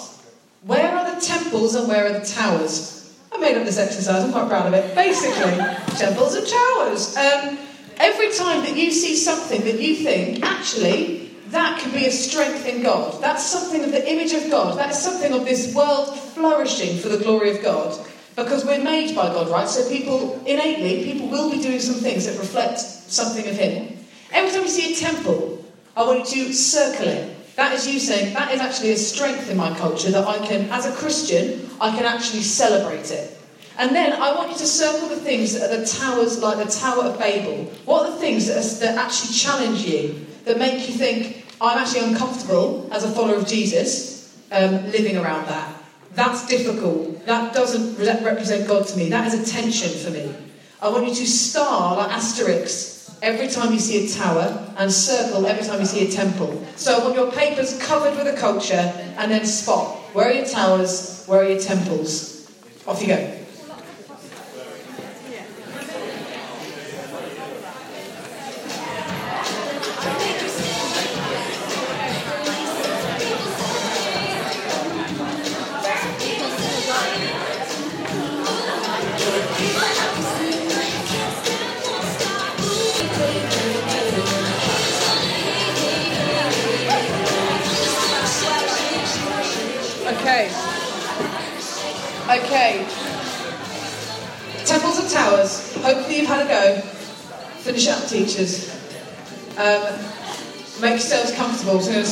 where 0.64 0.92
are 0.92 1.14
the 1.14 1.22
temples 1.22 1.76
and 1.76 1.88
where 1.88 2.06
are 2.08 2.20
the 2.20 2.26
towers. 2.26 2.97
I 3.32 3.38
made 3.38 3.58
up 3.58 3.66
this 3.66 3.78
exercise, 3.78 4.24
I'm 4.24 4.32
quite 4.32 4.48
proud 4.48 4.68
of 4.68 4.74
it. 4.74 4.96
Basically, 4.96 5.58
temples 5.98 6.36
and 6.36 6.48
towers. 6.48 7.16
Um, 7.18 7.58
every 7.98 8.32
time 8.34 8.62
that 8.64 8.76
you 8.76 8.92
see 8.92 9.16
something 9.16 9.62
that 9.62 9.80
you 9.80 9.96
think, 9.96 10.44
actually, 10.44 11.32
that 11.48 11.82
could 11.82 11.94
be 11.94 12.06
a 12.06 12.12
strength 12.12 12.66
in 12.66 12.84
God, 12.84 13.22
that's 13.22 13.46
something 13.46 13.84
of 13.84 13.92
the 13.92 14.10
image 14.12 14.34
of 14.34 14.50
God, 14.50 14.78
that's 14.78 15.02
something 15.02 15.34
of 15.34 15.46
this 15.46 15.74
world 15.74 16.18
flourishing 16.20 16.98
for 17.00 17.10
the 17.10 17.18
glory 17.18 17.52
of 17.52 17.64
God. 17.64 17.98
Because 18.36 18.66
we're 18.66 18.84
made 18.84 19.16
by 19.16 19.28
God, 19.30 19.50
right? 19.50 19.68
So 19.68 19.90
people, 19.90 20.42
innately, 20.46 21.04
people 21.04 21.28
will 21.28 21.50
be 21.50 21.62
doing 21.62 21.80
some 21.80 21.96
things 21.96 22.26
that 22.28 22.38
reflect 22.38 22.80
something 22.80 23.48
of 23.48 23.58
Him. 23.58 23.98
Every 24.32 24.52
time 24.52 24.62
you 24.62 24.68
see 24.70 24.94
a 24.94 24.96
temple, 24.96 25.66
I 25.96 26.04
want 26.04 26.36
you 26.36 26.46
to 26.46 26.54
circle 26.54 27.08
it. 27.08 27.37
That 27.58 27.74
is 27.74 27.92
you 27.92 28.00
saying, 28.00 28.36
that 28.36 28.52
is 28.54 28.62
actually 28.62 28.92
a 28.92 28.98
strength 28.98 29.50
in 29.50 29.58
my 29.58 29.76
culture 29.80 30.12
that 30.12 30.28
I 30.28 30.38
can, 30.46 30.70
as 30.70 30.86
a 30.86 30.92
Christian, 30.94 31.68
I 31.82 31.90
can 31.90 32.06
actually 32.06 32.44
celebrate 32.44 33.10
it. 33.10 33.36
And 33.80 33.96
then 33.96 34.14
I 34.14 34.36
want 34.36 34.52
you 34.52 34.58
to 34.58 34.66
circle 34.68 35.10
the 35.10 35.16
things 35.16 35.54
that 35.54 35.72
are 35.72 35.78
the 35.78 35.86
towers, 35.86 36.40
like 36.40 36.64
the 36.64 36.72
Tower 36.72 37.06
of 37.06 37.18
Babel. 37.18 37.66
What 37.86 38.06
are 38.06 38.12
the 38.12 38.18
things 38.20 38.46
that, 38.46 38.58
are, 38.58 38.80
that 38.82 39.04
actually 39.04 39.34
challenge 39.34 39.82
you, 39.82 40.24
that 40.46 40.60
make 40.60 40.88
you 40.88 40.94
think, 40.94 41.46
I'm 41.60 41.80
actually 41.80 42.08
uncomfortable 42.08 42.88
as 42.92 43.04
a 43.04 43.10
follower 43.10 43.38
of 43.38 43.48
Jesus, 43.48 44.38
um, 44.52 44.92
living 44.92 45.18
around 45.18 45.48
that? 45.48 45.82
That's 46.14 46.48
difficult. 46.48 47.26
That 47.26 47.56
doesn't 47.56 47.98
re- 47.98 48.24
represent 48.24 48.68
God 48.68 48.86
to 48.86 48.98
me. 48.98 49.10
That 49.10 49.34
is 49.34 49.34
a 49.34 49.52
tension 49.52 49.90
for 49.98 50.12
me. 50.12 50.32
I 50.80 50.90
want 50.90 51.08
you 51.08 51.16
to 51.16 51.26
star, 51.26 51.98
like 51.98 52.12
asterisks, 52.12 52.97
every 53.22 53.48
time 53.48 53.74
you 53.74 53.80
see 53.80 54.06
a 54.06 54.10
tower 54.10 54.74
and 54.78 54.92
circle 54.92 55.46
every 55.46 55.66
time 55.66 55.80
you 55.80 55.86
see 55.86 56.08
a 56.08 56.12
temple. 56.12 56.66
So 56.76 56.96
I 56.96 57.04
want 57.04 57.16
your 57.16 57.32
papers 57.32 57.78
covered 57.82 58.18
with 58.18 58.34
a 58.34 58.38
culture 58.38 58.76
and 59.18 59.32
then 59.32 59.46
spot 59.46 59.96
where 60.14 60.30
are 60.30 60.34
your 60.34 60.46
towers, 60.46 61.26
where 61.26 61.42
are 61.42 61.50
your 61.50 61.60
temples. 61.60 62.50
Off 62.88 63.02
you 63.02 63.08
go. 63.08 63.38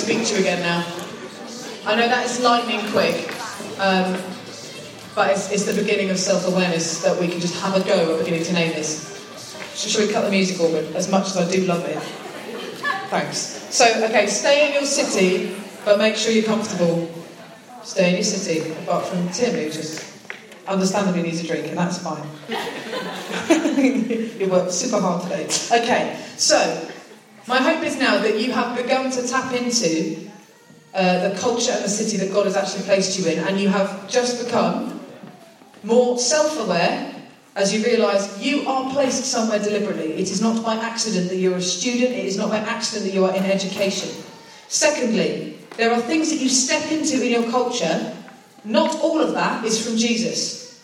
Speak 0.06 0.24
to 0.24 0.36
you 0.36 0.42
again 0.42 0.60
now. 0.60 0.86
I 1.88 1.96
know 1.96 2.08
that 2.08 2.28
is 2.28 2.40
lightning 2.40 2.80
quick, 2.92 3.28
um, 3.80 4.14
but 5.16 5.32
it's, 5.32 5.52
it's, 5.52 5.66
the 5.66 5.74
beginning 5.74 6.12
of 6.12 6.20
self-awareness 6.20 7.02
that 7.02 7.20
we 7.20 7.28
can 7.28 7.40
just 7.40 7.60
have 7.64 7.76
a 7.76 7.84
go 7.84 8.14
at 8.14 8.20
beginning 8.20 8.44
to 8.44 8.54
name 8.54 8.74
this. 8.74 9.16
Should 9.74 10.06
we 10.06 10.14
cut 10.14 10.22
the 10.22 10.30
music, 10.30 10.62
Auburn? 10.62 10.96
As 10.96 11.10
much 11.10 11.26
as 11.26 11.38
I 11.38 11.52
do 11.52 11.66
love 11.66 11.84
it. 11.86 11.98
Thanks. 13.10 13.40
So, 13.76 14.06
okay, 14.06 14.28
stay 14.28 14.68
in 14.68 14.74
your 14.74 14.86
city, 14.86 15.56
but 15.84 15.98
make 15.98 16.16
sure 16.16 16.32
you're 16.32 16.44
comfortable. 16.44 17.10
Stay 17.82 18.10
in 18.10 18.16
your 18.18 18.24
city, 18.24 18.74
apart 18.84 19.08
from 19.08 19.28
Tim, 19.30 19.56
who 19.56 19.72
just 19.72 20.06
understandably 20.68 21.24
needs 21.24 21.44
a 21.44 21.48
drink, 21.48 21.66
and 21.66 21.78
that's 21.80 21.98
fine. 21.98 22.28
you 24.40 24.50
worked 24.52 24.72
super 24.72 25.02
hard 25.02 25.24
today. 25.24 25.46
Okay, 25.72 26.24
so 26.38 26.92
my 27.48 27.60
hope 27.60 27.84
is 27.84 27.98
now 27.98 28.18
that 28.20 28.40
you 28.40 28.52
have 28.52 28.76
begun 28.76 29.12
to 29.12 29.28
tap 29.28 29.54
into 29.54 30.30
uh, 30.94 31.30
the 31.30 31.38
culture 31.38 31.72
and 31.72 31.84
the 31.84 31.90
city 31.90 32.18
that 32.18 32.34
God 32.34 32.46
has 32.46 32.56
actually 32.56 32.84
placed 32.84 33.20
you 33.20 33.32
in, 33.32 33.40
and 33.40 33.60
you 33.60 33.70
have 33.70 34.10
just 34.10 34.44
become 34.46 35.00
more 35.84 36.18
self 36.18 36.60
aware 36.60 37.14
as 37.56 37.74
you 37.74 37.86
realise 37.86 38.42
you 38.42 38.68
are 38.68 38.92
placed 38.92 39.26
somewhere 39.26 39.60
deliberately. 39.60 40.14
It 40.14 40.32
is 40.32 40.42
not 40.42 40.64
by 40.64 40.76
accident 40.76 41.30
that 41.30 41.38
you're 41.38 41.58
a 41.58 41.62
student, 41.62 42.12
it 42.12 42.26
is 42.26 42.38
not 42.38 42.50
by 42.50 42.58
accident 42.58 43.06
that 43.06 43.14
you 43.14 43.26
are 43.26 43.36
in 43.36 43.44
education. 43.44 44.10
Secondly, 44.68 45.58
there 45.78 45.92
are 45.92 46.02
things 46.02 46.32
that 46.32 46.40
you 46.40 46.50
step 46.50 46.92
into 46.92 47.24
in 47.24 47.32
your 47.42 47.52
culture, 47.52 48.16
not 48.64 48.96
all 49.02 49.22
of 49.22 49.34
that 49.34 49.64
is 49.64 49.86
from 49.86 49.98
Jesus. 49.98 50.82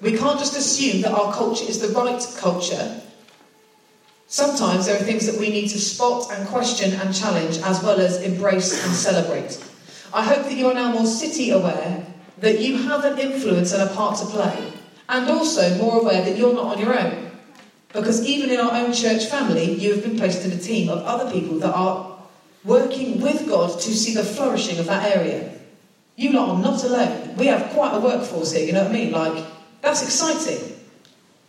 We 0.00 0.16
can't 0.16 0.38
just 0.38 0.56
assume 0.56 1.02
that 1.02 1.12
our 1.12 1.32
culture 1.32 1.64
is 1.64 1.80
the 1.80 1.88
right 1.88 2.22
culture. 2.36 3.00
Sometimes 4.34 4.86
there 4.86 4.96
are 4.96 5.04
things 5.04 5.26
that 5.26 5.38
we 5.38 5.48
need 5.48 5.68
to 5.68 5.78
spot 5.78 6.28
and 6.32 6.48
question 6.48 6.92
and 6.94 7.14
challenge, 7.14 7.58
as 7.58 7.80
well 7.84 8.00
as 8.00 8.20
embrace 8.20 8.84
and 8.84 8.92
celebrate. 8.92 9.64
I 10.12 10.24
hope 10.24 10.46
that 10.46 10.54
you 10.54 10.66
are 10.66 10.74
now 10.74 10.90
more 10.90 11.06
city 11.06 11.50
aware, 11.50 12.04
that 12.38 12.58
you 12.58 12.76
have 12.78 13.04
an 13.04 13.16
influence 13.16 13.72
and 13.72 13.88
a 13.88 13.94
part 13.94 14.18
to 14.18 14.26
play, 14.26 14.72
and 15.08 15.30
also 15.30 15.78
more 15.78 16.00
aware 16.00 16.24
that 16.24 16.36
you're 16.36 16.52
not 16.52 16.74
on 16.74 16.80
your 16.80 16.98
own. 16.98 17.30
Because 17.92 18.26
even 18.26 18.50
in 18.50 18.58
our 18.58 18.72
own 18.72 18.92
church 18.92 19.26
family, 19.26 19.70
you 19.70 19.92
have 19.92 20.02
been 20.02 20.18
placed 20.18 20.44
in 20.44 20.50
a 20.50 20.58
team 20.58 20.88
of 20.88 21.04
other 21.04 21.30
people 21.30 21.60
that 21.60 21.72
are 21.72 22.18
working 22.64 23.20
with 23.20 23.46
God 23.46 23.78
to 23.82 23.94
see 23.94 24.14
the 24.14 24.24
flourishing 24.24 24.80
of 24.80 24.86
that 24.86 25.16
area. 25.16 25.60
You 26.16 26.32
lot 26.32 26.56
are 26.56 26.60
not 26.60 26.82
alone. 26.82 27.36
We 27.36 27.46
have 27.46 27.70
quite 27.70 27.94
a 27.94 28.00
workforce 28.00 28.50
here, 28.50 28.66
you 28.66 28.72
know 28.72 28.82
what 28.82 28.90
I 28.90 28.94
mean? 28.94 29.12
Like, 29.12 29.44
that's 29.80 30.02
exciting. 30.02 30.76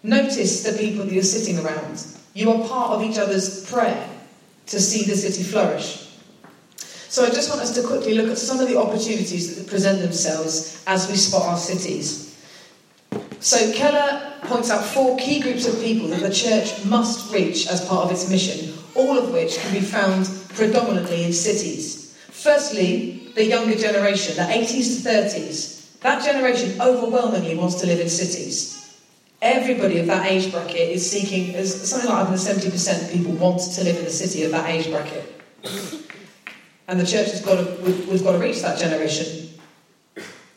Notice 0.03 0.61
the 0.61 0.77
people 0.77 1.05
that 1.05 1.11
you're 1.11 1.23
sitting 1.23 1.57
around. 1.57 2.05
You 2.35 2.51
are 2.51 2.67
part 2.67 2.91
of 2.91 3.01
each 3.01 3.17
other's 3.17 3.65
prayer 3.71 4.09
to 4.67 4.79
see 4.79 5.09
the 5.09 5.15
city 5.15 5.41
flourish. 5.41 6.01
So 7.07 7.23
I 7.23 7.29
just 7.29 7.49
want 7.49 7.61
us 7.61 7.73
to 7.75 7.87
quickly 7.87 8.13
look 8.13 8.29
at 8.29 8.37
some 8.37 8.59
of 8.59 8.67
the 8.67 8.77
opportunities 8.77 9.55
that 9.55 9.69
present 9.69 10.01
themselves 10.01 10.83
as 10.85 11.09
we 11.09 11.15
spot 11.15 11.43
our 11.43 11.57
cities. 11.57 12.37
So 13.39 13.71
Keller 13.71 14.33
points 14.41 14.69
out 14.69 14.83
four 14.83 15.17
key 15.17 15.39
groups 15.39 15.65
of 15.65 15.79
people 15.81 16.09
that 16.09 16.19
the 16.19 16.33
church 16.33 16.83
must 16.83 17.33
reach 17.33 17.67
as 17.67 17.85
part 17.85 18.03
of 18.03 18.11
its 18.11 18.29
mission, 18.29 18.73
all 18.95 19.17
of 19.17 19.31
which 19.31 19.57
can 19.59 19.73
be 19.73 19.79
found 19.79 20.29
predominantly 20.55 21.23
in 21.23 21.31
cities. 21.31 22.17
Firstly, 22.31 23.31
the 23.35 23.45
younger 23.45 23.75
generation, 23.75 24.35
the 24.35 24.41
80s 24.41 25.03
to 25.03 25.09
30s. 25.09 25.99
That 26.01 26.25
generation 26.25 26.81
overwhelmingly 26.81 27.55
wants 27.55 27.75
to 27.75 27.87
live 27.87 28.01
in 28.01 28.09
cities. 28.09 28.84
Everybody 29.41 29.99
of 29.99 30.07
that 30.07 30.25
age 30.31 30.51
bracket 30.51 30.89
is 30.89 31.09
seeking, 31.09 31.55
as 31.55 31.89
something 31.89 32.09
like 32.09 32.27
70% 32.27 33.03
of 33.03 33.11
people 33.11 33.33
want 33.33 33.59
to 33.61 33.83
live 33.83 33.97
in 33.97 34.05
the 34.05 34.09
city 34.09 34.43
of 34.43 34.51
that 34.51 34.69
age 34.69 34.89
bracket. 34.89 35.43
And 36.87 36.99
the 36.99 37.05
church 37.05 37.31
has 37.31 37.41
got 37.41 37.55
to, 37.55 37.81
we've 37.83 38.23
got 38.23 38.33
to 38.33 38.37
reach 38.39 38.61
that 38.61 38.79
generation. 38.79 39.49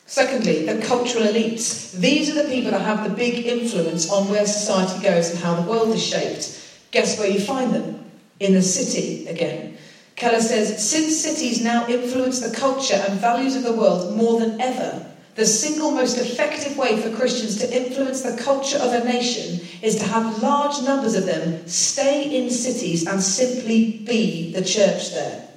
Secondly, 0.06 0.64
the 0.64 0.80
cultural 0.86 1.24
elites. 1.24 1.92
These 1.92 2.30
are 2.30 2.42
the 2.42 2.48
people 2.48 2.70
that 2.70 2.80
have 2.80 3.08
the 3.08 3.14
big 3.14 3.44
influence 3.44 4.10
on 4.10 4.28
where 4.30 4.46
society 4.46 5.02
goes 5.02 5.30
and 5.30 5.38
how 5.38 5.54
the 5.54 5.68
world 5.68 5.90
is 5.90 6.02
shaped. 6.02 6.58
Guess 6.90 7.18
where 7.18 7.28
you 7.28 7.40
find 7.40 7.74
them? 7.74 8.10
In 8.40 8.54
the 8.54 8.62
city 8.62 9.26
again. 9.26 9.76
Keller 10.16 10.40
says, 10.40 10.88
since 10.88 11.20
cities 11.20 11.62
now 11.62 11.86
influence 11.88 12.40
the 12.40 12.56
culture 12.56 12.94
and 12.94 13.20
values 13.20 13.54
of 13.54 13.62
the 13.62 13.72
world 13.72 14.16
more 14.16 14.40
than 14.40 14.60
ever, 14.60 15.07
the 15.38 15.46
single 15.46 15.92
most 15.92 16.18
effective 16.18 16.76
way 16.76 17.00
for 17.00 17.14
Christians 17.14 17.58
to 17.58 17.72
influence 17.72 18.22
the 18.22 18.36
culture 18.42 18.76
of 18.78 18.92
a 18.92 19.04
nation 19.04 19.64
is 19.82 19.94
to 19.94 20.02
have 20.02 20.42
large 20.42 20.82
numbers 20.82 21.14
of 21.14 21.26
them 21.26 21.64
stay 21.68 22.36
in 22.36 22.50
cities 22.50 23.06
and 23.06 23.22
simply 23.22 23.98
be 23.98 24.52
the 24.52 24.64
church 24.64 25.12
there. 25.14 25.48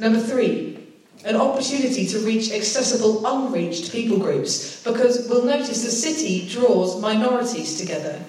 Number 0.00 0.18
three, 0.18 0.84
an 1.24 1.36
opportunity 1.36 2.04
to 2.08 2.18
reach 2.18 2.50
accessible, 2.50 3.24
unreached 3.24 3.92
people 3.92 4.18
groups, 4.18 4.82
because 4.82 5.28
we'll 5.28 5.44
notice 5.44 5.84
the 5.84 5.90
city 5.92 6.48
draws 6.48 7.00
minorities 7.00 7.78
together. 7.78 8.20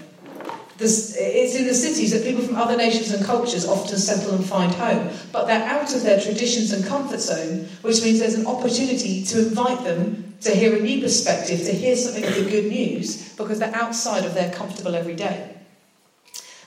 It's 0.83 1.55
in 1.55 1.65
the 1.65 1.73
cities 1.73 2.11
that 2.11 2.23
people 2.23 2.43
from 2.43 2.57
other 2.57 2.75
nations 2.75 3.11
and 3.13 3.25
cultures 3.25 3.65
often 3.65 3.97
settle 3.97 4.35
and 4.35 4.45
find 4.45 4.73
home, 4.73 5.09
but 5.31 5.45
they're 5.45 5.63
out 5.65 5.95
of 5.95 6.03
their 6.03 6.19
traditions 6.19 6.71
and 6.71 6.85
comfort 6.85 7.19
zone, 7.19 7.67
which 7.81 8.03
means 8.03 8.19
there's 8.19 8.33
an 8.33 8.45
opportunity 8.45 9.23
to 9.25 9.47
invite 9.47 9.83
them 9.83 10.35
to 10.41 10.51
hear 10.51 10.75
a 10.75 10.79
new 10.81 11.01
perspective, 11.01 11.61
to 11.61 11.71
hear 11.71 11.95
something 11.95 12.25
of 12.25 12.35
the 12.35 12.49
good 12.49 12.65
news, 12.65 13.33
because 13.35 13.59
they're 13.59 13.75
outside 13.75 14.25
of 14.25 14.33
their 14.33 14.51
comfortable 14.51 14.93
everyday. 14.93 15.55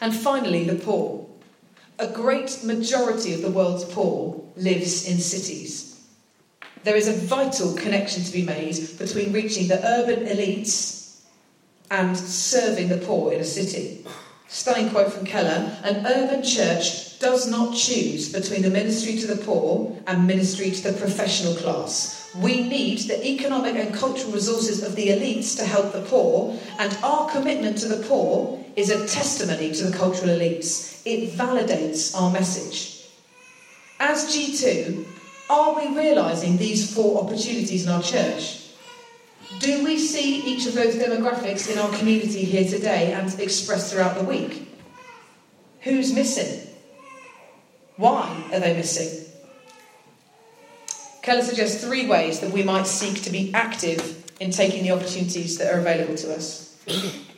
And 0.00 0.14
finally, 0.14 0.64
the 0.64 0.76
poor. 0.76 1.26
A 1.98 2.06
great 2.06 2.62
majority 2.64 3.34
of 3.34 3.42
the 3.42 3.50
world's 3.50 3.84
poor 3.84 4.42
lives 4.56 5.08
in 5.08 5.18
cities. 5.18 6.00
There 6.84 6.96
is 6.96 7.08
a 7.08 7.12
vital 7.12 7.74
connection 7.74 8.22
to 8.22 8.32
be 8.32 8.42
made 8.42 8.98
between 8.98 9.32
reaching 9.32 9.68
the 9.68 9.84
urban 9.84 10.26
elites 10.26 10.95
and 11.90 12.16
serving 12.16 12.88
the 12.88 12.98
poor 12.98 13.32
in 13.32 13.40
a 13.40 13.44
city. 13.44 14.04
Stunning 14.48 14.90
quote 14.90 15.12
from 15.12 15.26
Keller 15.26 15.76
An 15.82 16.06
urban 16.06 16.42
church 16.42 17.18
does 17.18 17.50
not 17.50 17.74
choose 17.74 18.32
between 18.32 18.62
the 18.62 18.70
ministry 18.70 19.16
to 19.18 19.26
the 19.26 19.44
poor 19.44 19.96
and 20.06 20.26
ministry 20.26 20.70
to 20.70 20.90
the 20.90 20.98
professional 20.98 21.54
class. 21.54 22.30
We 22.36 22.68
need 22.68 23.00
the 23.00 23.26
economic 23.26 23.76
and 23.76 23.94
cultural 23.94 24.32
resources 24.32 24.82
of 24.82 24.94
the 24.94 25.08
elites 25.08 25.56
to 25.56 25.64
help 25.64 25.92
the 25.92 26.02
poor, 26.02 26.58
and 26.78 26.96
our 27.02 27.30
commitment 27.30 27.78
to 27.78 27.88
the 27.88 28.06
poor 28.06 28.62
is 28.76 28.90
a 28.90 29.06
testimony 29.06 29.72
to 29.72 29.84
the 29.84 29.96
cultural 29.96 30.28
elites. 30.28 31.00
It 31.06 31.32
validates 31.32 32.14
our 32.14 32.30
message. 32.30 33.08
As 33.98 34.26
G2, 34.26 35.06
are 35.48 35.74
we 35.74 35.96
realising 35.96 36.58
these 36.58 36.94
four 36.94 37.24
opportunities 37.24 37.86
in 37.86 37.92
our 37.92 38.02
church? 38.02 38.65
Do 39.60 39.84
we 39.84 39.98
see 39.98 40.42
each 40.42 40.66
of 40.66 40.74
those 40.74 40.96
demographics 40.96 41.70
in 41.70 41.78
our 41.78 41.90
community 41.96 42.44
here 42.44 42.68
today 42.68 43.12
and 43.12 43.32
expressed 43.40 43.92
throughout 43.92 44.16
the 44.16 44.24
week? 44.24 44.68
Who's 45.80 46.12
missing? 46.12 46.68
Why 47.96 48.44
are 48.52 48.60
they 48.60 48.74
missing? 48.74 49.24
Keller 51.22 51.42
suggests 51.42 51.82
three 51.82 52.06
ways 52.06 52.40
that 52.40 52.52
we 52.52 52.62
might 52.62 52.86
seek 52.86 53.22
to 53.22 53.30
be 53.30 53.52
active 53.54 54.24
in 54.40 54.50
taking 54.50 54.82
the 54.82 54.90
opportunities 54.90 55.58
that 55.58 55.72
are 55.72 55.80
available 55.80 56.16
to 56.16 56.34
us. 56.34 56.76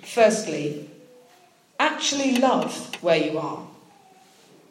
Firstly, 0.03 0.91
actually 1.79 2.39
love 2.39 3.03
where 3.03 3.17
you 3.17 3.39
are. 3.39 3.67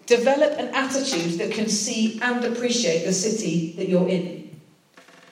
Develop 0.06 0.58
an 0.60 0.74
attitude 0.74 1.40
that 1.40 1.52
can 1.52 1.70
see 1.70 2.20
and 2.22 2.44
appreciate 2.46 3.06
the 3.06 3.14
city 3.14 3.74
that 3.78 3.90
you're 3.90 4.08
in. 4.08 4.60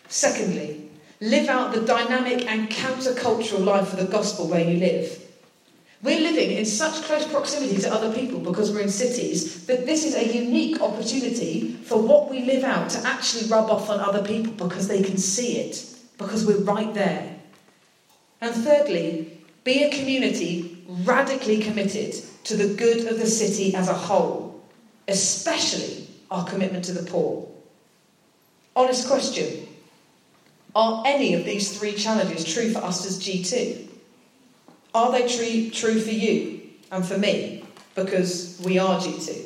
Secondly, 0.07 0.84
Live 1.21 1.47
out 1.47 1.73
the 1.73 1.81
dynamic 1.81 2.45
and 2.45 2.69
countercultural 2.69 3.63
life 3.63 3.93
of 3.93 3.99
the 3.99 4.11
gospel 4.11 4.49
where 4.49 4.69
you 4.69 4.77
live. 4.77 5.21
We're 6.03 6.19
living 6.19 6.51
in 6.51 6.65
such 6.65 7.03
close 7.03 7.25
proximity 7.25 7.77
to 7.81 7.93
other 7.93 8.13
people 8.13 8.39
because 8.39 8.71
we're 8.71 8.81
in 8.81 8.89
cities 8.89 9.65
that 9.65 9.85
this 9.85 10.05
is 10.05 10.13
a 10.13 10.37
unique 10.37 10.81
opportunity 10.81 11.71
for 11.71 12.01
what 12.01 12.29
we 12.29 12.43
live 12.43 12.65
out 12.65 12.89
to 12.91 13.07
actually 13.07 13.49
rub 13.49 13.69
off 13.69 13.89
on 13.89 14.01
other 14.01 14.23
people 14.23 14.67
because 14.67 14.89
they 14.89 15.01
can 15.01 15.17
see 15.17 15.57
it, 15.57 15.85
because 16.17 16.45
we're 16.45 16.63
right 16.63 16.93
there. 16.93 17.37
And 18.41 18.53
thirdly, 18.53 19.41
be 19.63 19.83
a 19.83 19.89
community 19.89 20.85
radically 20.87 21.59
committed 21.59 22.13
to 22.43 22.57
the 22.57 22.75
good 22.75 23.07
of 23.07 23.17
the 23.19 23.25
city 23.25 23.73
as 23.73 23.87
a 23.87 23.93
whole, 23.93 24.61
especially 25.07 26.07
our 26.29 26.45
commitment 26.45 26.85
to 26.85 26.91
the 26.91 27.09
poor. 27.09 27.47
Honest 28.75 29.07
question 29.07 29.64
are 30.75 31.03
any 31.05 31.33
of 31.33 31.45
these 31.45 31.77
three 31.77 31.93
challenges 31.93 32.43
true 32.43 32.71
for 32.71 32.79
us 32.79 33.05
as 33.05 33.17
G2? 33.19 33.87
Are 34.93 35.11
they 35.11 35.27
true, 35.27 35.69
true 35.69 35.99
for 35.99 36.11
you 36.11 36.61
and 36.91 37.05
for 37.05 37.17
me? 37.17 37.63
Because 37.95 38.61
we 38.63 38.77
are 38.77 38.99
G2. 38.99 39.45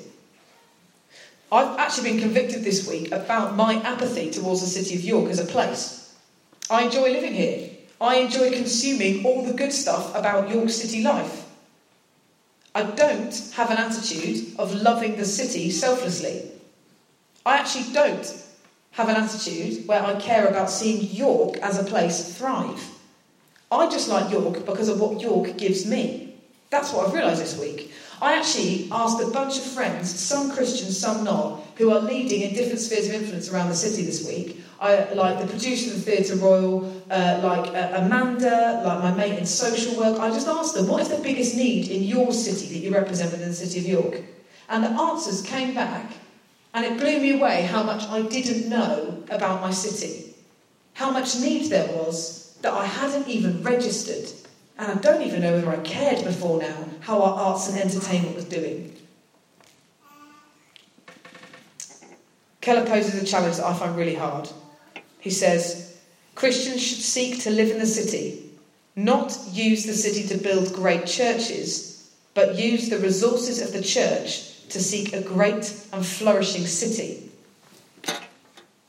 I've 1.51 1.77
actually 1.77 2.11
been 2.11 2.19
convicted 2.19 2.63
this 2.63 2.87
week 2.87 3.11
about 3.11 3.55
my 3.55 3.75
apathy 3.75 4.31
towards 4.31 4.61
the 4.61 4.67
city 4.67 4.95
of 4.95 5.01
York 5.01 5.29
as 5.29 5.39
a 5.39 5.45
place. 5.45 6.15
I 6.69 6.83
enjoy 6.83 7.11
living 7.11 7.33
here. 7.33 7.69
I 8.01 8.17
enjoy 8.17 8.51
consuming 8.51 9.25
all 9.25 9.43
the 9.43 9.53
good 9.53 9.73
stuff 9.73 10.15
about 10.15 10.49
York 10.49 10.69
City 10.69 11.03
life. 11.03 11.45
I 12.73 12.83
don't 12.83 13.51
have 13.55 13.71
an 13.71 13.77
attitude 13.77 14.55
of 14.57 14.75
loving 14.75 15.15
the 15.15 15.25
city 15.25 15.71
selflessly. 15.71 16.51
I 17.45 17.57
actually 17.57 17.91
don't 17.93 18.25
have 18.99 19.07
an 19.07 19.15
attitude 19.15 19.87
where 19.87 20.03
I 20.03 20.19
care 20.19 20.47
about 20.47 20.69
seeing 20.69 21.09
York 21.09 21.55
as 21.59 21.79
a 21.79 21.85
place 21.85 22.37
thrive. 22.37 22.83
I 23.71 23.89
just 23.89 24.09
like 24.09 24.29
York 24.29 24.65
because 24.65 24.89
of 24.89 24.99
what 24.99 25.21
York 25.21 25.55
gives 25.57 25.85
me. 25.85 26.35
That's 26.69 26.91
what 26.91 27.07
I've 27.07 27.13
realised 27.13 27.41
this 27.41 27.57
week. 27.57 27.93
I 28.21 28.37
actually 28.37 28.89
asked 28.91 29.23
a 29.23 29.31
bunch 29.31 29.57
of 29.57 29.63
friends, 29.63 30.13
some 30.13 30.51
Christians, 30.51 30.99
some 30.99 31.23
not, 31.23 31.63
who 31.77 31.91
are 31.91 32.01
leading 32.01 32.41
in 32.41 32.53
different 32.53 32.81
spheres 32.81 33.07
of 33.07 33.13
influence 33.13 33.49
around 33.49 33.69
the 33.69 33.75
city 33.75 34.03
this 34.03 34.27
week. 34.27 34.61
I, 34.81 35.13
like 35.13 35.39
the 35.39 35.47
producer 35.47 35.91
of 35.91 36.03
the 36.03 36.11
Theatre 36.11 36.35
Royal, 36.35 37.01
uh, 37.09 37.39
like 37.41 37.73
uh, 37.73 38.01
Amanda, 38.01 38.83
like 38.85 38.99
my 39.01 39.13
mate 39.13 39.39
in 39.39 39.45
social 39.45 39.97
work. 39.97 40.19
I 40.19 40.29
just 40.29 40.47
asked 40.47 40.75
them, 40.75 40.89
what 40.89 41.01
is 41.01 41.07
the 41.07 41.23
biggest 41.23 41.55
need 41.55 41.87
in 41.87 42.03
your 42.03 42.33
city 42.33 42.67
that 42.73 42.79
you 42.79 42.93
represent 42.93 43.31
within 43.31 43.47
the 43.47 43.55
city 43.55 43.79
of 43.79 43.85
York? 43.85 44.21
And 44.67 44.83
the 44.83 44.89
answers 44.89 45.41
came 45.41 45.73
back, 45.73 46.11
and 46.73 46.85
it 46.85 46.97
blew 46.97 47.19
me 47.19 47.33
away 47.33 47.63
how 47.63 47.83
much 47.83 48.03
I 48.03 48.21
didn't 48.21 48.69
know 48.69 49.23
about 49.29 49.61
my 49.61 49.71
city. 49.71 50.35
How 50.93 51.11
much 51.11 51.39
need 51.39 51.69
there 51.69 51.91
was 51.95 52.57
that 52.61 52.73
I 52.73 52.85
hadn't 52.85 53.27
even 53.27 53.63
registered 53.63 54.31
and 54.77 54.91
I 54.91 54.95
don't 54.95 55.21
even 55.21 55.41
know 55.41 55.53
whether 55.53 55.69
I 55.69 55.77
cared 55.77 56.23
before 56.23 56.61
now 56.61 56.85
how 57.01 57.21
our 57.21 57.37
arts 57.47 57.69
and 57.69 57.77
entertainment 57.77 58.35
was 58.35 58.45
doing. 58.45 58.95
Keller 62.61 62.85
poses 62.85 63.21
a 63.21 63.25
challenge 63.25 63.57
that 63.57 63.65
I 63.65 63.73
find 63.73 63.95
really 63.95 64.15
hard. 64.15 64.49
He 65.19 65.29
says, 65.29 65.97
Christians 66.35 66.81
should 66.81 66.99
seek 66.99 67.41
to 67.43 67.49
live 67.49 67.71
in 67.71 67.79
the 67.79 67.85
city, 67.85 68.51
not 68.95 69.37
use 69.51 69.85
the 69.85 69.93
city 69.93 70.27
to 70.27 70.41
build 70.41 70.73
great 70.73 71.05
churches, 71.05 72.13
but 72.33 72.57
use 72.57 72.89
the 72.89 72.99
resources 72.99 73.61
of 73.61 73.73
the 73.73 73.81
church 73.81 74.48
to 74.69 74.79
seek 74.79 75.13
a 75.13 75.21
great 75.21 75.85
and 75.91 76.05
flourishing 76.05 76.65
city. 76.65 77.31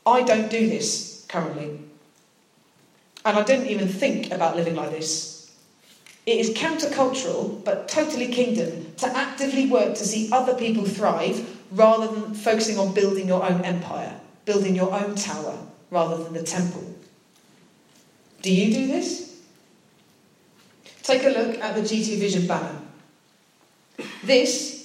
I 0.05 0.23
don't 0.23 0.49
do 0.49 0.67
this 0.67 1.25
currently. 1.29 1.79
And 3.23 3.37
I 3.37 3.43
didn't 3.43 3.67
even 3.67 3.87
think 3.87 4.31
about 4.31 4.55
living 4.55 4.75
like 4.75 4.91
this 4.91 5.31
it 6.25 6.37
is 6.37 6.51
countercultural, 6.51 7.63
but 7.63 7.87
totally 7.87 8.27
kingdom, 8.27 8.93
to 8.97 9.07
actively 9.07 9.67
work 9.67 9.95
to 9.95 10.05
see 10.05 10.29
other 10.31 10.53
people 10.53 10.85
thrive 10.85 11.57
rather 11.71 12.07
than 12.07 12.35
focusing 12.35 12.77
on 12.77 12.93
building 12.93 13.27
your 13.27 13.43
own 13.43 13.65
empire, 13.65 14.19
building 14.45 14.75
your 14.75 14.93
own 14.93 15.15
tower 15.15 15.57
rather 15.89 16.23
than 16.23 16.33
the 16.33 16.43
temple. 16.43 16.83
Do 18.43 18.53
you 18.53 18.73
do 18.73 18.87
this? 18.87 19.41
Take 21.01 21.23
a 21.23 21.29
look 21.29 21.57
at 21.57 21.75
the 21.75 21.81
G2 21.81 22.19
Vision 22.19 22.47
banner. 22.47 22.79
This 24.23 24.80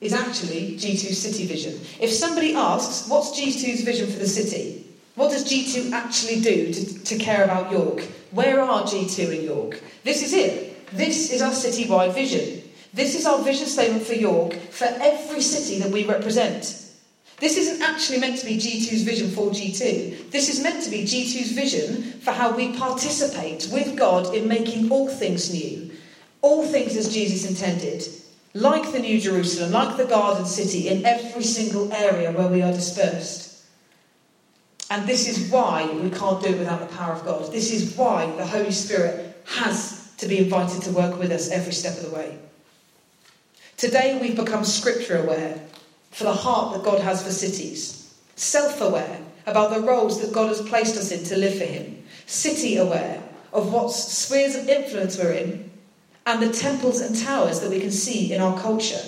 is 0.00 0.12
actually 0.12 0.76
G2 0.76 1.14
City 1.14 1.46
Vision. 1.46 1.74
If 2.00 2.10
somebody 2.10 2.54
asks, 2.54 3.08
what's 3.08 3.38
G2's 3.38 3.82
vision 3.82 4.10
for 4.10 4.18
the 4.18 4.26
city? 4.26 4.86
What 5.14 5.30
does 5.30 5.44
G2 5.50 5.92
actually 5.92 6.40
do 6.42 6.72
to, 6.72 7.04
to 7.04 7.18
care 7.18 7.44
about 7.44 7.72
York? 7.72 8.02
Where 8.32 8.60
are 8.60 8.82
G2 8.82 9.38
in 9.38 9.44
York? 9.44 9.80
This 10.04 10.22
is 10.22 10.34
it. 10.34 10.86
This 10.92 11.32
is 11.32 11.40
our 11.40 11.52
citywide 11.52 12.14
vision. 12.14 12.62
This 12.92 13.14
is 13.14 13.26
our 13.26 13.42
vision 13.42 13.66
statement 13.66 14.02
for 14.02 14.14
York 14.14 14.54
for 14.70 14.84
every 14.84 15.40
city 15.40 15.80
that 15.80 15.90
we 15.90 16.04
represent. 16.04 16.82
This 17.38 17.56
isn't 17.56 17.82
actually 17.82 18.18
meant 18.18 18.38
to 18.38 18.46
be 18.46 18.56
G2's 18.56 19.02
vision 19.02 19.30
for 19.30 19.50
G2. 19.50 20.30
This 20.30 20.48
is 20.48 20.62
meant 20.62 20.82
to 20.84 20.90
be 20.90 21.02
G2's 21.02 21.52
vision 21.52 22.02
for 22.20 22.32
how 22.32 22.54
we 22.56 22.76
participate 22.76 23.68
with 23.72 23.96
God 23.96 24.34
in 24.34 24.48
making 24.48 24.90
all 24.90 25.08
things 25.08 25.52
new, 25.52 25.90
all 26.40 26.64
things 26.64 26.96
as 26.96 27.12
Jesus 27.12 27.48
intended, 27.48 28.02
like 28.56 28.90
the 28.90 28.98
New 28.98 29.20
Jerusalem, 29.20 29.72
like 29.72 29.98
the 29.98 30.06
Garden 30.06 30.46
City, 30.46 30.88
in 30.88 31.04
every 31.04 31.42
single 31.42 31.92
area 31.92 32.32
where 32.32 32.48
we 32.48 32.62
are 32.62 32.72
dispersed. 32.72 33.64
And 34.90 35.06
this 35.06 35.28
is 35.28 35.50
why 35.50 35.90
we 35.92 36.10
can't 36.10 36.42
do 36.42 36.50
it 36.50 36.58
without 36.58 36.80
the 36.80 36.96
power 36.96 37.12
of 37.12 37.24
God. 37.24 37.52
This 37.52 37.70
is 37.70 37.94
why 37.96 38.30
the 38.36 38.46
Holy 38.46 38.70
Spirit 38.70 39.36
has 39.46 40.10
to 40.18 40.26
be 40.26 40.38
invited 40.38 40.82
to 40.82 40.92
work 40.92 41.18
with 41.18 41.32
us 41.32 41.50
every 41.50 41.72
step 41.72 41.98
of 41.98 42.04
the 42.04 42.16
way. 42.16 42.38
Today 43.76 44.18
we've 44.20 44.36
become 44.36 44.64
scripture 44.64 45.18
aware 45.18 45.60
for 46.10 46.24
the 46.24 46.32
heart 46.32 46.74
that 46.74 46.84
God 46.84 47.02
has 47.02 47.22
for 47.22 47.30
cities, 47.30 48.14
self 48.36 48.80
aware 48.80 49.20
about 49.44 49.70
the 49.70 49.80
roles 49.80 50.22
that 50.22 50.32
God 50.32 50.48
has 50.48 50.62
placed 50.62 50.96
us 50.96 51.12
in 51.12 51.24
to 51.24 51.36
live 51.36 51.58
for 51.58 51.64
Him, 51.64 52.04
city 52.24 52.78
aware 52.78 53.22
of 53.52 53.70
what 53.70 53.92
spheres 53.92 54.54
of 54.54 54.68
influence 54.68 55.18
we're 55.18 55.32
in, 55.32 55.65
and 56.26 56.42
the 56.42 56.52
temples 56.52 57.00
and 57.00 57.16
towers 57.16 57.60
that 57.60 57.70
we 57.70 57.80
can 57.80 57.92
see 57.92 58.32
in 58.32 58.42
our 58.42 58.58
culture, 58.60 59.00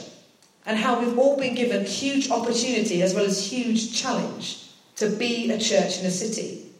and 0.64 0.78
how 0.78 1.00
we've 1.00 1.18
all 1.18 1.36
been 1.36 1.54
given 1.54 1.84
huge 1.84 2.30
opportunity 2.30 3.02
as 3.02 3.14
well 3.14 3.24
as 3.24 3.50
huge 3.50 4.00
challenge 4.00 4.70
to 4.96 5.08
be 5.10 5.50
a 5.50 5.58
church 5.58 5.98
in 5.98 6.06
a 6.06 6.10
city. 6.10 6.70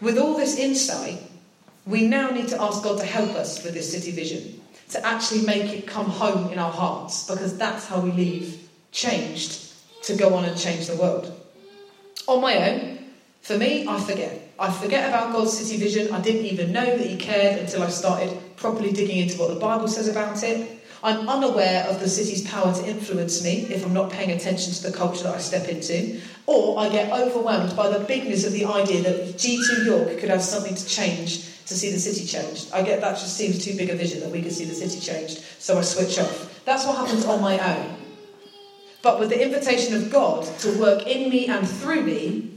With 0.00 0.18
all 0.18 0.36
this 0.36 0.58
insight, 0.58 1.22
we 1.86 2.06
now 2.06 2.30
need 2.30 2.48
to 2.48 2.60
ask 2.60 2.82
God 2.82 2.98
to 2.98 3.06
help 3.06 3.30
us 3.30 3.62
with 3.62 3.74
this 3.74 3.92
city 3.92 4.10
vision, 4.10 4.60
to 4.90 5.06
actually 5.06 5.42
make 5.42 5.72
it 5.72 5.86
come 5.86 6.06
home 6.06 6.52
in 6.52 6.58
our 6.58 6.72
hearts, 6.72 7.26
because 7.28 7.56
that's 7.56 7.86
how 7.86 8.00
we 8.00 8.10
leave 8.10 8.68
changed 8.90 9.72
to 10.02 10.16
go 10.16 10.34
on 10.34 10.44
and 10.44 10.58
change 10.58 10.86
the 10.86 10.96
world. 10.96 11.32
On 12.26 12.40
my 12.40 12.70
own, 12.70 12.98
for 13.42 13.56
me, 13.56 13.86
I 13.86 14.00
forget. 14.00 14.43
I 14.58 14.70
forget 14.70 15.08
about 15.08 15.32
God's 15.32 15.58
city 15.58 15.76
vision. 15.78 16.12
I 16.12 16.20
didn't 16.20 16.46
even 16.46 16.72
know 16.72 16.84
that 16.84 17.06
He 17.06 17.16
cared 17.16 17.60
until 17.60 17.82
I 17.82 17.88
started 17.88 18.38
properly 18.56 18.92
digging 18.92 19.18
into 19.18 19.38
what 19.38 19.52
the 19.52 19.58
Bible 19.58 19.88
says 19.88 20.08
about 20.08 20.42
it. 20.42 20.80
I'm 21.02 21.28
unaware 21.28 21.84
of 21.84 22.00
the 22.00 22.08
city's 22.08 22.48
power 22.48 22.72
to 22.72 22.88
influence 22.88 23.42
me 23.44 23.66
if 23.68 23.84
I'm 23.84 23.92
not 23.92 24.10
paying 24.10 24.30
attention 24.30 24.72
to 24.72 24.82
the 24.84 24.96
culture 24.96 25.24
that 25.24 25.34
I 25.34 25.38
step 25.38 25.68
into. 25.68 26.20
Or 26.46 26.78
I 26.78 26.88
get 26.88 27.12
overwhelmed 27.12 27.76
by 27.76 27.90
the 27.90 28.04
bigness 28.04 28.46
of 28.46 28.52
the 28.52 28.64
idea 28.64 29.02
that 29.02 29.34
G2 29.36 29.84
York 29.84 30.18
could 30.18 30.30
have 30.30 30.40
something 30.40 30.74
to 30.74 30.86
change 30.86 31.50
to 31.66 31.74
see 31.74 31.90
the 31.90 31.98
city 31.98 32.26
changed. 32.26 32.72
I 32.72 32.82
get 32.82 33.00
that 33.00 33.18
just 33.18 33.36
seems 33.36 33.62
too 33.64 33.76
big 33.76 33.90
a 33.90 33.96
vision 33.96 34.20
that 34.20 34.30
we 34.30 34.40
could 34.40 34.52
see 34.52 34.64
the 34.64 34.74
city 34.74 35.00
changed, 35.00 35.42
so 35.58 35.78
I 35.78 35.82
switch 35.82 36.18
off. 36.18 36.64
That's 36.64 36.86
what 36.86 36.96
happens 36.96 37.24
on 37.24 37.40
my 37.40 37.58
own. 37.58 37.96
But 39.02 39.18
with 39.18 39.30
the 39.30 39.42
invitation 39.42 39.94
of 39.94 40.10
God 40.10 40.46
to 40.60 40.78
work 40.78 41.06
in 41.06 41.28
me 41.28 41.46
and 41.48 41.68
through 41.68 42.02
me, 42.02 42.53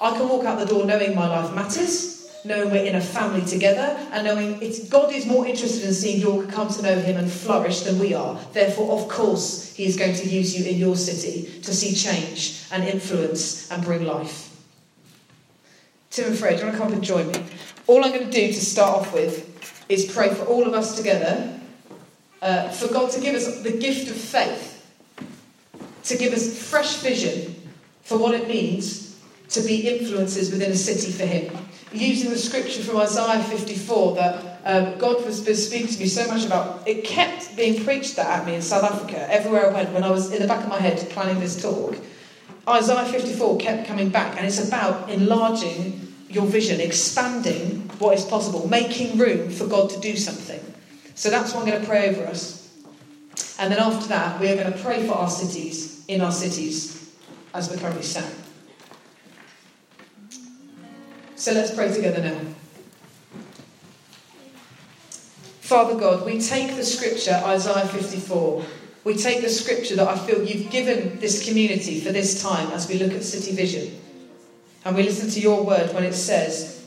I 0.00 0.10
can 0.16 0.28
walk 0.28 0.44
out 0.44 0.58
the 0.58 0.66
door 0.66 0.84
knowing 0.84 1.14
my 1.14 1.28
life 1.28 1.54
matters 1.54 2.16
knowing 2.46 2.70
we're 2.70 2.84
in 2.84 2.94
a 2.94 3.00
family 3.00 3.44
together, 3.44 3.96
and 4.12 4.24
knowing 4.24 4.60
it's, 4.62 4.88
God 4.88 5.12
is 5.12 5.26
more 5.26 5.46
interested 5.46 5.84
in 5.84 5.92
seeing 5.92 6.20
York 6.20 6.48
come 6.48 6.68
to 6.68 6.82
know 6.82 6.94
Him 6.98 7.16
and 7.16 7.30
flourish 7.30 7.80
than 7.80 7.98
we 7.98 8.14
are. 8.14 8.38
Therefore, 8.52 8.98
of 8.98 9.08
course, 9.08 9.74
He 9.74 9.84
is 9.84 9.96
going 9.96 10.14
to 10.14 10.28
use 10.28 10.58
you 10.58 10.64
in 10.64 10.78
your 10.78 10.96
city 10.96 11.60
to 11.62 11.74
see 11.74 11.94
change 11.94 12.64
and 12.70 12.84
influence 12.84 13.70
and 13.70 13.82
bring 13.82 14.04
life. 14.04 14.44
Tim 16.10 16.28
and 16.28 16.38
Fred, 16.38 16.56
do 16.56 16.60
you 16.60 16.66
want 16.66 16.74
to 16.74 16.78
come 16.78 16.88
up 16.88 16.94
and 16.94 17.04
join 17.04 17.28
me? 17.28 17.42
All 17.86 18.04
I'm 18.04 18.12
going 18.12 18.24
to 18.24 18.30
do 18.30 18.46
to 18.46 18.60
start 18.60 19.00
off 19.00 19.12
with 19.12 19.52
is 19.88 20.10
pray 20.10 20.32
for 20.32 20.44
all 20.44 20.66
of 20.66 20.72
us 20.72 20.96
together 20.96 21.60
uh, 22.42 22.68
for 22.68 22.88
God 22.92 23.10
to 23.12 23.20
give 23.20 23.34
us 23.34 23.62
the 23.62 23.72
gift 23.72 24.10
of 24.10 24.16
faith, 24.16 24.72
to 26.04 26.16
give 26.16 26.32
us 26.32 26.70
fresh 26.70 26.96
vision 26.96 27.54
for 28.02 28.18
what 28.18 28.34
it 28.34 28.48
means 28.48 29.05
to 29.50 29.60
be 29.62 29.88
influences 29.88 30.50
within 30.50 30.72
a 30.72 30.76
city 30.76 31.12
for 31.12 31.26
Him 31.26 31.56
using 31.92 32.30
the 32.30 32.38
scripture 32.38 32.82
from 32.82 32.98
Isaiah 32.98 33.42
54 33.42 34.14
that 34.16 34.60
um, 34.64 34.98
God 34.98 35.24
was 35.24 35.38
speaking 35.66 35.86
to 35.86 35.98
me 35.98 36.06
so 36.06 36.26
much 36.28 36.44
about. 36.44 36.86
It 36.86 37.04
kept 37.04 37.56
being 37.56 37.84
preached 37.84 38.18
at 38.18 38.46
me 38.46 38.54
in 38.54 38.62
South 38.62 38.84
Africa, 38.84 39.32
everywhere 39.32 39.70
I 39.70 39.72
went, 39.72 39.92
when 39.92 40.04
I 40.04 40.10
was 40.10 40.32
in 40.32 40.42
the 40.42 40.48
back 40.48 40.62
of 40.62 40.68
my 40.68 40.80
head 40.80 40.98
planning 41.10 41.40
this 41.40 41.60
talk. 41.60 41.96
Isaiah 42.68 43.04
54 43.04 43.58
kept 43.58 43.86
coming 43.86 44.08
back, 44.08 44.36
and 44.36 44.46
it's 44.46 44.66
about 44.66 45.08
enlarging 45.08 46.12
your 46.28 46.46
vision, 46.46 46.80
expanding 46.80 47.88
what 47.98 48.18
is 48.18 48.24
possible, 48.24 48.68
making 48.68 49.18
room 49.18 49.50
for 49.50 49.66
God 49.66 49.90
to 49.90 50.00
do 50.00 50.16
something. 50.16 50.60
So 51.14 51.30
that's 51.30 51.54
what 51.54 51.62
I'm 51.62 51.68
going 51.68 51.80
to 51.80 51.86
pray 51.86 52.08
over 52.10 52.26
us. 52.26 52.74
And 53.58 53.72
then 53.72 53.78
after 53.78 54.08
that, 54.08 54.40
we 54.40 54.48
are 54.48 54.56
going 54.56 54.72
to 54.72 54.78
pray 54.80 55.06
for 55.06 55.14
our 55.14 55.30
cities, 55.30 56.04
in 56.08 56.20
our 56.20 56.32
cities, 56.32 57.14
as 57.54 57.70
we're 57.70 57.78
currently 57.78 58.02
stand. 58.02 58.34
So 61.46 61.52
let's 61.52 61.72
pray 61.72 61.94
together 61.94 62.20
now. 62.20 62.40
Father 65.60 65.94
God, 65.94 66.26
we 66.26 66.40
take 66.40 66.74
the 66.74 66.82
scripture, 66.82 67.40
Isaiah 67.44 67.86
54. 67.86 68.64
We 69.04 69.14
take 69.14 69.42
the 69.42 69.48
scripture 69.48 69.94
that 69.94 70.08
I 70.08 70.18
feel 70.18 70.42
you've 70.42 70.72
given 70.72 71.20
this 71.20 71.46
community 71.46 72.00
for 72.00 72.10
this 72.10 72.42
time 72.42 72.72
as 72.72 72.88
we 72.88 72.98
look 72.98 73.12
at 73.12 73.22
City 73.22 73.54
Vision. 73.54 73.96
And 74.84 74.96
we 74.96 75.04
listen 75.04 75.30
to 75.30 75.40
your 75.40 75.62
word 75.62 75.94
when 75.94 76.02
it 76.02 76.14
says, 76.14 76.84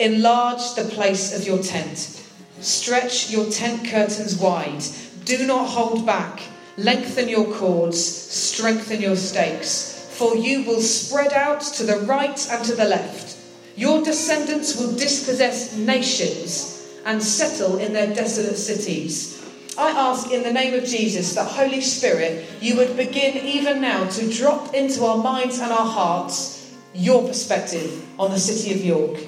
Enlarge 0.00 0.74
the 0.74 0.90
place 0.92 1.38
of 1.38 1.46
your 1.46 1.62
tent, 1.62 2.26
stretch 2.58 3.30
your 3.30 3.48
tent 3.52 3.86
curtains 3.86 4.34
wide, 4.34 4.82
do 5.24 5.46
not 5.46 5.68
hold 5.68 6.04
back. 6.04 6.42
Lengthen 6.76 7.28
your 7.28 7.54
cords, 7.54 8.04
strengthen 8.04 9.00
your 9.00 9.14
stakes, 9.14 10.10
for 10.10 10.36
you 10.36 10.64
will 10.64 10.80
spread 10.80 11.32
out 11.32 11.60
to 11.60 11.84
the 11.84 11.98
right 11.98 12.48
and 12.50 12.64
to 12.64 12.74
the 12.74 12.84
left. 12.84 13.35
Your 13.76 14.02
descendants 14.02 14.80
will 14.80 14.92
dispossess 14.96 15.76
nations 15.76 16.72
and 17.04 17.22
settle 17.22 17.78
in 17.78 17.92
their 17.92 18.12
desolate 18.14 18.56
cities. 18.56 19.36
I 19.78 19.90
ask 19.90 20.30
in 20.30 20.42
the 20.42 20.52
name 20.52 20.72
of 20.72 20.84
Jesus 20.84 21.34
that 21.34 21.46
Holy 21.46 21.82
Spirit, 21.82 22.46
you 22.62 22.76
would 22.76 22.96
begin 22.96 23.36
even 23.36 23.82
now 23.82 24.08
to 24.08 24.32
drop 24.32 24.72
into 24.72 25.04
our 25.04 25.18
minds 25.18 25.58
and 25.58 25.70
our 25.70 25.86
hearts 25.86 26.74
your 26.94 27.28
perspective 27.28 28.02
on 28.18 28.30
the 28.30 28.38
city 28.38 28.72
of 28.72 28.82
York, 28.82 29.20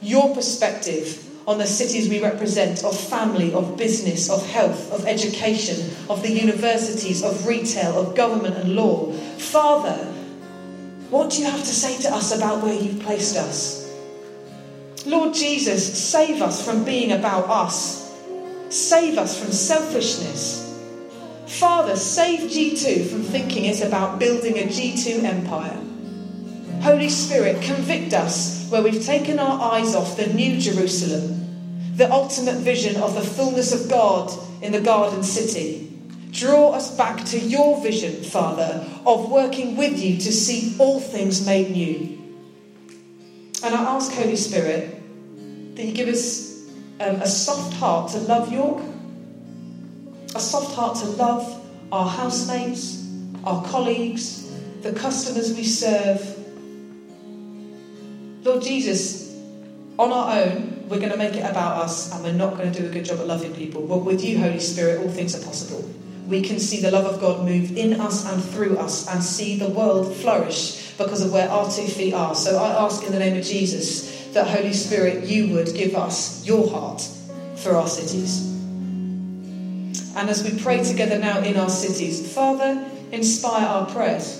your 0.00 0.34
perspective 0.34 1.28
on 1.46 1.58
the 1.58 1.66
cities 1.66 2.08
we 2.08 2.22
represent 2.22 2.84
of 2.84 2.98
family, 2.98 3.52
of 3.52 3.76
business, 3.76 4.30
of 4.30 4.46
health, 4.48 4.90
of 4.92 5.06
education, 5.06 5.90
of 6.08 6.22
the 6.22 6.30
universities, 6.30 7.22
of 7.22 7.46
retail, 7.46 7.98
of 8.00 8.16
government 8.16 8.56
and 8.56 8.74
law. 8.74 9.12
Father, 9.12 9.96
what 11.10 11.30
do 11.30 11.42
you 11.42 11.50
have 11.50 11.60
to 11.60 11.66
say 11.66 12.00
to 12.02 12.14
us 12.14 12.34
about 12.34 12.62
where 12.62 12.74
you've 12.74 13.02
placed 13.02 13.36
us? 13.36 13.81
Lord 15.06 15.34
Jesus, 15.34 15.98
save 16.10 16.42
us 16.42 16.64
from 16.64 16.84
being 16.84 17.12
about 17.12 17.48
us. 17.48 18.02
Save 18.70 19.18
us 19.18 19.38
from 19.38 19.52
selfishness. 19.52 20.62
Father, 21.46 21.96
save 21.96 22.50
G2 22.50 23.10
from 23.10 23.22
thinking 23.22 23.64
it's 23.64 23.82
about 23.82 24.18
building 24.18 24.58
a 24.58 24.62
G2 24.62 25.24
empire. 25.24 25.78
Holy 26.82 27.08
Spirit, 27.08 27.62
convict 27.62 28.14
us 28.14 28.68
where 28.70 28.82
we've 28.82 29.04
taken 29.04 29.38
our 29.38 29.72
eyes 29.74 29.94
off 29.94 30.16
the 30.16 30.32
new 30.32 30.58
Jerusalem, 30.58 31.96
the 31.96 32.10
ultimate 32.10 32.56
vision 32.56 33.00
of 33.00 33.14
the 33.14 33.20
fullness 33.20 33.72
of 33.72 33.90
God 33.90 34.32
in 34.62 34.72
the 34.72 34.80
garden 34.80 35.22
city. 35.22 35.92
Draw 36.30 36.70
us 36.70 36.96
back 36.96 37.24
to 37.26 37.38
your 37.38 37.80
vision, 37.82 38.22
Father, 38.22 38.86
of 39.04 39.30
working 39.30 39.76
with 39.76 40.02
you 40.02 40.16
to 40.16 40.32
see 40.32 40.74
all 40.78 41.00
things 41.00 41.46
made 41.46 41.70
new. 41.70 42.21
And 43.64 43.74
I 43.74 43.82
ask, 43.94 44.12
Holy 44.12 44.36
Spirit, 44.36 45.00
that 45.76 45.84
you 45.84 45.92
give 45.92 46.08
us 46.08 46.68
um, 47.00 47.16
a 47.16 47.26
soft 47.26 47.74
heart 47.74 48.10
to 48.12 48.18
love 48.18 48.52
York, 48.52 48.82
a 50.34 50.40
soft 50.40 50.74
heart 50.74 50.96
to 50.98 51.06
love 51.06 51.64
our 51.92 52.08
housemates, 52.08 53.06
our 53.44 53.64
colleagues, 53.66 54.50
the 54.80 54.92
customers 54.92 55.54
we 55.54 55.64
serve, 55.64 56.38
Lord 58.42 58.62
Jesus, 58.62 59.32
on 59.98 60.10
our 60.10 60.40
own, 60.40 60.88
we're 60.88 60.98
going 60.98 61.12
to 61.12 61.16
make 61.16 61.34
it 61.34 61.48
about 61.48 61.84
us 61.84 62.12
and 62.12 62.24
we're 62.24 62.32
not 62.32 62.56
going 62.56 62.72
to 62.72 62.80
do 62.80 62.88
a 62.88 62.90
good 62.90 63.04
job 63.04 63.20
at 63.20 63.28
loving 63.28 63.54
people. 63.54 63.86
But 63.86 63.98
with 63.98 64.24
you, 64.24 64.40
Holy 64.40 64.58
Spirit, 64.58 65.00
all 65.00 65.08
things 65.08 65.40
are 65.40 65.44
possible. 65.44 65.88
We 66.26 66.42
can 66.42 66.58
see 66.58 66.80
the 66.80 66.90
love 66.90 67.04
of 67.04 67.20
God 67.20 67.44
move 67.44 67.76
in 67.76 68.00
us 68.00 68.26
and 68.26 68.42
through 68.42 68.78
us 68.78 69.06
and 69.08 69.22
see 69.22 69.56
the 69.56 69.68
world 69.68 70.12
flourish 70.16 70.81
because 70.98 71.22
of 71.22 71.32
where 71.32 71.48
our 71.48 71.70
two 71.70 71.86
feet 71.86 72.14
are. 72.14 72.34
So 72.34 72.58
I 72.58 72.84
ask 72.84 73.04
in 73.04 73.12
the 73.12 73.18
name 73.18 73.36
of 73.36 73.44
Jesus 73.44 74.26
that, 74.32 74.46
Holy 74.46 74.72
Spirit, 74.72 75.24
you 75.24 75.54
would 75.54 75.74
give 75.74 75.94
us 75.94 76.44
your 76.46 76.70
heart 76.70 77.02
for 77.56 77.76
our 77.76 77.88
cities. 77.88 78.48
And 80.14 80.28
as 80.28 80.44
we 80.44 80.58
pray 80.58 80.82
together 80.84 81.18
now 81.18 81.40
in 81.40 81.56
our 81.56 81.70
cities, 81.70 82.32
Father, 82.34 82.84
inspire 83.12 83.66
our 83.66 83.86
prayers. 83.86 84.38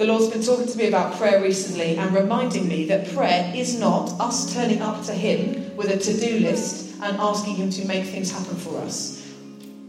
The 0.00 0.06
Lord's 0.06 0.28
been 0.28 0.42
talking 0.42 0.66
to 0.66 0.78
me 0.78 0.88
about 0.88 1.18
prayer 1.18 1.42
recently 1.42 1.96
and 1.96 2.14
reminding 2.14 2.66
me 2.66 2.86
that 2.86 3.12
prayer 3.14 3.52
is 3.54 3.78
not 3.78 4.18
us 4.18 4.54
turning 4.54 4.80
up 4.80 5.04
to 5.04 5.12
Him 5.12 5.76
with 5.76 5.90
a 5.90 5.98
to 5.98 6.18
do 6.18 6.40
list 6.40 6.94
and 7.02 7.18
asking 7.18 7.56
Him 7.56 7.70
to 7.70 7.84
make 7.86 8.06
things 8.06 8.32
happen 8.32 8.56
for 8.56 8.78
us. 8.78 9.22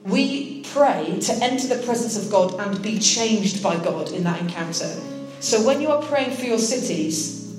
We 0.03 0.60
pray 0.73 1.19
to 1.21 1.33
enter 1.43 1.67
the 1.67 1.83
presence 1.83 2.17
of 2.17 2.31
God 2.31 2.59
and 2.59 2.81
be 2.81 2.99
changed 2.99 3.61
by 3.61 3.75
God 3.77 4.11
in 4.11 4.23
that 4.23 4.39
encounter. 4.41 4.95
So 5.39 5.65
when 5.65 5.81
you 5.81 5.89
are 5.89 6.01
praying 6.01 6.35
for 6.37 6.45
your 6.45 6.59
cities, 6.59 7.55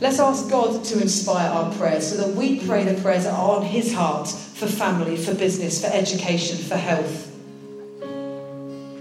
let's 0.00 0.18
ask 0.18 0.50
God 0.50 0.84
to 0.84 1.00
inspire 1.00 1.48
our 1.48 1.72
prayers 1.74 2.10
so 2.10 2.16
that 2.16 2.36
we 2.36 2.66
pray 2.66 2.84
the 2.84 3.00
prayers 3.00 3.24
that 3.24 3.34
are 3.34 3.56
on 3.56 3.64
His 3.64 3.94
heart 3.94 4.28
for 4.28 4.66
family, 4.66 5.16
for 5.16 5.34
business, 5.34 5.80
for 5.80 5.92
education, 5.92 6.58
for 6.58 6.76
health. 6.76 7.28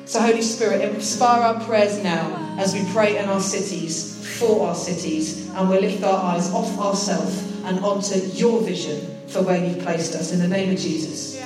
So, 0.06 0.20
Holy 0.20 0.42
Spirit, 0.42 0.82
inspire 0.82 1.42
our 1.42 1.64
prayers 1.64 2.04
now 2.04 2.56
as 2.60 2.74
we 2.74 2.84
pray 2.92 3.18
in 3.18 3.30
our 3.30 3.40
cities, 3.40 4.28
for 4.38 4.68
our 4.68 4.76
cities, 4.76 5.50
and 5.52 5.70
we 5.70 5.80
lift 5.80 6.04
our 6.04 6.36
eyes 6.36 6.52
off 6.52 6.78
ourselves 6.80 7.42
and 7.64 7.80
onto 7.80 8.20
your 8.34 8.62
vision 8.62 9.28
for 9.28 9.42
where 9.42 9.64
you've 9.64 9.80
placed 9.80 10.14
us. 10.16 10.34
In 10.34 10.40
the 10.40 10.48
name 10.48 10.72
of 10.72 10.78
Jesus. 10.78 11.42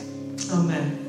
Amen. 0.52 1.05